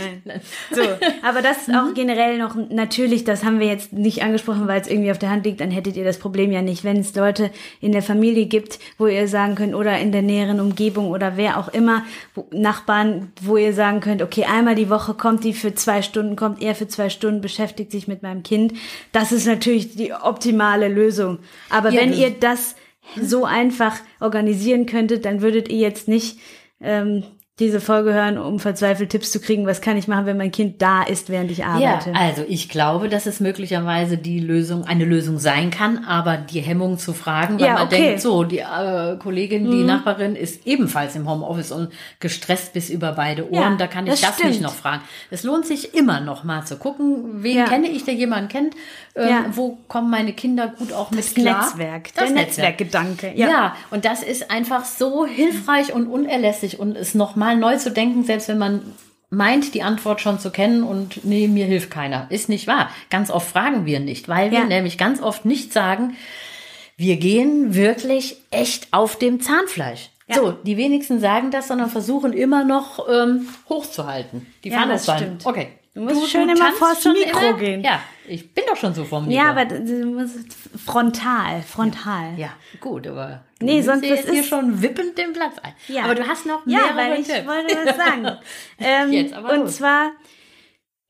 So, 0.72 0.82
aber 1.22 1.42
das 1.42 1.68
ist 1.68 1.74
auch 1.74 1.94
generell 1.94 2.36
noch 2.38 2.56
natürlich, 2.56 3.22
das 3.22 3.44
haben 3.44 3.60
wir 3.60 3.68
jetzt 3.68 3.92
nicht 3.92 4.22
angesprochen, 4.22 4.66
weil 4.66 4.80
es 4.80 4.88
irgendwie 4.88 5.12
auf 5.12 5.18
der 5.18 5.30
Hand 5.30 5.46
liegt, 5.46 5.60
dann 5.60 5.70
hättet 5.70 5.96
ihr 5.96 6.04
das 6.04 6.18
Problem 6.18 6.50
ja 6.50 6.60
nicht. 6.60 6.82
Wenn 6.82 6.98
es 6.98 7.14
Leute 7.14 7.50
in 7.80 7.92
der 7.92 8.02
Familie 8.02 8.46
gibt, 8.46 8.80
wo 8.98 9.06
ihr 9.06 9.28
sagen 9.28 9.54
könnt, 9.54 9.74
oder 9.74 9.96
in 9.98 10.10
der 10.10 10.22
näheren 10.22 10.60
Umgebung 10.60 11.10
oder 11.10 11.36
wer 11.36 11.58
auch 11.58 11.68
immer, 11.68 12.04
wo, 12.34 12.48
Nachbarn, 12.50 13.32
wo 13.40 13.56
ihr 13.56 13.72
sagen 13.74 14.00
könnt, 14.00 14.22
okay, 14.22 14.44
einmal 14.44 14.74
die 14.74 14.90
Woche 14.90 15.14
kommt 15.14 15.44
die 15.44 15.52
für 15.52 15.74
zwei 15.74 16.02
Stunden, 16.02 16.34
kommt 16.34 16.60
er 16.60 16.74
für 16.74 16.88
zwei 16.88 17.10
Stunden, 17.10 17.40
beschäftigt 17.40 17.92
sich 17.92 18.08
mit 18.08 18.22
meinem 18.22 18.42
Kind. 18.42 18.74
Das 19.12 19.30
ist 19.30 19.46
natürlich 19.46 19.94
die 19.94 20.12
optimale 20.12 20.88
Lösung. 20.88 21.38
Aber 21.70 21.90
Ja, 21.90 22.00
wenn 22.00 22.12
ihr 22.12 22.30
das 22.30 22.74
so 23.20 23.44
einfach 23.44 23.96
organisieren 24.20 24.86
könntet, 24.86 25.24
dann 25.24 25.42
würdet 25.42 25.68
ihr 25.68 25.78
jetzt 25.78 26.08
nicht 26.08 26.38
ähm, 26.80 27.24
diese 27.58 27.82
Folge 27.82 28.14
hören, 28.14 28.38
um 28.38 28.58
verzweifelt 28.58 29.10
Tipps 29.10 29.30
zu 29.30 29.38
kriegen, 29.38 29.66
was 29.66 29.82
kann 29.82 29.98
ich 29.98 30.08
machen, 30.08 30.24
wenn 30.24 30.38
mein 30.38 30.50
Kind 30.50 30.80
da 30.80 31.02
ist, 31.02 31.28
während 31.28 31.50
ich 31.50 31.58
Ja, 31.58 31.66
arbeite. 31.66 32.14
also 32.14 32.44
ich 32.48 32.70
glaube, 32.70 33.10
dass 33.10 33.26
es 33.26 33.40
möglicherweise 33.40 34.16
die 34.16 34.40
Lösung, 34.40 34.84
eine 34.84 35.04
Lösung 35.04 35.38
sein 35.38 35.70
kann, 35.70 36.02
aber 36.06 36.38
die 36.38 36.60
Hemmung 36.60 36.96
zu 36.96 37.12
fragen, 37.12 37.60
weil 37.60 37.66
Ja, 37.66 37.74
man 37.74 37.82
okay. 37.88 38.06
denkt, 38.06 38.22
so, 38.22 38.42
die 38.44 38.60
äh, 38.60 39.16
Kollegin, 39.18 39.70
die 39.70 39.84
Nachbarin 39.84 40.34
ist 40.34 40.66
ebenfalls 40.66 41.14
im 41.14 41.28
Homeoffice 41.28 41.72
und 41.72 41.92
gestresst 42.20 42.72
bis 42.72 42.88
über 42.88 43.12
beide 43.12 43.44
Ohren, 43.52 43.72
Ja, 43.72 43.76
da 43.76 43.86
kann 43.86 44.06
ich 44.06 44.18
das 44.18 44.36
das, 44.38 44.44
nicht 44.46 44.62
noch 44.62 44.72
fragen. 44.74 45.02
Es 45.30 45.42
lohnt 45.42 45.66
sich 45.66 45.94
immer 45.94 46.20
noch 46.20 46.44
mal 46.44 46.64
zu 46.64 46.78
gucken, 46.78 47.42
wen 47.42 47.58
Ja. 47.58 47.64
kenne 47.66 47.88
ich, 47.88 48.04
der 48.06 48.14
jemanden 48.14 48.48
kennt, 48.48 48.74
ähm, 49.14 49.28
Ja. 49.28 49.44
wo 49.54 49.78
kommen 49.88 50.10
meine 50.10 50.32
Kinder 50.32 50.68
gut 50.78 50.92
auch 50.92 51.08
das 51.10 51.34
mit 51.34 51.44
klar. 51.44 51.64
Netzwerk, 51.66 52.04
Das 52.14 52.24
der 52.26 52.34
Netzwerk. 52.34 52.80
Netzwerkgedanke. 52.80 53.32
Ja. 53.36 53.74
und 53.90 54.04
das 54.04 54.22
ist 54.22 54.50
einfach 54.50 54.84
so 54.84 55.26
hilfreich 55.26 55.92
und 55.92 56.06
unerlässlich 56.06 56.78
und 56.80 56.96
es 56.96 57.14
nochmal 57.14 57.56
neu 57.56 57.76
zu 57.76 57.90
denken, 57.90 58.24
selbst 58.24 58.48
wenn 58.48 58.58
man 58.58 58.82
meint, 59.30 59.72
die 59.74 59.82
Antwort 59.82 60.20
schon 60.20 60.38
zu 60.38 60.50
kennen 60.50 60.82
und 60.82 61.24
nee, 61.24 61.48
mir 61.48 61.64
hilft 61.64 61.90
keiner. 61.90 62.26
Ist 62.30 62.48
nicht 62.50 62.66
wahr. 62.66 62.90
Ganz 63.08 63.30
oft 63.30 63.48
fragen 63.50 63.86
wir 63.86 63.98
nicht, 64.00 64.28
weil 64.28 64.50
wir 64.50 64.58
Ja. 64.60 64.64
nämlich 64.66 64.98
ganz 64.98 65.22
oft 65.22 65.44
nicht 65.46 65.72
sagen, 65.72 66.16
wir 66.98 67.16
gehen 67.16 67.74
wirklich 67.74 68.36
echt 68.50 68.88
auf 68.92 69.16
dem 69.18 69.40
Zahnfleisch. 69.40 70.10
Ja. 70.28 70.36
So, 70.36 70.52
die 70.52 70.76
wenigsten 70.76 71.18
sagen 71.18 71.50
das, 71.50 71.68
sondern 71.68 71.90
versuchen 71.90 72.32
immer 72.32 72.64
noch 72.64 73.06
ähm, 73.10 73.48
hochzuhalten. 73.68 74.46
Die 74.64 74.68
Ja, 74.68 74.98
stimmt. 74.98 75.44
Okay. 75.46 75.68
Du 75.94 76.00
musst 76.00 76.30
schön 76.30 76.48
immer 76.48 76.54
tanzt 76.58 76.78
vors 76.78 77.04
Mikro 77.04 77.38
immer? 77.48 77.58
gehen. 77.58 77.82
Ja, 77.82 78.00
ich 78.26 78.54
bin 78.54 78.64
doch 78.66 78.76
schon 78.76 78.94
so 78.94 79.04
vom 79.04 79.26
Mikro. 79.28 79.42
Ja, 79.42 79.50
aber 79.50 79.66
du 79.66 80.06
musst 80.06 80.38
frontal, 80.84 81.60
frontal. 81.62 82.32
Ja, 82.38 82.50
gut, 82.80 83.06
aber 83.06 83.44
du 83.58 83.66
Nee, 83.66 83.82
sonst 83.82 84.04
jetzt 84.04 84.30
hier 84.30 84.40
ist- 84.40 84.48
schon 84.48 84.80
wippend 84.80 85.18
den 85.18 85.32
Platz 85.34 85.58
ein. 85.62 85.74
Ja. 85.88 86.04
Aber 86.04 86.14
du 86.14 86.26
hast 86.26 86.46
noch 86.46 86.66
Ja, 86.66 86.78
mehrere 86.80 86.96
weil 86.96 87.20
ich 87.20 87.26
Tipps. 87.26 87.46
wollte 87.46 87.76
was 87.84 87.96
sagen. 87.96 88.38
ähm, 88.78 89.12
Jetzt 89.12 89.34
aber 89.34 89.52
und 89.52 89.60
los. 89.60 89.76
zwar 89.76 90.12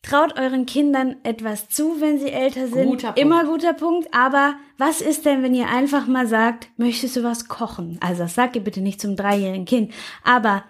traut 0.02 0.36
euren 0.36 0.66
Kindern 0.66 1.14
etwas 1.22 1.68
zu, 1.68 2.00
wenn 2.00 2.18
sie 2.18 2.30
älter 2.32 2.66
sind. 2.66 2.86
Guter 2.88 3.08
Punkt. 3.12 3.20
Immer 3.20 3.44
guter 3.44 3.72
Punkt. 3.74 4.08
Aber 4.12 4.54
was 4.78 5.00
ist 5.00 5.24
denn, 5.26 5.44
wenn 5.44 5.54
ihr 5.54 5.68
einfach 5.68 6.08
mal 6.08 6.26
sagt, 6.26 6.68
möchtest 6.76 7.14
du 7.14 7.22
was 7.22 7.46
kochen? 7.46 7.98
Also 8.02 8.24
das 8.24 8.34
sagt 8.34 8.56
ihr 8.56 8.64
bitte 8.64 8.80
nicht 8.80 9.00
zum 9.00 9.14
dreijährigen 9.14 9.64
Kind. 9.64 9.94
Aber 10.24 10.64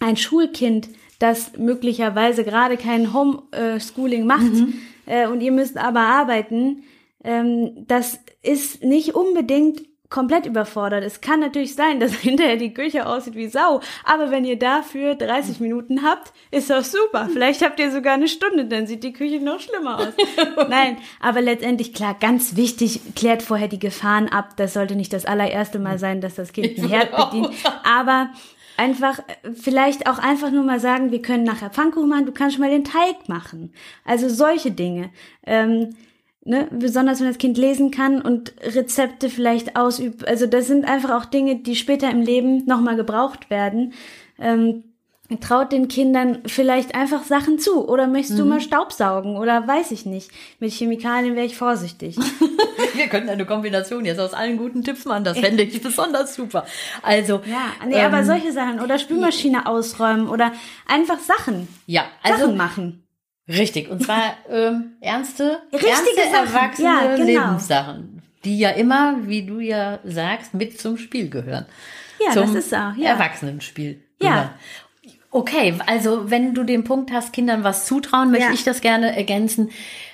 ein 0.00 0.18
Schulkind, 0.18 0.90
das 1.18 1.56
möglicherweise 1.56 2.44
gerade 2.44 2.76
kein 2.76 3.12
Homeschooling 3.12 4.26
macht 4.26 4.42
Mhm. 4.52 4.74
äh, 5.06 5.26
und 5.26 5.40
ihr 5.40 5.52
müsst 5.52 5.76
aber 5.76 6.00
arbeiten, 6.00 6.82
ähm, 7.24 7.84
das 7.88 8.20
ist 8.42 8.82
nicht 8.84 9.14
unbedingt 9.14 9.82
komplett 10.08 10.46
überfordert. 10.46 11.02
Es 11.02 11.20
kann 11.20 11.40
natürlich 11.40 11.74
sein, 11.74 11.98
dass 12.00 12.12
hinterher 12.12 12.56
die 12.56 12.72
Küche 12.72 13.06
aussieht 13.06 13.34
wie 13.34 13.48
Sau, 13.48 13.80
aber 14.04 14.30
wenn 14.30 14.44
ihr 14.44 14.56
dafür 14.56 15.16
30 15.16 15.58
Minuten 15.58 16.04
habt, 16.04 16.32
ist 16.52 16.70
das 16.70 16.92
super. 16.92 17.28
Vielleicht 17.32 17.64
habt 17.64 17.80
ihr 17.80 17.90
sogar 17.90 18.14
eine 18.14 18.28
Stunde, 18.28 18.66
dann 18.66 18.86
sieht 18.86 19.02
die 19.02 19.12
Küche 19.12 19.40
noch 19.40 19.58
schlimmer 19.58 19.98
aus. 19.98 20.12
Nein, 20.68 20.98
aber 21.20 21.40
letztendlich 21.40 21.92
klar, 21.92 22.14
ganz 22.20 22.54
wichtig, 22.54 23.00
klärt 23.16 23.42
vorher 23.42 23.66
die 23.66 23.80
Gefahren 23.80 24.28
ab. 24.28 24.50
Das 24.56 24.74
sollte 24.74 24.94
nicht 24.94 25.12
das 25.12 25.24
allererste 25.26 25.80
Mal 25.80 25.98
sein, 25.98 26.20
dass 26.20 26.36
das 26.36 26.52
Kind 26.52 26.78
einen 26.78 26.88
Herd 26.88 27.10
bedient, 27.16 27.50
aber 27.82 28.30
einfach 28.76 29.20
vielleicht 29.54 30.08
auch 30.08 30.18
einfach 30.18 30.50
nur 30.50 30.64
mal 30.64 30.80
sagen, 30.80 31.10
wir 31.10 31.22
können 31.22 31.44
nachher 31.44 31.70
Pfannkuchen 31.70 32.08
machen, 32.08 32.26
du 32.26 32.32
kannst 32.32 32.56
schon 32.56 32.64
mal 32.64 32.70
den 32.70 32.84
Teig 32.84 33.28
machen. 33.28 33.72
Also 34.04 34.28
solche 34.28 34.70
Dinge. 34.70 35.10
Ähm, 35.46 35.96
ne, 36.44 36.68
besonders 36.70 37.20
wenn 37.20 37.26
das 37.26 37.38
Kind 37.38 37.58
lesen 37.58 37.90
kann 37.90 38.22
und 38.22 38.54
Rezepte 38.62 39.28
vielleicht 39.28 39.76
ausübt. 39.76 40.26
Also 40.26 40.46
das 40.46 40.66
sind 40.66 40.84
einfach 40.84 41.10
auch 41.10 41.26
Dinge, 41.26 41.56
die 41.56 41.76
später 41.76 42.10
im 42.10 42.20
Leben 42.20 42.64
nochmal 42.66 42.96
gebraucht 42.96 43.50
werden. 43.50 43.92
Ähm, 44.38 44.84
traut 45.40 45.72
den 45.72 45.88
Kindern 45.88 46.38
vielleicht 46.46 46.94
einfach 46.94 47.24
Sachen 47.24 47.58
zu. 47.58 47.88
Oder 47.88 48.06
möchtest 48.06 48.38
du 48.38 48.44
Mhm. 48.44 48.48
mal 48.50 48.60
Staubsaugen? 48.60 49.36
Oder 49.36 49.66
weiß 49.66 49.90
ich 49.90 50.06
nicht. 50.06 50.30
Mit 50.60 50.72
Chemikalien 50.72 51.34
wäre 51.34 51.46
ich 51.46 51.56
vorsichtig. 51.56 52.16
Wir 52.94 53.08
könnten 53.08 53.28
eine 53.30 53.44
Kombination 53.44 54.04
jetzt 54.04 54.18
aus 54.20 54.32
allen 54.34 54.56
guten 54.56 54.84
Tipps 54.84 55.04
machen. 55.04 55.24
Das 55.24 55.38
fände 55.38 55.62
ich 55.64 55.82
besonders 55.82 56.34
super. 56.34 56.64
Also, 57.02 57.40
Ja, 57.44 57.86
nee, 57.86 57.94
ähm, 57.96 58.06
aber 58.06 58.24
solche 58.24 58.52
Sachen. 58.52 58.80
Oder 58.80 58.98
Spülmaschine 58.98 59.66
ausräumen. 59.66 60.28
Oder 60.28 60.52
einfach 60.86 61.18
Sachen. 61.18 61.68
ja, 61.86 62.04
also 62.22 62.44
Sachen 62.44 62.56
machen. 62.56 63.02
richtig. 63.48 63.90
Und 63.90 64.02
zwar 64.04 64.34
ähm, 64.48 64.92
ernste, 65.00 65.58
Richtige 65.72 65.90
ernste 65.90 66.14
Sachen. 66.32 66.54
erwachsene 66.54 66.88
Ja, 66.88 67.16
genau. 67.16 67.24
Lebenssachen, 67.26 68.22
die 68.44 68.58
ja 68.58 68.70
immer, 68.70 69.16
wie 69.26 69.44
du 69.44 69.58
ja 69.60 69.98
sagst, 70.04 70.54
mit 70.54 70.80
zum 70.80 70.96
Spiel 70.98 71.28
gehören. 71.28 71.66
Ja, 72.24 72.32
zum 72.32 72.54
das 72.54 72.64
ist 72.64 72.74
auch, 72.74 72.94
ja. 72.96 73.10
Erwachsenenspiel. 73.10 74.02
Ja. 74.22 74.30
gehören. 74.30 74.50
Okay, 75.36 75.74
also 75.84 76.30
wenn 76.30 76.54
du 76.54 76.64
den 76.64 76.82
Punkt 76.84 77.12
hast, 77.12 77.34
Kindern 77.34 77.62
was 77.62 77.84
zutrauen, 77.84 78.30
möchte 78.30 78.46
Ja. 78.46 78.54
ich 78.54 78.64
das 78.64 78.80
gerne 78.80 79.14
ergänzen. 79.14 79.68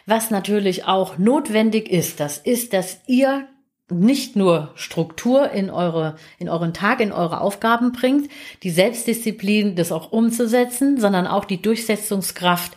Was 0.05 0.33
natürlich 0.33 0.87
auch 0.87 1.17
notwendig 1.17 1.89
ist, 1.89 2.19
das 2.19 2.39
ist, 2.39 2.73
dass 2.73 2.99
ihr 3.07 3.47
nicht 3.89 4.35
nur 4.35 4.73
Struktur 4.75 5.53
in 5.53 5.71
eure, 5.71 6.17
in 6.41 6.49
euren 6.49 6.75
Tag, 6.75 6.99
in 6.99 7.13
eure 7.13 7.41
Aufgaben 7.41 7.93
bringt, 7.93 8.33
die 8.65 8.71
Selbstdisziplin, 8.71 9.77
das 9.77 9.93
auch 9.93 10.11
umzusetzen, 10.11 10.99
sondern 10.99 11.29
auch 11.29 11.45
die 11.45 11.63
Durchsetzungskraft, 11.63 12.73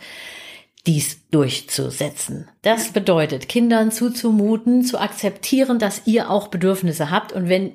dies 0.86 1.28
durchzusetzen. 1.30 2.48
Das 2.62 2.92
bedeutet, 2.92 3.48
Kindern 3.48 3.90
zuzumuten, 3.90 4.84
zu 4.84 5.00
akzeptieren, 5.00 5.80
dass 5.80 6.02
ihr 6.06 6.30
auch 6.30 6.46
Bedürfnisse 6.46 7.10
habt 7.10 7.32
und 7.32 7.48
wenn 7.48 7.72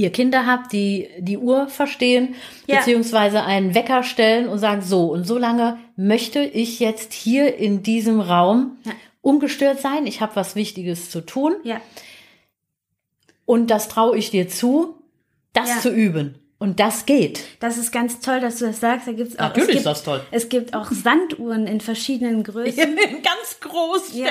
ihr 0.00 0.10
Kinder 0.10 0.46
habt, 0.46 0.72
die 0.72 1.08
die 1.18 1.38
Uhr 1.38 1.68
verstehen, 1.68 2.34
Ja. 2.66 2.76
beziehungsweise 2.78 3.44
einen 3.44 3.74
Wecker 3.74 4.02
stellen 4.02 4.48
und 4.48 4.58
sagen, 4.58 4.82
so 4.82 5.06
und 5.12 5.26
so 5.26 5.38
lange 5.38 5.78
möchte 5.96 6.40
ich 6.40 6.80
jetzt 6.80 7.12
hier 7.12 7.56
in 7.56 7.82
diesem 7.82 8.20
Raum 8.20 8.78
Ja. 8.84 8.92
ungestört 9.22 9.80
sein, 9.80 10.06
ich 10.06 10.20
habe 10.20 10.36
was 10.36 10.56
Wichtiges 10.56 11.10
zu 11.10 11.20
tun 11.20 11.54
Ja. 11.64 11.80
und 13.44 13.70
das 13.70 13.88
traue 13.88 14.16
ich 14.16 14.30
dir 14.30 14.48
zu, 14.48 14.94
das 15.52 15.82
zu 15.82 15.90
üben. 15.90 16.36
Und 16.62 16.78
das 16.78 17.06
geht. 17.06 17.40
Das 17.60 17.78
ist 17.78 17.90
ganz 17.90 18.20
toll, 18.20 18.38
dass 18.40 18.58
du 18.58 18.66
das 18.66 18.80
sagst. 18.80 19.08
Da 19.08 19.12
gibt's 19.12 19.34
auch, 19.38 19.48
Natürlich 19.48 19.68
es 19.70 19.74
ist 19.76 19.76
gibt, 19.76 19.86
das 19.86 20.02
toll. 20.04 20.20
Es 20.30 20.48
gibt 20.50 20.74
auch 20.74 20.90
Sanduhren 20.90 21.66
in 21.66 21.80
verschiedenen 21.80 22.44
Größen. 22.44 22.96
Ganz 22.96 23.60
groß 23.60 24.12
Ja, 24.14 24.28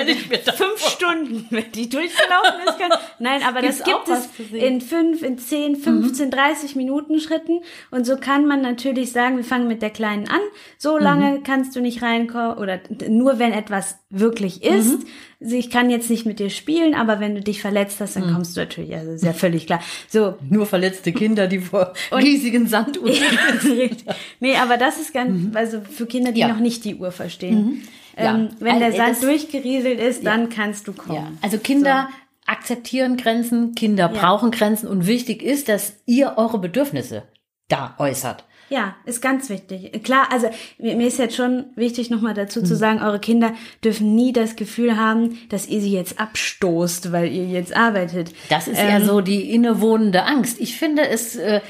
fünf 0.54 0.78
Stunden, 0.80 1.46
wenn 1.50 1.72
die 1.72 1.88
durchgelaufen 1.88 2.60
ist. 2.68 2.78
Kann. 2.78 2.92
Nein, 3.18 3.42
aber 3.42 3.62
Gibt's 3.62 3.78
das 3.78 3.86
gibt 3.86 4.08
es? 4.08 4.50
Mhm. 4.52 4.56
in 4.56 4.80
fünf, 4.80 5.22
in 5.24 5.38
zehn, 5.38 5.74
15, 5.74 6.30
30 6.30 6.76
Minuten 6.76 7.18
Schritten. 7.18 7.62
Und 7.90 8.06
so 8.06 8.16
kann 8.16 8.46
man 8.46 8.62
natürlich 8.62 9.10
sagen, 9.10 9.36
wir 9.36 9.44
fangen 9.44 9.66
mit 9.66 9.82
der 9.82 9.90
Kleinen 9.90 10.28
an. 10.28 10.40
So 10.78 10.98
lange 10.98 11.38
Mhm. 11.38 11.42
kannst 11.42 11.74
du 11.74 11.80
nicht 11.80 12.00
reinkommen 12.00 12.58
oder 12.58 12.78
nur 13.08 13.40
wenn 13.40 13.52
etwas 13.52 13.96
wirklich 14.10 14.62
ist. 14.64 14.98
Mhm. 15.40 15.52
Ich 15.52 15.70
kann 15.70 15.88
jetzt 15.88 16.10
nicht 16.10 16.26
mit 16.26 16.38
dir 16.40 16.50
spielen, 16.50 16.94
aber 16.94 17.20
wenn 17.20 17.34
du 17.36 17.40
dich 17.40 17.62
verletzt 17.62 18.00
hast, 18.00 18.16
dann 18.16 18.28
Mhm. 18.28 18.34
kommst 18.34 18.56
du 18.56 18.60
natürlich, 18.60 18.94
also 18.94 19.12
ist 19.12 19.24
ja 19.24 19.32
völlig 19.32 19.66
klar. 19.66 19.80
So, 20.08 20.34
Nur 20.48 20.66
verletzte 20.66 21.12
Kinder, 21.12 21.46
die 21.46 21.60
vor 21.60 21.92
riesigen 22.12 22.66
Sanduhren 22.66 23.14
nee, 24.40 24.56
aber 24.56 24.76
das 24.76 25.00
ist 25.00 25.14
ganz, 25.14 25.54
also 25.56 25.80
für 25.80 26.06
Kinder, 26.06 26.32
die 26.32 26.42
Mhm. 26.42 26.48
Ja. 26.48 26.54
noch 26.54 26.60
nicht 26.60 26.84
die 26.84 26.96
Uhr 26.96 27.12
verstehen. 27.12 27.82
Ja. 28.18 28.34
Ähm, 28.34 28.48
wenn 28.58 28.78
der 28.78 28.86
Also, 28.88 28.98
Sand 28.98 29.10
das- 29.12 29.20
durchgerieselt 29.20 30.00
ist, 30.00 30.26
dann 30.26 30.48
kannst 30.50 30.88
du 30.88 30.92
kommen. 30.92 31.38
Also 31.40 31.58
Kinder 31.58 32.08
akzeptieren 32.46 33.16
Grenzen, 33.16 33.74
Kinder 33.76 34.10
Ja. 34.12 34.20
brauchen 34.20 34.50
Grenzen 34.50 34.88
und 34.88 35.06
wichtig 35.06 35.42
ist, 35.42 35.68
dass 35.68 35.94
ihr 36.06 36.34
eure 36.36 36.58
Bedürfnisse 36.58 37.22
da 37.68 37.94
äußert. 37.98 38.44
Ja, 38.70 38.94
ist 39.04 39.20
ganz 39.20 39.50
wichtig. 39.50 40.02
Klar, 40.04 40.28
also 40.30 40.48
mir, 40.78 40.94
ist 41.06 41.18
jetzt 41.18 41.34
schon 41.34 41.64
wichtig, 41.74 42.08
nochmal 42.08 42.34
dazu 42.34 42.60
Mhm. 42.60 42.64
zu 42.66 42.76
sagen, 42.76 43.02
eure 43.02 43.18
Kinder 43.18 43.52
dürfen 43.84 44.14
nie 44.14 44.32
das 44.32 44.54
Gefühl 44.54 44.96
haben, 44.96 45.38
dass 45.48 45.66
ihr 45.66 45.80
sie 45.80 45.92
jetzt 45.92 46.20
abstoßt, 46.20 47.10
weil 47.10 47.32
ihr 47.32 47.46
jetzt 47.46 47.74
arbeitet. 47.76 48.32
Das 48.48 48.68
ist 48.68 48.78
Ähm, 48.78 48.88
ja 48.88 49.00
so 49.00 49.20
die 49.20 49.50
innewohnende 49.52 50.22
Angst. 50.24 50.60
Ich 50.60 50.78
finde 50.78 51.06
es, 51.08 51.34
äh, 51.34 51.60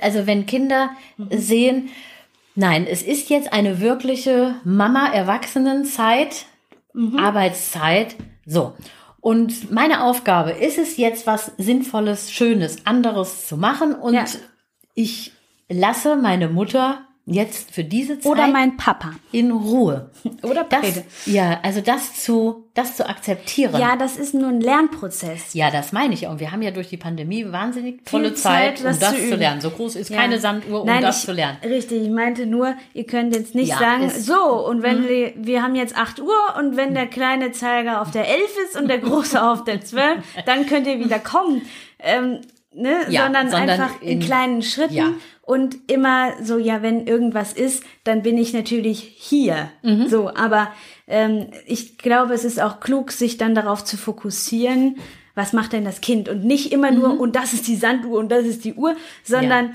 also 0.00 0.26
wenn 0.26 0.44
Kinder 0.46 0.90
sehen, 1.30 1.90
nein, 2.56 2.86
es 2.90 3.02
ist 3.02 3.30
jetzt 3.30 3.52
eine 3.52 3.80
wirkliche 3.80 4.56
Mama-Erwachsenen-Zeit, 4.64 6.46
Arbeitszeit, 7.16 8.16
so. 8.46 8.74
Und 9.20 9.70
meine 9.70 10.02
Aufgabe 10.02 10.50
ist 10.50 10.78
es 10.78 10.96
jetzt, 10.96 11.26
was 11.26 11.52
Sinnvolles, 11.56 12.32
Schönes, 12.32 12.84
anderes 12.86 13.46
zu 13.46 13.56
machen 13.56 13.94
und 13.94 14.14
Ja. 14.14 14.24
ich 14.94 15.32
lasse 15.72 16.16
meine 16.16 16.48
Mutter 16.48 17.00
jetzt 17.24 17.70
für 17.72 17.84
diese 17.84 18.18
Zeit 18.18 18.32
Oder 18.32 18.48
mein 18.48 18.76
Papa. 18.76 19.12
in 19.30 19.52
Ruhe. 19.52 20.10
Oder 20.42 20.64
Das, 20.64 20.80
beide. 20.82 21.04
ja, 21.24 21.60
also 21.62 21.80
das 21.80 22.14
zu, 22.20 22.64
das 22.74 22.96
zu 22.96 23.08
akzeptieren. 23.08 23.80
Ja, 23.80 23.94
das 23.94 24.16
ist 24.16 24.34
nur 24.34 24.48
ein 24.48 24.60
Lernprozess. 24.60 25.54
Ja, 25.54 25.70
das 25.70 25.92
meine 25.92 26.14
ich. 26.14 26.26
Und 26.26 26.40
wir 26.40 26.50
haben 26.50 26.62
ja 26.62 26.72
durch 26.72 26.88
die 26.88 26.96
Pandemie 26.96 27.46
wahnsinnig 27.52 28.04
tolle 28.04 28.34
Zeit, 28.34 28.78
Zeit, 28.78 28.80
um 28.80 28.84
das 28.86 28.98
das 28.98 29.10
zu 29.14 29.28
zu, 29.30 29.36
lernen. 29.36 29.60
So 29.60 29.70
groß 29.70 29.94
ist 29.94 30.10
Ja. 30.10 30.16
keine 30.16 30.40
Sanduhr, 30.40 30.80
um 30.80 30.86
Nein, 30.88 31.00
das 31.02 31.20
ich, 31.20 31.26
zu 31.26 31.32
lernen. 31.32 31.58
Richtig, 31.62 32.02
ich 32.02 32.10
meinte 32.10 32.44
nur, 32.44 32.74
ihr 32.92 33.04
könnt 33.06 33.36
jetzt 33.36 33.54
nicht 33.54 33.68
Ja, 33.68 33.78
sagen, 33.78 34.06
Mhm. 34.06 34.10
so, 34.20 34.66
und 34.66 34.82
wenn 34.82 35.06
wir, 35.08 35.32
wir 35.36 35.62
haben 35.62 35.76
jetzt 35.76 35.96
8 35.96 36.20
Uhr 36.20 36.34
und 36.58 36.76
wenn 36.76 36.92
der 36.92 37.06
kleine 37.06 37.52
Zeiger 37.52 38.02
auf 38.02 38.10
der 38.10 38.28
11 38.28 38.50
ist 38.66 38.76
und 38.76 38.88
der 38.88 38.98
große 38.98 39.40
auf 39.40 39.62
der 39.62 39.80
12, 39.80 40.18
dann 40.46 40.66
könnt 40.66 40.88
ihr 40.88 40.98
wieder 40.98 41.20
kommen. 41.20 41.62
Ähm, 42.00 42.40
ne? 42.74 42.96
Ja, 43.08 43.24
sondern, 43.24 43.50
sondern 43.50 43.70
einfach 43.70 44.00
in, 44.02 44.08
in- 44.08 44.20
kleinen 44.20 44.62
Schritten 44.62 44.94
ja. 44.94 45.12
und 45.42 45.76
immer 45.90 46.32
so, 46.42 46.58
ja, 46.58 46.82
wenn 46.82 47.06
irgendwas 47.06 47.52
ist, 47.52 47.84
dann 48.04 48.22
bin 48.22 48.38
ich 48.38 48.52
natürlich 48.52 49.00
hier. 49.16 49.70
Mhm. 49.82 50.08
So, 50.08 50.28
aber 50.34 50.68
ähm, 51.06 51.48
ich 51.66 51.98
glaube, 51.98 52.34
es 52.34 52.44
ist 52.44 52.60
auch 52.60 52.80
klug, 52.80 53.12
sich 53.12 53.36
dann 53.38 53.54
darauf 53.54 53.84
zu 53.84 53.96
fokussieren, 53.96 54.96
was 55.34 55.52
macht 55.52 55.72
denn 55.72 55.84
das 55.84 56.00
Kind 56.00 56.28
und 56.28 56.44
nicht 56.44 56.72
immer 56.72 56.90
Mhm. 56.90 56.98
nur, 56.98 57.20
und 57.20 57.36
das 57.36 57.52
ist 57.52 57.66
die 57.68 57.76
Sanduhr 57.76 58.18
und 58.18 58.30
das 58.30 58.44
ist 58.44 58.64
die 58.64 58.74
Uhr, 58.74 58.94
sondern 59.24 59.74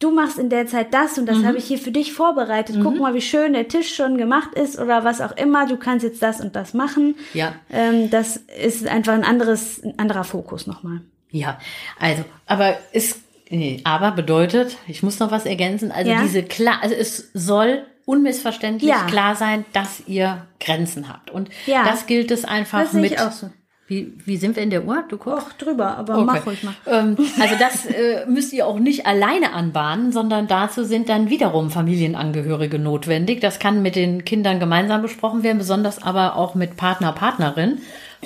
du 0.00 0.10
machst 0.12 0.38
in 0.38 0.48
der 0.48 0.66
Zeit 0.68 0.94
das 0.94 1.18
und 1.18 1.26
das 1.26 1.38
Mhm. 1.38 1.46
habe 1.46 1.58
ich 1.58 1.64
hier 1.64 1.78
für 1.78 1.90
dich 1.90 2.12
vorbereitet. 2.12 2.76
Guck 2.82 3.00
mal, 3.00 3.14
wie 3.14 3.20
schön 3.20 3.52
der 3.54 3.66
Tisch 3.68 3.94
schon 3.96 4.16
gemacht 4.16 4.54
ist 4.54 4.78
oder 4.78 5.02
was 5.04 5.20
auch 5.20 5.36
immer. 5.36 5.66
Du 5.66 5.76
kannst 5.76 6.04
jetzt 6.04 6.22
das 6.22 6.40
und 6.40 6.54
das 6.54 6.72
machen. 6.74 7.16
Ja. 7.34 7.54
Ähm, 7.70 8.08
das 8.10 8.36
ist 8.62 8.86
einfach 8.86 9.14
ein 9.14 9.24
anderes, 9.24 9.82
ein 9.82 9.98
anderer 9.98 10.22
Fokus 10.24 10.66
nochmal. 10.68 11.00
Ja, 11.30 11.58
also, 12.00 12.24
aber 12.46 12.76
es, 12.92 13.20
nee, 13.50 13.80
aber 13.84 14.12
bedeutet, 14.12 14.76
ich 14.86 15.02
muss 15.02 15.18
noch 15.18 15.30
was 15.30 15.44
ergänzen, 15.46 15.92
also 15.92 16.10
Ja. 16.10 16.22
diese 16.22 16.42
klar, 16.42 16.78
also 16.82 16.94
es 16.94 17.30
soll 17.34 17.84
unmissverständlich 18.06 18.88
Ja. 18.90 19.04
klar 19.06 19.36
sein, 19.36 19.64
dass 19.74 20.02
ihr 20.06 20.46
Grenzen 20.60 21.08
habt. 21.08 21.30
Und 21.30 21.50
Ja. 21.66 21.84
das 21.84 22.06
gilt 22.06 22.30
es 22.30 22.44
einfach 22.46 22.80
Das 22.82 22.92
mit. 22.94 23.20
auch 23.20 23.32
so. 23.32 23.50
Wie, 23.86 24.12
wie 24.26 24.36
sind 24.36 24.54
wir 24.56 24.62
in 24.62 24.68
der 24.68 24.84
Uhr? 24.84 25.02
Du 25.08 25.16
guckst? 25.16 25.46
Och, 25.46 25.52
drüber, 25.54 25.96
aber 25.96 26.22
mach 26.22 26.44
ruhig 26.44 26.62
mal. 26.62 26.74
Ähm, 26.86 27.16
also 27.40 27.54
das 27.58 27.86
äh, 27.86 28.26
müsst 28.26 28.52
ihr 28.52 28.66
auch 28.66 28.78
nicht 28.78 29.06
alleine 29.06 29.54
anbahnen, 29.54 30.12
sondern 30.12 30.46
dazu 30.46 30.84
sind 30.84 31.08
dann 31.08 31.30
wiederum 31.30 31.70
Familienangehörige 31.70 32.78
notwendig. 32.78 33.40
Das 33.40 33.58
kann 33.58 33.80
mit 33.80 33.96
den 33.96 34.26
Kindern 34.26 34.60
gemeinsam 34.60 35.00
besprochen 35.00 35.42
werden, 35.42 35.56
besonders 35.56 36.02
aber 36.02 36.36
auch 36.36 36.54
mit 36.54 36.76
Partner, 36.76 37.12
Partnerin, 37.12 37.78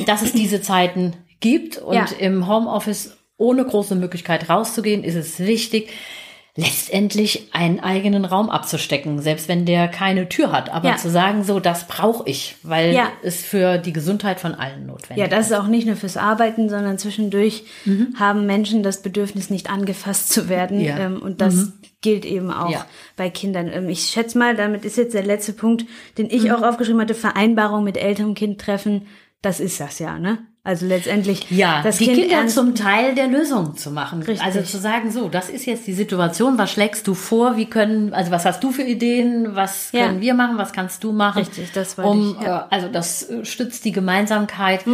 dass 0.07 0.23
es 0.23 0.33
diese 0.33 0.61
Zeiten 0.63 1.13
gibt. 1.43 1.77
Und 1.77 1.95
Ja. 1.95 2.07
im 2.19 2.49
Homeoffice 2.49 3.19
ohne 3.37 3.65
große 3.67 3.95
Möglichkeit 3.97 4.49
rauszugehen, 4.49 5.05
ist 5.05 5.17
es 5.17 5.39
wichtig, 5.41 5.91
letztendlich 6.55 7.49
einen 7.53 7.81
eigenen 7.81 8.27
Raum 8.27 8.51
abzustecken, 8.51 9.21
selbst 9.21 9.49
wenn 9.49 9.65
der 9.65 9.89
keine 9.89 10.29
Tür 10.29 10.53
hat. 10.53 10.69
Aber 10.71 10.91
Ja. 10.91 10.97
zu 10.97 11.09
sagen, 11.11 11.45
so, 11.45 11.61
das 11.61 11.87
brauche 11.89 12.29
ich, 12.29 12.57
weil 12.63 12.93
Ja. 12.93 13.11
es 13.23 13.43
für 13.43 13.79
die 13.79 13.93
Gesundheit 13.95 14.39
von 14.39 14.55
allen 14.55 14.85
notwendig 14.87 15.17
Ja, 15.17 15.29
das 15.29 15.47
ist 15.47 15.55
auch 15.57 15.67
nicht 15.67 15.87
nur 15.87 15.97
fürs 15.97 16.19
Arbeiten, 16.19 16.69
sondern 16.69 16.99
zwischendurch 16.99 17.65
Mhm. 17.87 18.15
haben 18.19 18.45
Menschen 18.45 18.83
das 18.83 19.01
Bedürfnis, 19.01 19.49
nicht 19.49 19.71
angefasst 19.71 20.31
zu 20.31 20.51
werden. 20.51 20.79
Ja. 20.81 20.99
Ähm, 20.99 21.23
und 21.23 21.41
das 21.41 21.73
gilt 22.03 22.27
eben 22.27 22.51
auch 22.53 22.85
bei 23.17 23.31
Kindern. 23.31 23.69
Ähm, 23.73 23.89
ich 23.89 24.03
schätze 24.03 24.37
mal, 24.37 24.55
damit 24.55 24.85
ist 24.85 24.99
jetzt 24.99 25.15
der 25.15 25.25
letzte 25.25 25.55
Punkt, 25.55 25.87
den 26.19 26.29
ich 26.29 26.45
Mhm. 26.45 26.51
auch 26.51 26.63
aufgeschrieben 26.63 27.01
hatte, 27.01 27.15
Vereinbarung 27.15 27.83
mit 27.83 27.97
Eltern 27.97 28.27
und 28.27 28.35
Kind 28.35 28.61
treffen. 28.61 29.07
Das 29.41 29.59
ist 29.59 29.81
das 29.81 29.99
ja, 30.01 30.19
ne? 30.19 30.39
Also 30.65 30.87
letztendlich 30.87 31.51
Ja, 31.51 31.83
das 31.83 31.97
die 31.99 32.05
Kind 32.07 32.29
Kinder 32.29 32.47
zum 32.47 32.77
Teil 32.77 33.17
der 33.17 33.27
Lösung 33.27 33.77
zu 33.77 33.91
machen. 33.91 34.23
Richtig. 34.23 34.43
Also 34.47 34.63
zu 34.63 34.79
sagen, 34.79 35.11
so, 35.11 35.29
das 35.29 35.51
ist 35.51 35.67
jetzt 35.67 35.89
die 35.89 35.93
Situation, 35.93 36.57
was 36.57 36.71
schlägst 36.71 37.09
du 37.09 37.15
vor, 37.15 37.57
wie 37.57 37.67
können, 37.67 38.15
also 38.15 38.31
was 38.31 38.45
hast 38.45 38.63
du 38.63 38.71
für 38.71 38.83
Ideen, 38.85 39.57
was 39.57 39.91
Ja. 39.91 40.07
können 40.07 40.21
wir 40.21 40.35
machen, 40.35 40.59
was 40.59 40.73
kannst 40.73 41.03
du 41.03 41.11
machen? 41.13 41.39
Richtig, 41.41 41.73
das 41.73 41.99
wollte 41.99 42.11
um, 42.11 42.37
ich, 42.39 42.47
ja. 42.47 42.59
Mhm. 42.59 42.65
äh, 42.71 42.75
Also 42.77 42.89
das 42.89 43.29
äh, 43.29 43.45
stützt 43.45 43.85
die 43.85 43.91
Gemeinsamkeit 43.93 44.85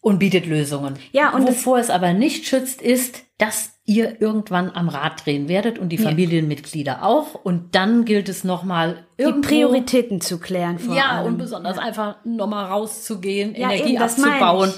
und 0.00 0.18
bietet 0.18 0.46
Lösungen. 0.46 0.94
Ja, 1.12 1.30
und 1.30 1.46
Wovor 1.46 1.78
es 1.78 1.90
aber 1.90 2.12
nicht 2.12 2.46
schützt, 2.46 2.82
ist, 2.82 3.22
dass 3.38 3.77
ihr 3.88 4.20
irgendwann 4.20 4.70
am 4.70 4.88
Rad 4.90 5.24
drehen 5.24 5.48
werdet 5.48 5.78
und 5.78 5.88
die 5.88 5.96
Familienmitglieder 5.98 7.02
auch. 7.02 7.34
Und 7.34 7.74
dann 7.74 8.04
gilt 8.04 8.28
es 8.28 8.44
nochmal 8.44 9.04
die 9.18 9.22
irgendwo 9.22 9.48
Prioritäten 9.48 10.20
zu 10.20 10.38
klären 10.38 10.78
vor 10.78 10.94
ja, 10.94 11.06
allem. 11.06 11.26
und 11.26 11.38
besonders 11.38 11.78
einfach 11.78 12.16
nochmal 12.24 12.66
rauszugehen, 12.66 13.54
Ja, 13.54 13.70
Energie 13.70 13.90
eben, 13.94 13.98
das 13.98 14.22
abzubauen 14.22 14.72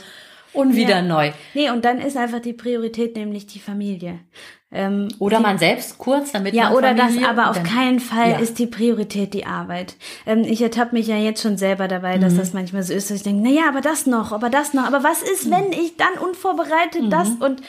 und 0.52 0.76
wieder 0.76 0.96
Ja. 0.96 1.02
neu. 1.02 1.32
Nee, 1.54 1.70
und 1.70 1.84
dann 1.84 1.98
ist 2.00 2.16
einfach 2.16 2.40
die 2.40 2.52
Priorität 2.52 3.16
nämlich 3.16 3.46
die 3.46 3.58
Familie. 3.58 4.20
Ähm, 4.72 5.08
Oder 5.18 5.40
man 5.40 5.58
selbst 5.58 5.98
kurz, 5.98 6.30
damit 6.30 6.54
Ja, 6.54 6.66
man 6.66 6.74
oder 6.74 6.94
das, 6.94 7.06
Familie 7.06 7.28
aber 7.28 7.42
und 7.42 7.48
auf 7.48 7.62
keinen 7.64 7.98
Fall 7.98 8.30
Ja. 8.30 8.38
ist 8.38 8.60
die 8.60 8.68
Priorität 8.68 9.34
die 9.34 9.44
Arbeit. 9.44 9.96
Ähm, 10.26 10.44
ich 10.44 10.62
ertappe 10.62 10.94
mich 10.94 11.08
ja 11.08 11.16
jetzt 11.16 11.42
schon 11.42 11.56
selber 11.56 11.88
dabei, 11.88 12.18
dass 12.18 12.34
Mhm. 12.34 12.38
das 12.38 12.52
manchmal 12.52 12.84
so 12.84 12.92
ist, 12.94 13.10
dass 13.10 13.16
ich 13.16 13.22
denke, 13.24 13.42
na 13.42 13.50
ja, 13.50 13.68
aber 13.68 13.80
das 13.80 14.06
noch, 14.06 14.30
aber 14.30 14.48
das 14.48 14.72
noch, 14.72 14.84
aber 14.84 15.02
was 15.02 15.22
ist, 15.22 15.46
Mhm. 15.46 15.50
wenn 15.50 15.72
ich 15.72 15.96
dann 15.96 16.24
unvorbereitet 16.24 17.02
das 17.12 17.30
und 17.40 17.62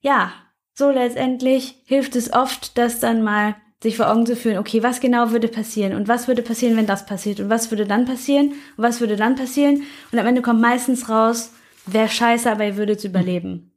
ja, 0.00 0.32
so 0.74 0.90
letztendlich 0.90 1.82
hilft 1.84 2.16
es 2.16 2.32
oft, 2.32 2.78
das 2.78 3.00
dann 3.00 3.22
mal 3.22 3.56
sich 3.82 3.96
vor 3.96 4.10
Augen 4.10 4.26
zu 4.26 4.34
führen, 4.34 4.58
okay, 4.58 4.82
was 4.82 5.00
genau 5.00 5.30
würde 5.30 5.48
passieren 5.48 5.94
und 5.94 6.08
was 6.08 6.26
würde 6.26 6.42
passieren, 6.42 6.76
wenn 6.76 6.86
das 6.86 7.06
passiert 7.06 7.38
und 7.40 7.48
was 7.48 7.70
würde 7.70 7.86
dann 7.86 8.06
passieren 8.06 8.48
und 8.48 8.84
was 8.84 9.00
würde 9.00 9.16
dann 9.16 9.36
passieren 9.36 9.82
und 10.10 10.18
am 10.18 10.26
Ende 10.26 10.42
kommt 10.42 10.60
meistens 10.60 11.08
raus, 11.08 11.52
wäre 11.86 12.08
scheiße, 12.08 12.50
aber 12.50 12.64
ihr 12.64 12.76
würdet 12.76 13.04
überleben. 13.04 13.72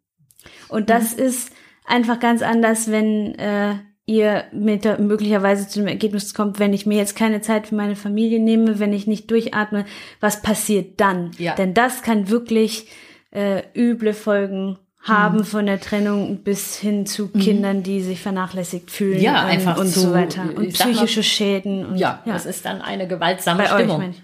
Und 0.69 0.89
das 0.89 1.13
ist 1.13 1.51
einfach 1.85 2.19
ganz 2.19 2.41
anders, 2.41 2.89
wenn 2.89 3.35
äh, 3.35 3.75
ihr 4.05 4.45
mit 4.51 4.85
möglicherweise 4.99 5.67
zu 5.67 5.79
dem 5.79 5.87
Ergebnis 5.87 6.33
kommt, 6.33 6.59
wenn 6.59 6.73
ich 6.73 6.85
mir 6.85 6.97
jetzt 6.97 7.15
keine 7.15 7.41
Zeit 7.41 7.67
für 7.67 7.75
meine 7.75 7.95
Familie 7.95 8.39
nehme, 8.39 8.79
wenn 8.79 8.93
ich 8.93 9.05
nicht 9.05 9.29
durchatme, 9.29 9.85
was 10.19 10.41
passiert 10.41 10.99
dann? 10.99 11.31
Ja. 11.37 11.55
Denn 11.55 11.73
das 11.75 12.01
kann 12.01 12.29
wirklich 12.29 12.87
äh, 13.29 13.63
üble 13.75 14.13
Folgen 14.13 14.79
haben 15.03 15.39
Mhm. 15.39 15.43
von 15.45 15.65
der 15.65 15.79
Trennung 15.79 16.37
bis 16.43 16.77
hin 16.77 17.05
zu 17.05 17.29
Kindern, 17.29 17.81
die 17.83 18.01
sich 18.01 18.21
vernachlässigt 18.21 18.91
fühlen 18.91 19.19
Ja, 19.19 19.43
ähm, 19.43 19.49
einfach 19.57 19.77
und 19.77 19.87
zu, 19.87 19.99
so 20.01 20.13
weiter. 20.13 20.43
Und 20.55 20.75
sag 20.77 20.87
mal- 20.87 20.93
psychische 20.93 21.23
Schäden. 21.23 21.85
Und, 21.85 21.95
Ja, 21.97 22.19
das 22.25 22.45
ist 22.45 22.65
dann 22.65 22.81
eine 22.81 23.07
gewaltsame 23.07 23.63
Bei 23.63 23.73
euch, 23.73 23.83
Stimmung. 23.83 24.11
ich. 24.11 24.21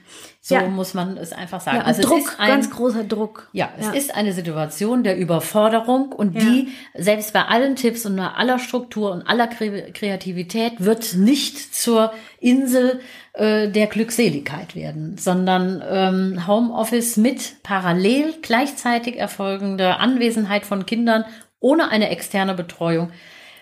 So 0.47 0.55
Ja. 0.55 0.61
muss 0.69 0.93
man 0.93 1.17
es 1.17 1.33
einfach 1.33 1.59
sagen. 1.59 1.79
ja, 1.79 1.83
also 1.83 2.03
Druck, 2.03 2.19
es 2.19 2.25
ist 2.27 2.39
ein, 2.39 2.47
ganz 2.47 2.69
großer 2.69 3.03
Druck. 3.03 3.49
Ja, 3.51 3.69
es 3.77 3.87
ist 3.89 4.15
eine 4.15 4.31
Situation 4.31 5.03
der 5.03 5.17
Überforderung 5.17 6.13
und 6.13 6.35
Ja. 6.35 6.39
die, 6.39 6.69
selbst 6.93 7.33
bei 7.33 7.43
allen 7.43 7.75
Tipps 7.75 8.05
und 8.05 8.15
bei 8.15 8.27
aller 8.27 8.57
Struktur 8.57 9.11
und 9.11 9.23
aller 9.23 9.47
Kre 9.47 9.91
Kreativität, 9.91 10.73
wird 10.77 11.15
nicht 11.15 11.75
zur 11.75 12.13
Insel 12.39 13.01
äh, 13.33 13.67
der 13.69 13.87
Glückseligkeit 13.87 14.73
werden, 14.73 15.17
sondern 15.17 15.83
ähm, 15.85 16.47
Homeoffice 16.47 17.17
mit 17.17 17.61
parallel 17.63 18.33
gleichzeitig 18.41 19.17
erfolgender 19.19 19.99
Anwesenheit 19.99 20.65
von 20.65 20.85
Kindern 20.85 21.25
ohne 21.59 21.89
eine 21.89 22.09
externe 22.09 22.53
Betreuung 22.53 23.11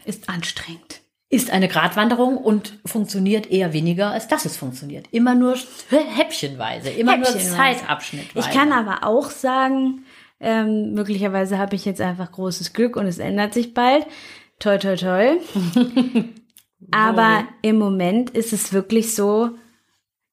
Ist 0.05 0.29
anstrengend. 0.29 1.01
Ist 1.29 1.51
eine 1.51 1.67
Gratwanderung 1.67 2.37
und 2.37 2.79
funktioniert 2.85 3.49
eher 3.49 3.73
weniger, 3.73 4.11
als 4.11 4.27
dass 4.27 4.45
es 4.45 4.57
funktioniert. 4.57 5.07
Immer 5.11 5.35
nur 5.35 5.57
häppchenweise, 5.89 6.89
immer 6.89 7.17
nur 7.17 7.25
Häppchenweise. 7.25 7.55
Zeitabschnittweise. 7.55 8.47
Ich 8.47 8.55
kann 8.55 8.71
aber 8.71 9.07
auch 9.07 9.31
sagen, 9.31 10.05
ähm, 10.39 10.93
möglicherweise 10.93 11.57
habe 11.57 11.75
ich 11.75 11.85
jetzt 11.85 12.01
einfach 12.01 12.31
großes 12.31 12.73
Glück 12.73 12.95
und 12.95 13.07
es 13.07 13.17
ändert 13.17 13.53
sich 13.53 13.73
bald. 13.73 14.05
Toi, 14.59 14.77
toi, 14.77 14.95
toi. 14.95 15.37
aber 16.91 17.45
im 17.61 17.77
Moment 17.77 18.29
ist 18.29 18.53
es 18.53 18.71
wirklich 18.71 19.15
so, 19.15 19.51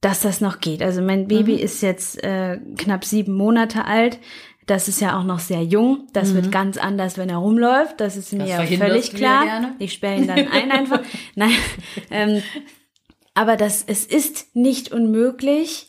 dass 0.03 0.20
das 0.20 0.40
noch 0.40 0.61
geht. 0.61 0.82
Also 0.82 1.01
mein 1.01 1.28
Baby 1.28 1.55
ist 1.55 1.80
jetzt 1.80 2.22
äh, 2.24 2.59
knapp 2.76 3.05
sieben 3.05 3.34
Monate 3.34 3.84
alt. 3.84 4.18
Das 4.67 4.87
ist 4.89 5.01
ja 5.01 5.19
auch 5.19 5.25
noch 5.25 5.41
sehr 5.41 5.63
jung. 5.63 6.07
Das 6.13 6.35
wird 6.35 6.53
ganz 6.53 6.77
anders, 6.77 7.19
wenn 7.19 7.29
er 7.29 7.39
rumläuft. 7.39 8.01
Das 8.01 8.17
ist 8.17 8.33
mir 8.33 8.41
Das 8.41 8.49
ja 8.49 8.65
völlig 8.79 9.13
klar. 9.13 9.45
gerne. 9.45 9.75
Ich 9.79 9.93
sperre 9.93 10.19
ihn 10.19 10.29
dann 10.29 10.49
ein 10.49 10.71
einfach. 10.71 11.01
Nein. 11.35 11.57
Ähm, 12.11 12.43
aber 13.35 13.57
das, 13.57 13.83
es 13.87 14.05
ist 14.05 14.55
nicht 14.55 14.93
unmöglich, 14.93 15.87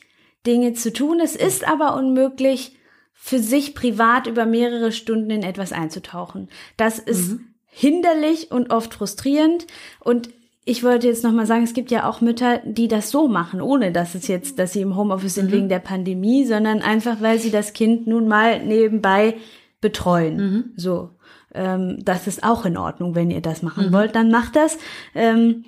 Dinge 0.47 0.73
zu 0.73 0.91
tun. 0.91 1.19
Es 1.19 1.35
ist 1.35 1.67
aber 1.67 1.95
unmöglich, 1.95 2.77
für 3.13 3.39
sich 3.39 3.73
privat 3.73 4.27
über 4.27 4.45
mehrere 4.45 4.91
Stunden 4.91 5.29
in 5.29 5.43
etwas 5.43 5.71
einzutauchen. 5.71 6.49
Das 6.75 6.99
ist 6.99 7.37
hinderlich 7.67 8.51
und 8.51 8.69
oft 8.71 8.93
frustrierend. 8.93 9.65
Und 10.01 10.29
ich 10.65 10.83
wollte 10.83 11.07
jetzt 11.07 11.23
nochmal 11.23 11.45
sagen, 11.45 11.63
es 11.63 11.73
gibt 11.73 11.91
ja 11.91 12.07
auch 12.07 12.21
Mütter, 12.21 12.59
die 12.65 12.87
das 12.87 13.11
so 13.11 13.27
machen, 13.27 13.61
ohne 13.61 13.91
dass 13.91 14.15
es 14.15 14.27
jetzt, 14.27 14.59
dass 14.59 14.73
sie 14.73 14.81
im 14.81 14.95
Homeoffice 14.95 15.35
sind 15.35 15.51
wegen 15.51 15.67
der 15.69 15.79
Pandemie, 15.79 16.45
sondern 16.45 16.81
einfach, 16.81 17.21
weil 17.21 17.39
sie 17.39 17.51
das 17.51 17.73
Kind 17.73 18.07
nun 18.07 18.27
mal 18.27 18.63
nebenbei 18.65 19.35
betreuen. 19.81 20.37
So. 20.77 21.09
Ähm, 21.53 21.97
das 22.03 22.27
ist 22.27 22.43
auch 22.43 22.65
in 22.65 22.77
Ordnung, 22.77 23.13
wenn 23.13 23.29
ihr 23.29 23.41
das 23.41 23.61
machen 23.61 23.91
wollt, 23.91 24.15
dann 24.15 24.31
macht 24.31 24.55
das. 24.55 24.77
Ähm, 25.13 25.65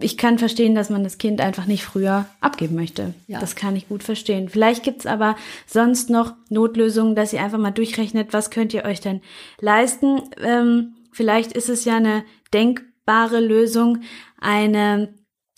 ich 0.00 0.16
kann 0.16 0.38
verstehen, 0.38 0.74
dass 0.76 0.90
man 0.90 1.02
das 1.02 1.18
Kind 1.18 1.40
einfach 1.40 1.66
nicht 1.66 1.84
früher 1.84 2.26
abgeben 2.40 2.76
möchte. 2.76 3.14
Ja. 3.26 3.40
Das 3.40 3.56
kann 3.56 3.74
ich 3.74 3.88
gut 3.88 4.04
verstehen. 4.04 4.48
Vielleicht 4.48 4.84
gibt's 4.84 5.06
aber 5.06 5.34
sonst 5.66 6.10
noch 6.10 6.34
Notlösungen, 6.50 7.16
dass 7.16 7.32
ihr 7.32 7.42
einfach 7.42 7.58
mal 7.58 7.72
durchrechnet, 7.72 8.32
was 8.32 8.50
könnt 8.50 8.72
ihr 8.74 8.84
euch 8.84 9.00
denn 9.00 9.22
leisten. 9.60 10.20
Ähm, 10.40 10.94
vielleicht 11.10 11.52
ist 11.52 11.68
es 11.68 11.84
ja 11.84 11.96
eine 11.96 12.22
denkbare 13.06 13.40
Lösung, 13.40 13.98
eine 14.40 15.14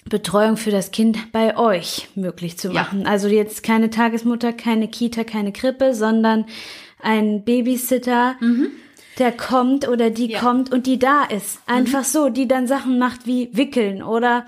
Betreuung 0.08 0.56
für 0.56 0.70
das 0.70 0.90
Kind 0.90 1.32
bei 1.32 1.56
euch 1.56 2.08
möglich 2.14 2.58
zu 2.58 2.68
Ja. 2.68 2.74
machen. 2.82 3.06
Also 3.06 3.28
jetzt 3.28 3.62
keine 3.62 3.90
Tagesmutter, 3.90 4.52
keine 4.52 4.88
Kita, 4.88 5.24
keine 5.24 5.52
Krippe, 5.52 5.94
sondern 5.94 6.44
ein 7.00 7.44
Babysitter, 7.44 8.36
der 9.18 9.32
kommt 9.32 9.88
oder 9.88 10.10
die 10.10 10.30
Ja. 10.32 10.40
kommt 10.40 10.72
und 10.72 10.86
die 10.86 10.98
da 10.98 11.24
ist. 11.24 11.60
Einfach 11.66 12.04
so, 12.04 12.28
die 12.28 12.46
dann 12.48 12.66
Sachen 12.66 12.98
macht 12.98 13.26
wie 13.26 13.48
wickeln 13.52 14.02
oder 14.02 14.44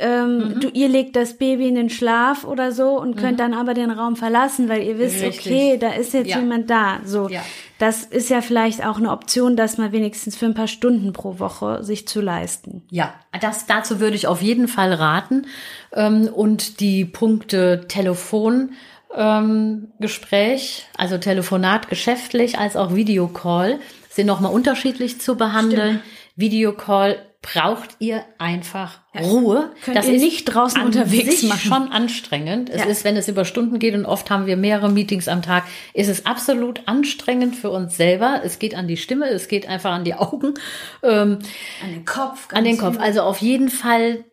ähm, 0.00 0.60
du, 0.60 0.68
ihr 0.68 0.88
legt 0.88 1.14
das 1.14 1.34
Baby 1.38 1.68
in 1.68 1.74
den 1.76 1.90
Schlaf 1.90 2.44
oder 2.44 2.72
so 2.72 2.98
und 3.00 3.16
könnt 3.16 3.38
dann 3.38 3.54
aber 3.54 3.74
den 3.74 3.90
Raum 3.90 4.16
verlassen, 4.16 4.68
weil 4.68 4.82
ihr 4.82 4.98
wisst, 4.98 5.22
Richtig. 5.22 5.46
okay, 5.52 5.78
da 5.78 5.92
ist 5.92 6.14
jetzt 6.14 6.28
Ja. 6.28 6.38
jemand 6.40 6.68
da. 6.70 7.00
So, 7.04 7.28
Ja. 7.28 7.42
das 7.78 8.04
ist 8.04 8.30
ja 8.30 8.40
vielleicht 8.40 8.84
auch 8.84 8.96
eine 8.98 9.10
Option, 9.10 9.56
das 9.56 9.78
mal 9.78 9.92
wenigstens 9.92 10.36
für 10.36 10.46
ein 10.46 10.54
paar 10.54 10.68
Stunden 10.68 11.12
pro 11.12 11.38
Woche 11.38 11.84
sich 11.84 12.08
zu 12.08 12.20
leisten. 12.20 12.82
Ja, 12.90 13.14
das, 13.40 13.66
dazu 13.66 14.00
würde 14.00 14.16
ich 14.16 14.26
auf 14.26 14.42
jeden 14.42 14.68
Fall 14.68 14.92
raten. 14.92 15.46
Ähm, 15.92 16.28
und 16.28 16.80
die 16.80 17.04
Punkte 17.04 17.84
Telefon, 17.88 18.72
ähm, 19.16 19.88
Gespräch, 19.98 20.86
also 20.96 21.18
Telefonat 21.18 21.88
geschäftlich 21.88 22.58
als 22.58 22.76
auch 22.76 22.94
Videocall 22.94 23.78
sind 24.08 24.26
nochmal 24.26 24.52
unterschiedlich 24.52 25.20
zu 25.20 25.36
behandeln. 25.36 26.00
Videocall 26.36 27.16
braucht 27.42 27.96
ihr 28.00 28.22
einfach 28.38 28.98
Ruhe. 29.18 29.72
Könnt 29.82 30.04
ihr 30.04 30.18
nicht 30.18 30.44
draußen 30.44 30.82
unterwegs 30.82 31.40
sich 31.40 31.48
machen. 31.48 31.60
schon 31.60 31.88
anstrengend. 31.92 32.68
Es 32.68 32.82
Ja. 32.82 32.86
ist, 32.86 33.02
wenn 33.02 33.16
es 33.16 33.28
über 33.28 33.44
Stunden 33.46 33.78
geht 33.78 33.94
und 33.94 34.04
oft 34.04 34.28
haben 34.30 34.46
wir 34.46 34.56
mehrere 34.58 34.90
Meetings 34.90 35.26
am 35.26 35.40
Tag, 35.40 35.64
ist 35.94 36.08
es 36.08 36.26
absolut 36.26 36.82
anstrengend 36.86 37.56
für 37.56 37.70
uns 37.70 37.96
selber. 37.96 38.42
Es 38.44 38.58
geht 38.58 38.74
an 38.74 38.86
die 38.88 38.98
Stimme, 38.98 39.26
es 39.28 39.48
geht 39.48 39.66
einfach 39.66 39.92
an 39.92 40.04
die 40.04 40.14
Augen. 40.14 40.54
Ähm, 41.02 41.38
An 41.82 41.90
den 41.90 42.04
Kopf. 42.04 42.48
an 42.52 42.64
den 42.64 42.76
Kopf. 42.76 42.98
Also 43.00 43.22
auf 43.22 43.38
jeden 43.38 43.70
Fall, 43.70 44.24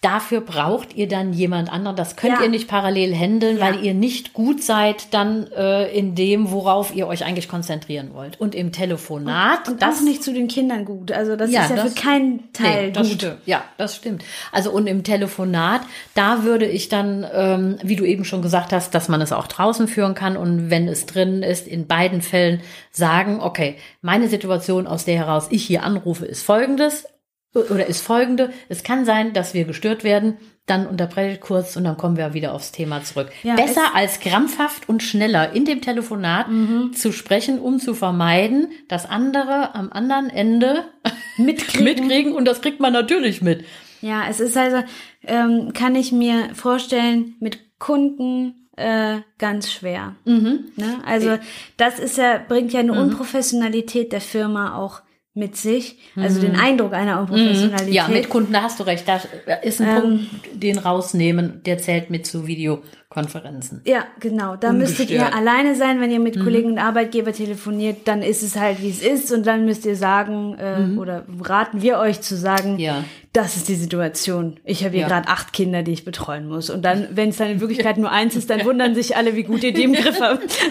dafür 0.00 0.40
braucht 0.40 0.94
ihr 0.94 1.08
dann 1.08 1.32
jemand 1.32 1.72
anderen. 1.72 1.96
Das 1.96 2.14
könnt 2.14 2.34
Ja. 2.38 2.42
ihr 2.44 2.48
nicht 2.48 2.68
parallel 2.68 3.12
handeln, 3.14 3.58
Ja. 3.58 3.64
weil 3.66 3.84
ihr 3.84 3.94
nicht 3.94 4.32
gut 4.32 4.62
seid 4.62 5.12
dann 5.12 5.48
äh, 5.56 5.88
in 5.90 6.14
dem, 6.14 6.52
worauf 6.52 6.94
ihr 6.94 7.08
euch 7.08 7.24
eigentlich 7.24 7.48
konzentrieren 7.48 8.10
wollt. 8.14 8.40
Und 8.40 8.54
im 8.54 8.70
Telefonat, 8.70 9.68
Und 9.68 9.82
das 9.82 9.98
auch 9.98 10.02
nicht 10.02 10.22
zu 10.22 10.32
den 10.32 10.46
Kindern 10.46 10.84
gut. 10.84 11.10
Also 11.10 11.34
das 11.34 11.50
Ja, 11.50 11.62
ist 11.64 11.70
ja 11.70 11.76
das- 11.76 11.94
für 11.94 12.00
keinen 12.00 12.52
Teil 12.52 12.86
Nee, 12.86 12.92
das 12.92 13.08
gut. 13.08 13.16
stimmt. 13.16 13.38
Ja, 13.46 13.64
das 13.76 13.96
stimmt. 13.96 14.24
Also 14.52 14.70
und 14.70 14.86
im 14.86 15.02
Telefonat, 15.02 15.80
da 16.14 16.44
würde 16.44 16.66
ich 16.66 16.88
dann, 16.88 17.26
ähm, 17.32 17.78
wie 17.82 17.96
du 17.96 18.04
eben 18.04 18.24
schon 18.24 18.40
gesagt 18.40 18.72
hast, 18.72 18.94
dass 18.94 19.08
man 19.08 19.20
es 19.20 19.32
auch 19.32 19.48
draußen 19.48 19.88
führen 19.88 20.14
kann 20.14 20.36
und 20.36 20.70
wenn 20.70 20.86
es 20.86 21.06
drin 21.06 21.42
ist, 21.42 21.66
in 21.66 21.88
beiden 21.88 22.22
Fällen 22.22 22.60
sagen, 22.92 23.40
okay, 23.40 23.76
meine 24.00 24.28
Situation, 24.28 24.86
aus 24.86 25.04
der 25.04 25.16
heraus 25.16 25.48
ich 25.50 25.64
hier 25.66 25.82
anrufe, 25.82 26.24
ist 26.24 26.42
folgendes 26.44 27.06
oder 27.54 27.86
ist 27.86 28.00
folgende. 28.02 28.50
Es 28.68 28.82
kann 28.82 29.04
sein, 29.04 29.32
dass 29.32 29.54
wir 29.54 29.64
gestört 29.64 30.04
werden. 30.04 30.36
Dann 30.66 30.86
unterbreche 30.86 31.34
ich 31.34 31.40
kurz 31.40 31.76
und 31.76 31.84
dann 31.84 31.96
kommen 31.96 32.18
wir 32.18 32.34
wieder 32.34 32.52
aufs 32.52 32.72
Thema 32.72 33.02
zurück. 33.02 33.30
Ja, 33.42 33.54
Besser 33.54 33.94
als 33.94 34.20
krampfhaft 34.20 34.86
und 34.88 35.02
schneller 35.02 35.52
in 35.54 35.64
dem 35.64 35.80
Telefonat 35.80 36.48
Mhm. 36.48 36.92
zu 36.92 37.10
sprechen, 37.12 37.58
um 37.58 37.78
zu 37.78 37.94
vermeiden, 37.94 38.68
dass 38.88 39.08
andere 39.08 39.74
am 39.74 39.90
anderen 39.90 40.28
Ende 40.28 40.84
Mitkriegen. 41.38 41.84
mitkriegen 41.84 42.32
und 42.34 42.44
das 42.44 42.60
kriegt 42.60 42.80
man 42.80 42.92
natürlich 42.92 43.40
mit. 43.40 43.64
Ja, 44.02 44.24
es 44.28 44.40
ist 44.40 44.56
also, 44.56 44.82
ähm, 45.24 45.72
kann 45.72 45.94
ich 45.94 46.12
mir 46.12 46.50
vorstellen, 46.54 47.34
mit 47.40 47.78
Kunden 47.78 48.68
äh, 48.76 49.20
ganz 49.38 49.72
schwer. 49.72 50.14
Mhm. 50.24 50.66
Ne? 50.76 50.98
Also 51.06 51.38
das 51.78 51.98
ist 51.98 52.18
ja, 52.18 52.38
bringt 52.46 52.72
ja 52.74 52.80
eine 52.80 52.92
Unprofessionalität 52.92 54.12
der 54.12 54.20
Firma 54.20 54.76
auch 54.76 55.00
mit 55.38 55.56
sich. 55.56 55.98
Also 56.16 56.40
den 56.40 56.56
Eindruck 56.56 56.92
einer 56.92 57.20
Unprofessionalität. 57.20 57.88
Mhm. 57.88 57.92
Ja, 57.94 58.08
mit 58.08 58.28
Kunden, 58.28 58.52
da 58.52 58.62
hast 58.62 58.78
du 58.80 58.84
recht. 58.84 59.08
Da 59.08 59.20
ist 59.62 59.80
ein 59.80 59.88
Ähm. 59.88 60.00
Punkt, 60.02 60.26
den 60.52 60.78
rausnehmen, 60.78 61.62
der 61.64 61.78
zählt 61.78 62.10
mit 62.10 62.26
zu 62.26 62.46
Videokonferenzen. 62.46 63.82
Ja, 63.84 64.04
genau. 64.20 64.56
Da 64.56 64.72
müsstet 64.72 65.10
ihr 65.10 65.20
Ungestört. 65.20 65.34
alleine 65.40 65.74
sein, 65.74 66.00
wenn 66.00 66.10
ihr 66.10 66.18
Mhm. 66.18 66.24
mit 66.24 66.40
Kollegen 66.40 66.72
und 66.72 66.78
Arbeitgeber 66.78 67.32
telefoniert, 67.32 67.98
dann 68.06 68.22
ist 68.22 68.42
es 68.42 68.56
halt, 68.56 68.82
wie 68.82 68.90
es 68.90 69.00
ist. 69.02 69.32
Und 69.32 69.46
dann 69.46 69.64
müsst 69.64 69.86
ihr 69.86 69.96
sagen, 69.96 70.56
äh, 70.58 70.98
oder 70.98 71.24
raten 71.42 71.80
wir 71.82 71.98
euch 71.98 72.20
zu 72.20 72.36
sagen, 72.36 72.74
Mhm. 72.74 72.78
Ja. 72.80 73.04
das 73.32 73.56
ist 73.56 73.68
die 73.68 73.76
Situation. 73.76 74.58
Ich 74.64 74.80
habe 74.84 74.92
hier 74.92 75.02
Ja. 75.02 75.08
gerade 75.08 75.28
acht 75.28 75.52
Kinder, 75.52 75.82
die 75.82 75.92
ich 75.92 76.04
betreuen 76.04 76.48
muss. 76.48 76.68
Und 76.70 76.82
dann, 76.84 77.06
wenn 77.12 77.28
es 77.30 77.36
dann 77.36 77.48
in 77.50 77.60
Wirklichkeit 77.60 77.96
nur 77.98 78.10
eins 78.10 78.36
ist, 78.36 78.50
dann 78.50 78.64
wundern 78.64 78.94
sich 78.94 79.16
alle, 79.16 79.36
wie 79.36 79.44
gut 79.44 79.62
ihr 79.62 79.72
die 79.72 79.84
im 79.84 79.92
Griff 79.92 80.20
habt. 80.20 80.42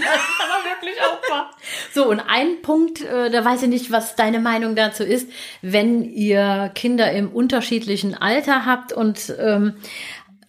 wahr. 1.29 1.51
So, 1.93 2.09
und 2.09 2.19
ein 2.19 2.61
Punkt, 2.61 3.01
äh, 3.01 3.29
da 3.29 3.43
weiß 3.43 3.63
ich 3.63 3.69
nicht, 3.69 3.91
was 3.91 4.15
deine 4.15 4.39
Meinung 4.39 4.75
dazu 4.75 5.03
ist, 5.03 5.29
wenn 5.61 6.03
ihr 6.03 6.71
Kinder 6.75 7.11
im 7.11 7.29
unterschiedlichen 7.29 8.15
Alter 8.15 8.65
habt 8.65 8.93
und 8.93 9.33
ähm, 9.39 9.75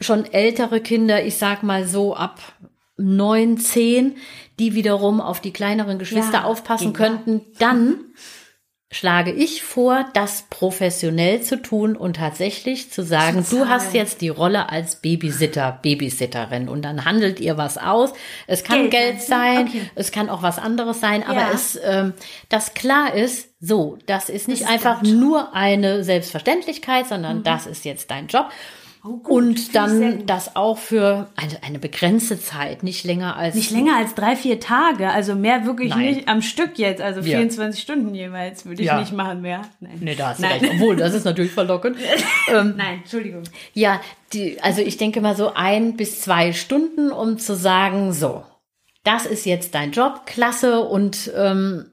schon 0.01 0.25
ältere 0.25 0.81
Kinder, 0.81 1.25
ich 1.25 1.37
sag 1.37 1.63
mal 1.63 1.87
so 1.87 2.15
ab 2.15 2.41
neun, 2.97 3.59
zehn, 3.59 4.17
die 4.59 4.75
wiederum 4.75 5.21
auf 5.21 5.41
die 5.41 5.53
kleineren 5.53 5.99
Geschwister 5.99 6.41
Ja, 6.41 6.45
aufpassen 6.45 6.93
genau. 6.93 7.09
könnten, 7.09 7.41
dann 7.59 8.01
schlage 8.91 9.33
ich 9.33 9.63
vor, 9.63 10.07
das 10.15 10.47
professionell 10.49 11.43
zu 11.43 11.61
tun 11.61 11.95
und 11.95 12.17
tatsächlich 12.17 12.91
zu 12.91 13.03
sagen, 13.03 13.45
du 13.51 13.69
hast 13.69 13.93
jetzt 13.93 14.23
die 14.23 14.31
Rolle 14.31 14.71
als 14.71 14.97
Babysitter, 14.97 15.79
Babysitterin 15.83 16.71
und 16.71 16.83
dann 16.83 17.05
handelt 17.05 17.39
ihr 17.39 17.59
was 17.59 17.77
aus. 17.77 18.15
Es 18.47 18.65
kann 18.65 18.89
Geld, 18.89 18.91
Geld, 18.93 19.21
du? 19.21 19.25
sein, 19.27 19.69
Okay. 19.69 19.91
es 19.95 20.11
kann 20.11 20.31
auch 20.31 20.43
was 20.43 20.59
anderes 20.59 21.01
sein, 21.01 21.23
aber 21.23 21.41
Ja. 21.41 21.51
es, 21.53 21.79
ähm, 21.85 22.15
das 22.49 22.73
klar 22.73 23.13
ist, 23.15 23.51
so, 23.61 23.99
das 24.07 24.31
ist 24.31 24.49
nicht 24.49 24.63
ist 24.63 24.69
einfach. 24.71 25.03
Mhm. 25.03 25.21
nur 25.21 25.55
eine 25.55 26.03
Selbstverständlichkeit, 26.05 27.07
sondern 27.09 27.43
das 27.43 27.67
ist 27.67 27.85
jetzt 27.85 28.11
dein 28.11 28.27
Job. 28.29 28.49
Oh, 29.05 29.21
und 29.29 29.75
dann 29.77 30.27
das 30.27 30.57
auch 30.57 30.77
für 30.77 31.29
eine, 31.37 31.63
eine 31.63 31.79
begrenzte 31.79 32.41
Zeit, 32.41 32.83
nicht 32.83 33.05
länger 33.05 33.37
als 33.37 33.55
Nicht 33.55 33.71
länger 33.71 33.97
als 33.97 34.15
drei, 34.15 34.35
vier 34.35 34.59
Tage, 34.59 35.09
also 35.11 35.35
mehr 35.37 35.65
wirklich 35.67 35.91
Nein. 35.91 36.15
nicht 36.15 36.29
am 36.29 36.43
Stück 36.43 36.79
jetzt, 36.79 37.01
also 37.01 37.21
Ja. 37.21 37.39
24 37.39 37.81
Stunden 37.81 38.15
jeweils 38.15 38.67
würde 38.67 38.83
ich 38.83 38.89
Ja. 38.89 38.99
nicht 38.99 39.13
machen 39.13 39.41
mehr. 39.41 39.63
Nein. 39.81 39.99
Nee, 40.01 40.15
da 40.17 40.31
hast 40.31 40.39
du 40.39 40.43
Nein. 40.43 40.61
recht. 40.61 40.73
Obwohl, 40.75 40.97
das 40.97 41.15
ist 41.15 41.25
natürlich 41.25 41.53
verlockend. 41.53 41.97
ähm, 42.53 42.75
Nein, 42.77 42.99
Entschuldigung. 43.03 43.45
ja, 43.73 44.01
die, 44.33 44.61
also 44.63 44.83
ich 44.83 44.97
denke 44.97 45.21
mal 45.21 45.37
so 45.37 45.55
ein 45.55 45.97
bis 45.97 46.21
zwei 46.21 46.53
Stunden, 46.53 47.13
um 47.13 47.39
zu 47.39 47.55
sagen, 47.55 48.13
so, 48.13 48.45
das 49.05 49.27
ist 49.27 49.47
jetzt 49.47 49.75
dein 49.75 49.93
Job, 49.93 50.27
klasse 50.27 50.81
und 50.81 51.31
ähm, 51.37 51.87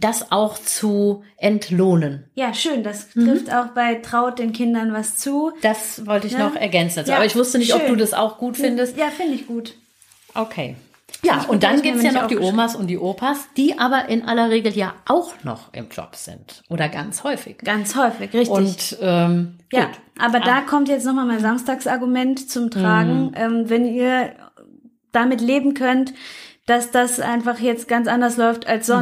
das 0.00 0.30
auch 0.32 0.58
zu 0.58 1.22
entlohnen. 1.36 2.24
Ja, 2.34 2.54
schön, 2.54 2.82
das 2.82 3.14
Mhm. 3.14 3.26
trifft 3.26 3.52
auch 3.52 3.68
bei 3.68 3.96
Traut 3.96 4.38
den 4.38 4.52
Kindern 4.52 4.92
was 4.92 5.16
zu. 5.16 5.52
Das 5.62 6.06
wollte 6.06 6.26
ich 6.26 6.34
Ja. 6.34 6.40
noch 6.48 6.54
ergänzen. 6.56 7.04
Ja, 7.06 7.16
Aber 7.16 7.24
ich 7.24 7.36
wusste 7.36 7.58
nicht, 7.58 7.74
ob 7.74 7.80
schön. 7.80 7.90
du 7.90 7.96
das 7.96 8.14
auch 8.14 8.38
gut 8.38 8.56
findest. 8.56 8.96
Ja, 8.96 9.06
finde 9.08 9.34
ich 9.34 9.46
gut. 9.46 9.74
Okay. 10.34 10.76
Ja, 11.24 11.44
und 11.48 11.62
dann 11.64 11.80
gibt's 11.82 12.02
ja 12.02 12.12
noch 12.12 12.26
die. 12.28 12.38
Omas 12.38 12.76
und 12.76 12.86
die 12.86 12.98
Opas, 12.98 13.48
die 13.56 13.78
aber 13.78 14.08
in 14.08 14.22
aller 14.28 14.50
Regel 14.50 14.76
ja 14.76 14.94
auch 15.06 15.32
noch 15.42 15.72
im 15.72 15.88
Job 15.88 16.14
sind. 16.14 16.62
Oder 16.68 16.88
ganz 16.88 17.24
häufig. 17.24 17.58
Ganz 17.58 17.96
häufig, 17.96 18.32
richtig. 18.34 18.50
Und 18.50 18.98
ähm, 19.00 19.58
ja, 19.72 19.86
gut. 19.86 19.94
aber 20.18 20.38
da 20.38 20.60
kommt 20.60 20.88
jetzt 20.88 21.06
nochmal 21.06 21.24
mein 21.26 21.40
Samstagsargument 21.40 22.48
zum 22.50 22.64
Mhm. 22.66 22.70
Tragen. 22.70 23.32
Ähm, 23.34 23.70
wenn 23.70 23.84
ihr 23.86 24.32
damit 25.10 25.40
leben 25.40 25.74
könnt, 25.74 26.12
dass 26.66 26.90
das 26.90 27.18
einfach 27.18 27.58
jetzt 27.58 27.88
ganz 27.88 28.06
anders 28.06 28.36
läuft 28.36 28.66
als 28.68 28.86
Mhm. 28.88 28.92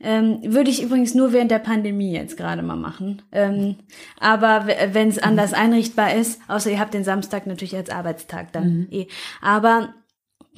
Ähm, 0.00 0.38
würde 0.44 0.70
ich 0.70 0.82
übrigens 0.82 1.14
nur 1.14 1.32
während 1.32 1.50
der 1.50 1.58
Pandemie 1.58 2.12
jetzt 2.12 2.36
gerade 2.36 2.62
mal 2.62 2.76
machen. 2.76 3.22
Ähm, 3.32 3.76
aber 4.20 4.66
wenn 4.92 5.08
es 5.08 5.18
anders 5.18 5.52
Mhm. 5.52 5.56
einrichtbar 5.58 6.14
ist, 6.14 6.40
außer 6.48 6.70
ihr 6.70 6.78
habt 6.80 6.92
den 6.94 7.04
Samstag 7.04 7.46
natürlich 7.46 7.74
als 7.76 7.90
Arbeitstag 7.90 8.52
dann 8.52 8.80
Mhm. 8.80 8.88
eh. 8.90 9.06
Aber 9.40 9.94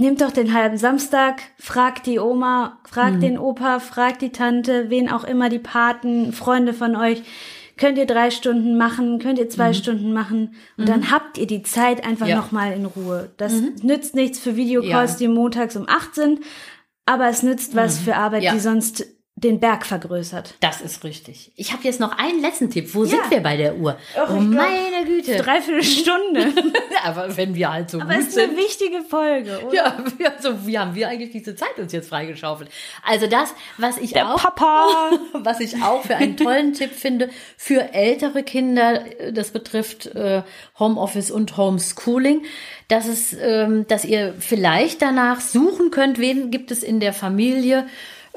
Nehmt 0.01 0.21
doch 0.21 0.31
den 0.31 0.55
halben 0.55 0.77
Samstag, 0.77 1.41
fragt 1.59 2.07
die 2.07 2.21
Oma, 2.21 2.79
fragt 2.85 3.17
Mhm. 3.17 3.21
den 3.21 3.39
Opa, 3.39 3.81
fragt 3.81 4.23
die 4.23 4.31
Tante, 4.31 4.91
wen 4.91 5.11
auch 5.11 5.25
immer, 5.25 5.49
die 5.49 5.59
Paten, 5.59 6.33
Freunde 6.33 6.73
von 6.73 6.95
euch. 6.95 7.21
Könnt 7.77 7.99
ihr 7.99 8.07
drei 8.07 8.31
Stunden 8.31 8.79
machen, 8.79 9.19
könnt 9.19 9.41
ihr 9.41 9.49
zwei 9.49 9.73
Stunden 9.73 10.13
machen 10.13 10.55
und 10.77 10.89
dann 10.89 11.11
habt 11.11 11.37
ihr 11.37 11.49
die 11.49 11.65
Zeit 11.65 12.07
einfach 12.07 12.27
Mhm. 12.27 12.31
Ja. 12.31 12.37
noch 12.37 12.53
mal 12.53 12.73
in 12.75 12.85
Ruhe. 12.87 13.31
Das 13.39 13.61
nützt 13.83 14.15
nichts 14.15 14.39
für 14.39 14.55
Videocalls, 14.55 15.15
Ja. 15.15 15.19
die 15.19 15.29
montags 15.35 15.75
um 15.75 15.89
acht 15.89 16.15
sind, 16.15 16.43
aber 17.05 17.27
es 17.27 17.43
nützt 17.43 17.75
was 17.75 17.99
für 17.99 18.15
Arbeit, 18.15 18.43
Mhm. 18.43 18.45
Ja. 18.47 18.53
die 18.53 18.61
sonst 18.61 19.05
den 19.41 19.61
Berg 19.61 19.87
vergrößert. 19.87 20.55
Das 20.61 20.81
ist 20.81 21.05
richtig. 21.05 21.53
Ich 21.57 21.73
habe 21.73 21.83
jetzt 21.85 22.01
noch 22.01 22.19
einen 22.19 22.41
letzten 22.41 22.71
Tipp. 22.71 22.95
Wo 22.95 23.05
Ja. 23.05 23.11
sind 23.11 23.31
wir 23.31 23.41
bei 23.41 23.57
der 23.57 23.77
Uhr? 23.77 23.97
Och, 24.17 24.23
oh 24.23 24.27
glaub, 24.27 24.43
meine 24.43 25.05
Güte. 25.07 25.37
Dreiviertel 25.37 25.83
Stunde. 25.85 26.53
Aber 27.05 27.37
wenn 27.37 27.55
wir 27.55 27.73
halt 27.73 27.91
so 27.91 28.01
aber 28.01 28.15
gut 28.15 28.23
es 28.23 28.29
ist 28.29 28.39
eine 28.39 28.49
sind. 28.49 28.59
wichtige 28.59 29.03
Folge, 29.03 29.61
oder? 29.65 29.75
Ja, 29.75 29.99
wir, 30.19 30.35
also, 30.37 30.67
wie 30.67 30.79
haben 30.79 30.95
wir 30.95 31.09
eigentlich 31.09 31.31
diese 31.31 31.55
Zeit 31.55 31.79
uns 31.79 31.93
jetzt 31.93 32.09
freigeschaufelt? 32.09 32.71
Also 33.05 33.27
das, 33.27 33.55
was 33.77 33.99
ich 33.99 34.17
auch, 34.21 34.37
Papa. 34.43 35.11
was 35.35 35.61
ich 35.61 35.83
auch 35.83 36.03
für 36.03 36.17
einen 36.17 36.37
tollen 36.37 36.73
Tipp 36.73 36.93
finde 36.93 37.31
für 37.57 37.95
ältere 37.95 38.43
Kinder, 38.43 39.05
äh, 39.21 39.33
das 39.33 39.51
betrifft 39.51 40.07
äh, 40.07 40.43
Homeoffice 40.79 41.31
und 41.31 41.57
Homeschooling, 41.57 42.45
dass 42.89 43.07
es, 43.07 43.33
ähm, 43.41 43.87
dass 43.87 44.05
ihr 44.05 44.35
vielleicht 44.39 45.03
danach 45.03 45.41
suchen 45.41 45.91
könnt, 45.91 46.19
wen 46.19 46.51
gibt 46.51 46.71
es 46.71 46.83
in 46.83 47.01
der 47.01 47.13
Familie 47.13 47.87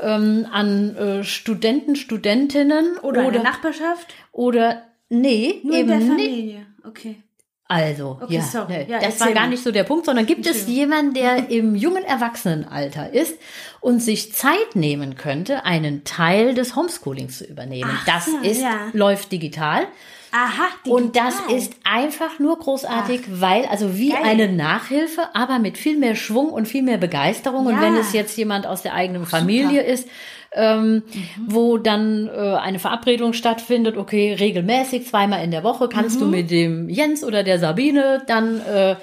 ähm, 0.01 0.47
an 0.51 0.95
äh, 0.95 1.23
Studenten, 1.23 1.95
Studentinnen 1.95 2.97
Oder, 2.99 3.27
oder 3.27 3.43
Nachbarschaft? 3.43 4.13
oder 4.31 4.83
nee, 5.09 5.61
Nur 5.63 5.75
eben 5.75 5.91
in 5.91 5.99
der. 5.99 6.07
Familie. 6.07 6.65
Okay. 6.83 7.23
Also, 7.67 8.19
Okay, 8.21 8.35
ja, 8.35 8.41
sorry. 8.41 8.73
nee, 8.79 8.85
Ja, 8.91 8.99
das 8.99 9.17
war 9.21 9.31
gar 9.31 9.47
nicht 9.47 9.63
so 9.63 9.71
der 9.71 9.85
Punkt, 9.85 10.05
sondern 10.05 10.25
gibt 10.25 10.45
es 10.45 10.67
jemanden, 10.67 11.13
der 11.13 11.49
im 11.49 11.73
jungen 11.73 12.03
Erwachsenenalter 12.03 13.13
ist 13.13 13.37
und 13.79 14.01
sich 14.01 14.33
Zeit 14.33 14.75
nehmen 14.75 15.15
könnte, 15.15 15.63
einen 15.63 16.03
Teil 16.03 16.53
des 16.53 16.75
Homeschoolings 16.75 17.37
zu 17.37 17.45
übernehmen. 17.45 17.89
Ach 17.93 18.05
das 18.05 18.25
so, 18.25 18.37
ist, 18.39 18.61
ja. 18.61 18.89
läuft 18.91 19.31
digital. 19.31 19.87
Aha, 20.31 20.67
Und 20.89 21.15
das 21.15 21.35
digital. 21.37 21.57
ist 21.57 21.73
einfach 21.83 22.39
nur 22.39 22.57
großartig, 22.57 23.21
weil, 23.41 23.65
also 23.65 23.97
wie 23.97 24.09
geil. 24.11 24.19
eine 24.23 24.51
Nachhilfe, 24.51 25.23
aber 25.33 25.59
mit 25.59 25.77
viel 25.77 25.97
mehr 25.97 26.15
Schwung 26.15 26.49
und 26.49 26.67
viel 26.67 26.83
mehr 26.83 26.97
Begeisterung. 26.97 27.65
Und 27.65 27.75
Ja. 27.75 27.81
wenn 27.81 27.95
es 27.97 28.13
jetzt 28.13 28.37
jemand 28.37 28.65
aus 28.65 28.81
der 28.81 28.93
eigenen 28.93 29.25
Familie 29.25 29.81
ist, 29.81 30.07
ähm, 30.53 31.03
wo 31.47 31.77
dann 31.77 32.27
äh, 32.27 32.55
eine 32.55 32.79
Verabredung 32.79 33.33
stattfindet, 33.33 33.95
okay, 33.97 34.33
regelmäßig, 34.33 35.07
zweimal 35.07 35.43
in 35.43 35.51
der 35.51 35.63
Woche, 35.63 35.87
kannst 35.87 36.19
du 36.19 36.25
mit 36.25 36.51
dem 36.51 36.89
Jens 36.89 37.23
oder 37.23 37.43
der 37.43 37.57
Sabine 37.59 38.21
dann 38.27 38.59
äh, 38.61 38.95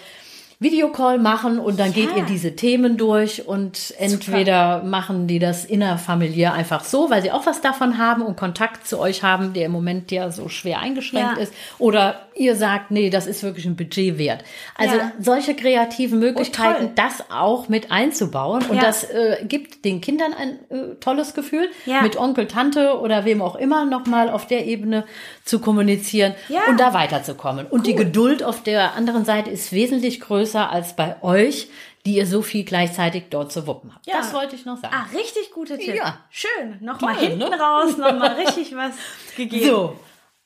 Videocall 0.60 1.18
machen 1.18 1.60
und 1.60 1.78
dann 1.78 1.92
geht 1.92 2.10
Ja. 2.10 2.16
ihr 2.16 2.22
diese 2.24 2.56
Themen 2.56 2.96
durch 2.96 3.46
und 3.46 3.94
entweder 3.96 4.82
machen 4.82 5.28
die 5.28 5.38
das 5.38 5.64
innerfamiliär 5.64 6.52
einfach 6.52 6.82
so, 6.82 7.10
weil 7.10 7.22
sie 7.22 7.30
auch 7.30 7.46
was 7.46 7.60
davon 7.60 7.96
haben 7.96 8.22
und 8.22 8.36
Kontakt 8.36 8.84
zu 8.84 8.98
euch 8.98 9.22
haben, 9.22 9.52
der 9.52 9.66
im 9.66 9.72
Moment 9.72 10.10
ja 10.10 10.32
so 10.32 10.48
schwer 10.48 10.80
eingeschränkt 10.80 11.36
Ja. 11.36 11.42
ist. 11.42 11.52
Oder 11.78 12.22
ihr 12.34 12.56
sagt, 12.56 12.90
nee, 12.90 13.08
das 13.08 13.28
ist 13.28 13.44
wirklich 13.44 13.66
ein 13.66 13.76
Budget 13.76 14.18
wert. 14.18 14.42
Also 14.76 14.96
Ja. 14.96 15.12
solche 15.20 15.54
kreativen 15.54 16.18
Möglichkeiten, 16.18 16.90
das 16.96 17.24
auch 17.30 17.68
mit 17.68 17.92
einzubauen. 17.92 18.64
Und 18.68 18.82
das 18.82 19.04
äh, 19.04 19.36
gibt 19.46 19.84
den 19.84 20.00
Kindern 20.00 20.32
ein 20.34 20.58
äh, 20.70 20.94
tolles 20.98 21.34
Gefühl, 21.34 21.68
mit 22.02 22.16
Onkel, 22.16 22.48
Tante 22.48 22.98
oder 22.98 23.24
wem 23.24 23.42
auch 23.42 23.54
immer 23.54 23.84
nochmal 23.84 24.28
auf 24.28 24.46
der 24.48 24.66
Ebene 24.66 25.04
zu 25.44 25.60
kommunizieren 25.60 26.34
und 26.68 26.80
da 26.80 26.94
weiterzukommen. 26.94 27.66
Und 27.66 27.86
die 27.86 27.94
Geduld 27.94 28.42
auf 28.42 28.62
der 28.62 28.94
anderen 28.94 29.24
Seite 29.24 29.50
ist 29.50 29.72
wesentlich 29.72 30.18
größer 30.20 30.47
als 30.54 30.96
bei 30.96 31.22
euch, 31.22 31.68
die 32.06 32.16
ihr 32.16 32.26
so 32.26 32.42
viel 32.42 32.64
gleichzeitig 32.64 33.24
dort 33.30 33.52
zu 33.52 33.66
wuppen 33.66 33.94
habt. 33.94 34.06
Ja. 34.06 34.18
Das 34.18 34.32
wollte 34.32 34.56
ich 34.56 34.64
noch 34.64 34.78
sagen. 34.78 34.94
Ah, 34.94 35.06
richtig 35.16 35.50
guter 35.50 35.78
Tipp. 35.78 35.94
Ja. 35.94 36.24
Schön. 36.30 36.78
Nochmal 36.80 37.16
hinten 37.16 37.38
ne? 37.38 37.58
raus, 37.58 37.96
nochmal 37.96 38.34
richtig 38.46 38.74
was 38.74 38.94
gegeben. 39.36 39.66
So. 39.66 39.98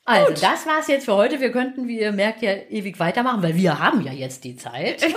Also, 0.05 0.33
das 0.33 0.65
war's 0.65 0.87
jetzt 0.87 1.05
für 1.05 1.15
heute. 1.15 1.39
Wir 1.39 1.51
könnten, 1.51 1.87
wie 1.87 1.99
ihr 1.99 2.11
merkt, 2.11 2.41
ja 2.41 2.51
ewig 2.69 2.99
weitermachen, 2.99 3.41
weil 3.41 3.55
wir 3.55 3.79
haben 3.79 4.01
ja 4.01 4.11
jetzt 4.11 4.43
die 4.43 4.57
Zeit. 4.57 5.01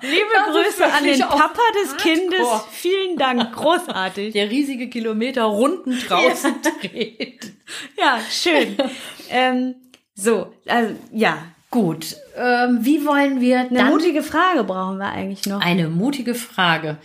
Liebe 0.00 0.26
Das 0.34 0.54
Grüße 0.54 0.92
an 0.92 1.04
den 1.04 1.20
Papa 1.20 1.60
des 1.82 1.92
hardcore. 1.92 2.16
Kindes. 2.16 2.48
Vielen 2.72 3.16
Dank. 3.16 3.52
Großartig. 3.54 4.32
Der 4.32 4.50
riesige 4.50 4.88
Kilometer 4.88 5.44
Runden 5.44 5.98
draußen 5.98 6.56
dreht. 6.62 7.52
Ja, 7.96 8.18
schön. 8.30 8.76
ähm, 9.30 9.74
so, 10.14 10.52
also, 10.66 10.94
ja. 11.12 11.38
Gut, 11.70 12.16
ähm, 12.36 12.78
wie 12.82 13.06
wollen 13.06 13.40
wir 13.40 13.60
Eine 13.60 13.68
dann 13.70 13.88
mutige 13.90 14.22
Frage 14.24 14.64
brauchen 14.64 14.98
wir 14.98 15.06
eigentlich 15.12 15.46
noch. 15.46 15.60
eine 15.60 15.88
mutige 15.88 16.34
Frage? 16.34 16.96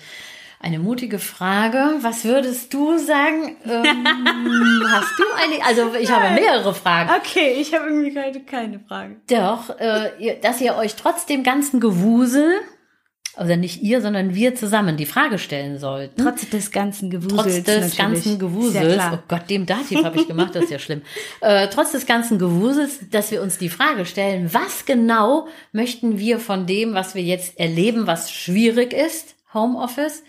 Eine 0.60 0.80
mutige 0.80 1.20
Frage. 1.20 1.98
Was 2.02 2.24
würdest 2.26 2.74
du 2.74 2.98
sagen? 2.98 3.56
Ähm, 3.66 4.84
hast 4.90 5.12
du 5.20 5.24
eine? 5.36 5.64
Also 5.64 5.94
ich 6.00 6.12
habe 6.12 6.34
mehrere 6.34 6.74
Fragen. 6.74 7.12
Okay, 7.16 7.58
ich 7.60 7.76
habe 7.76 7.86
irgendwie 7.86 8.12
keine, 8.12 8.40
keine 8.40 8.80
Frage. 8.80 9.18
Doch, 9.30 9.78
äh, 9.80 10.10
ihr, 10.18 10.36
dass 10.42 10.60
ihr 10.62 10.76
euch 10.76 10.96
trotz 10.96 11.28
dem 11.28 11.44
ganzen 11.44 11.80
Gewusel, 11.80 12.52
also 13.36 13.56
nicht 13.56 13.82
ihr, 13.82 14.02
sondern 14.02 14.34
wir 14.34 14.56
zusammen 14.56 14.98
die 14.98 15.06
Frage 15.06 15.38
stellen 15.38 15.78
sollten. 15.78 16.22
Trotz 16.22 16.50
des 16.50 16.72
ganzen 16.72 17.10
Gewusels. 17.10 17.36
Trotz 17.36 17.64
des 17.64 17.66
natürlich. 17.68 17.98
ganzen 17.98 18.32
ja 18.34 18.38
Gewusels, 18.38 18.94
klar. 18.94 19.14
oh 19.20 19.24
Gott, 19.28 19.50
dem 19.50 19.66
Dativ 19.66 20.04
habe 20.04 20.20
ich 20.20 20.28
gemacht, 20.28 20.56
das 20.56 20.66
ist 20.66 20.72
ja 20.72 20.80
schlimm. 20.80 21.02
Äh, 21.42 21.68
trotz 21.70 21.92
des 21.92 22.06
ganzen 22.06 22.40
Gewusels, 22.40 23.00
dass 23.12 23.30
wir 23.30 23.42
uns 23.42 23.58
die 23.58 23.70
Frage 23.70 24.06
stellen, 24.06 24.54
was 24.54 24.86
genau 24.86 25.48
möchten 25.74 26.18
wir 26.18 26.40
von 26.40 26.66
dem, 26.66 26.94
was 26.94 27.14
wir 27.14 27.22
jetzt 27.22 27.60
erleben, 27.60 28.08
was 28.08 28.32
schwierig 28.32 28.94
ist, 28.94 29.36
Homeoffice, 29.54 30.24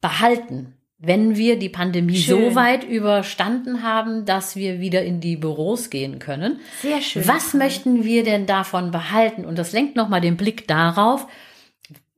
behalten? 0.00 0.74
Wenn 0.98 1.36
wir 1.36 1.58
die 1.58 1.68
Pandemie 1.68 2.16
Schön. 2.16 2.50
so 2.50 2.54
weit 2.54 2.84
überstanden 2.84 3.82
haben, 3.82 4.24
dass 4.24 4.56
wir 4.56 4.80
wieder 4.80 5.02
in 5.02 5.20
die 5.20 5.36
Büros 5.36 5.88
gehen 5.88 6.18
können. 6.18 6.60
Sehr 6.82 7.00
schön. 7.00 7.26
Was 7.26 7.54
möchten 7.54 8.04
wir 8.04 8.24
denn 8.24 8.46
davon 8.46 8.90
behalten? 8.90 9.44
Und 9.44 9.58
das 9.58 9.72
lenkt 9.72 9.96
nochmal 9.96 10.20
den 10.20 10.36
Blick 10.36 10.66
darauf, 10.68 11.26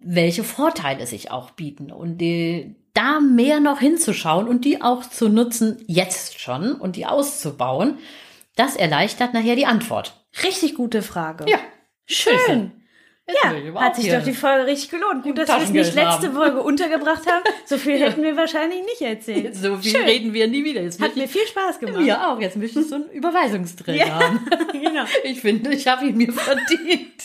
welche 0.04 0.44
Vorteile 0.44 1.06
sich 1.06 1.30
auch 1.30 1.50
bieten 1.50 1.90
und 1.92 2.18
die, 2.18 2.74
da 2.94 3.20
mehr 3.20 3.60
noch 3.60 3.80
hinzuschauen 3.80 4.46
und 4.48 4.64
die 4.64 4.82
auch 4.82 5.02
zu 5.04 5.28
nutzen, 5.28 5.82
jetzt 5.86 6.40
schon 6.40 6.72
und 6.74 6.96
die 6.96 7.06
auszubauen, 7.06 7.98
das 8.56 8.76
erleichtert 8.76 9.32
nachher 9.34 9.56
die 9.56 9.66
Antwort. 9.66 10.14
Richtig 10.44 10.74
gute 10.74 11.02
Frage. 11.02 11.46
Ja, 11.48 11.58
Schön. 12.06 12.72
Jetzt 13.26 13.38
Ja, 13.44 13.80
hat 13.80 13.94
sich 13.96 14.10
doch 14.10 14.22
die 14.24 14.32
Folge 14.34 14.66
richtig 14.66 14.90
gelohnt. 14.90 15.22
Gut, 15.22 15.38
dass 15.38 15.48
wir 15.48 15.56
es 15.58 15.70
nicht 15.70 15.94
letzte. 15.94 16.32
Folge 16.32 16.60
untergebracht 16.62 17.24
haben. 17.26 17.44
So 17.64 17.78
viel 17.78 17.96
hätten 17.98 18.22
wir 18.22 18.36
wahrscheinlich 18.36 18.80
nicht 18.82 19.00
erzählt. 19.00 19.54
So 19.54 19.76
viel 19.76 19.92
Schön. 19.92 20.02
reden 20.04 20.32
wir 20.34 20.48
nie 20.48 20.64
wieder. 20.64 20.82
Jetzt 20.82 21.00
Hat 21.00 21.14
mir 21.14 21.28
viel 21.28 21.46
Spaß 21.46 21.78
gemacht. 21.78 22.00
mir 22.00 22.28
auch. 22.28 22.40
Jetzt 22.40 22.56
möchte 22.56 22.80
ich 22.80 22.88
so 22.88 22.96
einen 22.96 23.08
Überweisungsträger 23.10 24.06
Ja, 24.06 24.20
haben. 24.20 24.44
genau. 24.72 25.04
Ich 25.22 25.40
finde, 25.40 25.72
ich 25.72 25.86
habe 25.86 26.06
ihn 26.06 26.16
mir 26.16 26.32
verdient. 26.32 27.22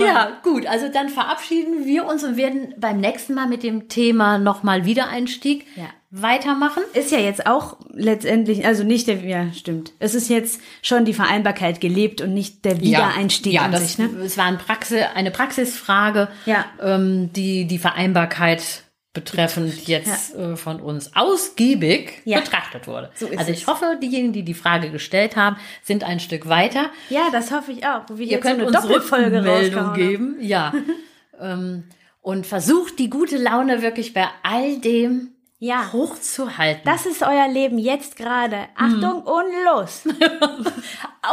Oh. 0.00 0.04
Ja, 0.04 0.38
gut, 0.44 0.66
also 0.66 0.88
dann 0.92 1.08
verabschieden 1.08 1.84
wir 1.84 2.06
uns 2.06 2.22
und 2.22 2.36
werden 2.36 2.72
beim 2.78 3.00
nächsten 3.00 3.34
Mal 3.34 3.48
mit 3.48 3.62
dem 3.64 3.88
Thema 3.88 4.38
nochmal 4.38 4.84
Wiedereinstieg 4.84 5.66
Ja. 5.76 5.86
weitermachen. 6.10 6.82
Ist 6.94 7.10
ja 7.10 7.18
jetzt 7.18 7.46
auch 7.46 7.76
letztendlich, 7.92 8.64
also 8.64 8.84
nicht 8.84 9.08
der, 9.08 9.16
ja, 9.24 9.52
stimmt. 9.52 9.92
Es 9.98 10.14
ist 10.14 10.28
jetzt 10.28 10.60
schon 10.82 11.04
die 11.04 11.14
Vereinbarkeit 11.14 11.80
gelebt 11.80 12.20
und 12.20 12.32
nicht 12.32 12.64
der 12.64 12.80
Wiedereinstieg 12.80 13.54
ja, 13.54 13.62
an 13.62 13.72
das, 13.72 13.82
sich, 13.82 13.98
ne? 13.98 14.08
Es 14.24 14.38
war 14.38 14.44
ein 14.44 14.58
Praxis, 14.58 15.02
eine 15.14 15.32
Praxisfrage, 15.32 16.28
Ja. 16.46 16.64
ähm, 16.80 17.32
die 17.32 17.66
die 17.66 17.78
Vereinbarkeit 17.78 18.84
betreffend 19.12 19.88
jetzt 19.88 20.36
äh, 20.36 20.56
von 20.56 20.80
uns 20.80 21.16
ausgiebig 21.16 22.22
Ja. 22.24 22.38
betrachtet 22.40 22.86
wurde. 22.86 23.10
So 23.16 23.28
also 23.36 23.50
ich 23.50 23.66
hoffe, 23.66 23.98
diejenigen, 24.00 24.32
die 24.32 24.44
die 24.44 24.54
Frage 24.54 24.90
gestellt 24.90 25.34
haben, 25.34 25.56
sind 25.82 26.04
ein 26.04 26.20
Stück 26.20 26.48
weiter. 26.48 26.90
Ja, 27.08 27.28
das 27.32 27.50
hoffe 27.50 27.72
ich 27.72 27.84
auch. 27.84 28.02
Ihr 28.16 28.38
könnt 28.38 28.62
uns 28.62 28.76
eine 28.76 28.86
Doppelfolge 28.86 29.38
Rückmeldung 29.38 29.94
geben. 29.94 30.36
Ja. 30.40 30.72
ähm, 31.40 31.84
und 32.22 32.46
versucht 32.46 32.98
die 32.98 33.10
gute 33.10 33.36
Laune 33.36 33.82
wirklich 33.82 34.12
bei 34.14 34.28
all 34.44 34.78
dem 34.78 35.30
Ja. 35.58 35.90
hochzuhalten. 35.92 36.82
Das 36.84 37.04
ist 37.04 37.22
euer 37.22 37.48
Leben 37.48 37.78
jetzt 37.78 38.14
gerade. 38.16 38.68
Achtung 38.76 39.22
und 39.24 39.46
los. 39.64 40.02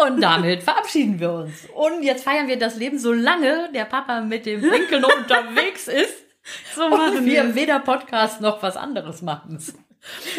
Und 0.05 0.21
damit 0.21 0.63
verabschieden 0.63 1.19
wir 1.19 1.31
uns. 1.31 1.65
Und 1.73 2.03
jetzt 2.03 2.23
feiern 2.25 2.47
wir 2.47 2.59
das 2.59 2.75
Leben, 2.75 2.99
solange 2.99 3.69
der 3.73 3.85
Papa 3.85 4.21
mit 4.21 4.45
dem 4.45 4.61
Enkel 4.69 5.03
unterwegs 5.17 5.87
ist. 5.87 6.13
So 6.75 6.85
Und 6.85 7.25
wir 7.25 7.41
im 7.41 7.55
Weder-Podcast 7.55 8.41
noch 8.41 8.61
was 8.63 8.77
anderes 8.77 9.21
machen. 9.21 9.59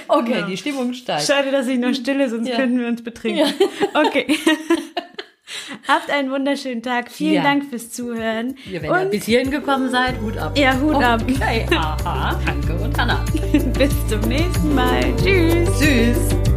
Okay, 0.06 0.32
Genau. 0.34 0.46
die 0.46 0.56
Stimmung 0.56 0.94
steigt. 0.94 1.26
Schade, 1.26 1.50
dass 1.50 1.66
ich 1.66 1.78
noch 1.78 1.92
stille, 1.94 2.28
sonst 2.30 2.48
Ja. 2.48 2.56
könnten 2.56 2.78
wir 2.80 2.86
uns 2.88 3.02
betrinken. 3.02 3.52
Okay. 3.94 4.26
Habt 5.88 6.10
einen 6.10 6.30
wunderschönen 6.30 6.82
Tag. 6.82 7.10
Vielen 7.10 7.34
Ja. 7.36 7.42
Dank 7.42 7.64
fürs 7.70 7.90
Zuhören. 7.90 8.56
Ihr, 8.70 8.82
wenn 8.82 8.90
ihr 8.90 9.00
und 9.00 9.10
bis 9.10 9.24
hierhin 9.24 9.50
gekommen 9.50 9.90
seid, 9.90 10.20
Hut 10.20 10.36
ab. 10.36 10.56
ja, 10.58 10.78
Hut 10.78 11.02
ab. 11.02 11.22
Okay, 11.28 11.66
aha, 11.74 12.38
Anke 12.46 12.74
und 12.74 12.98
Hannah. 12.98 13.24
Bis 13.78 13.90
zum 14.08 14.20
nächsten 14.20 14.74
Mal. 14.74 15.02
Tschüss. 15.16 16.47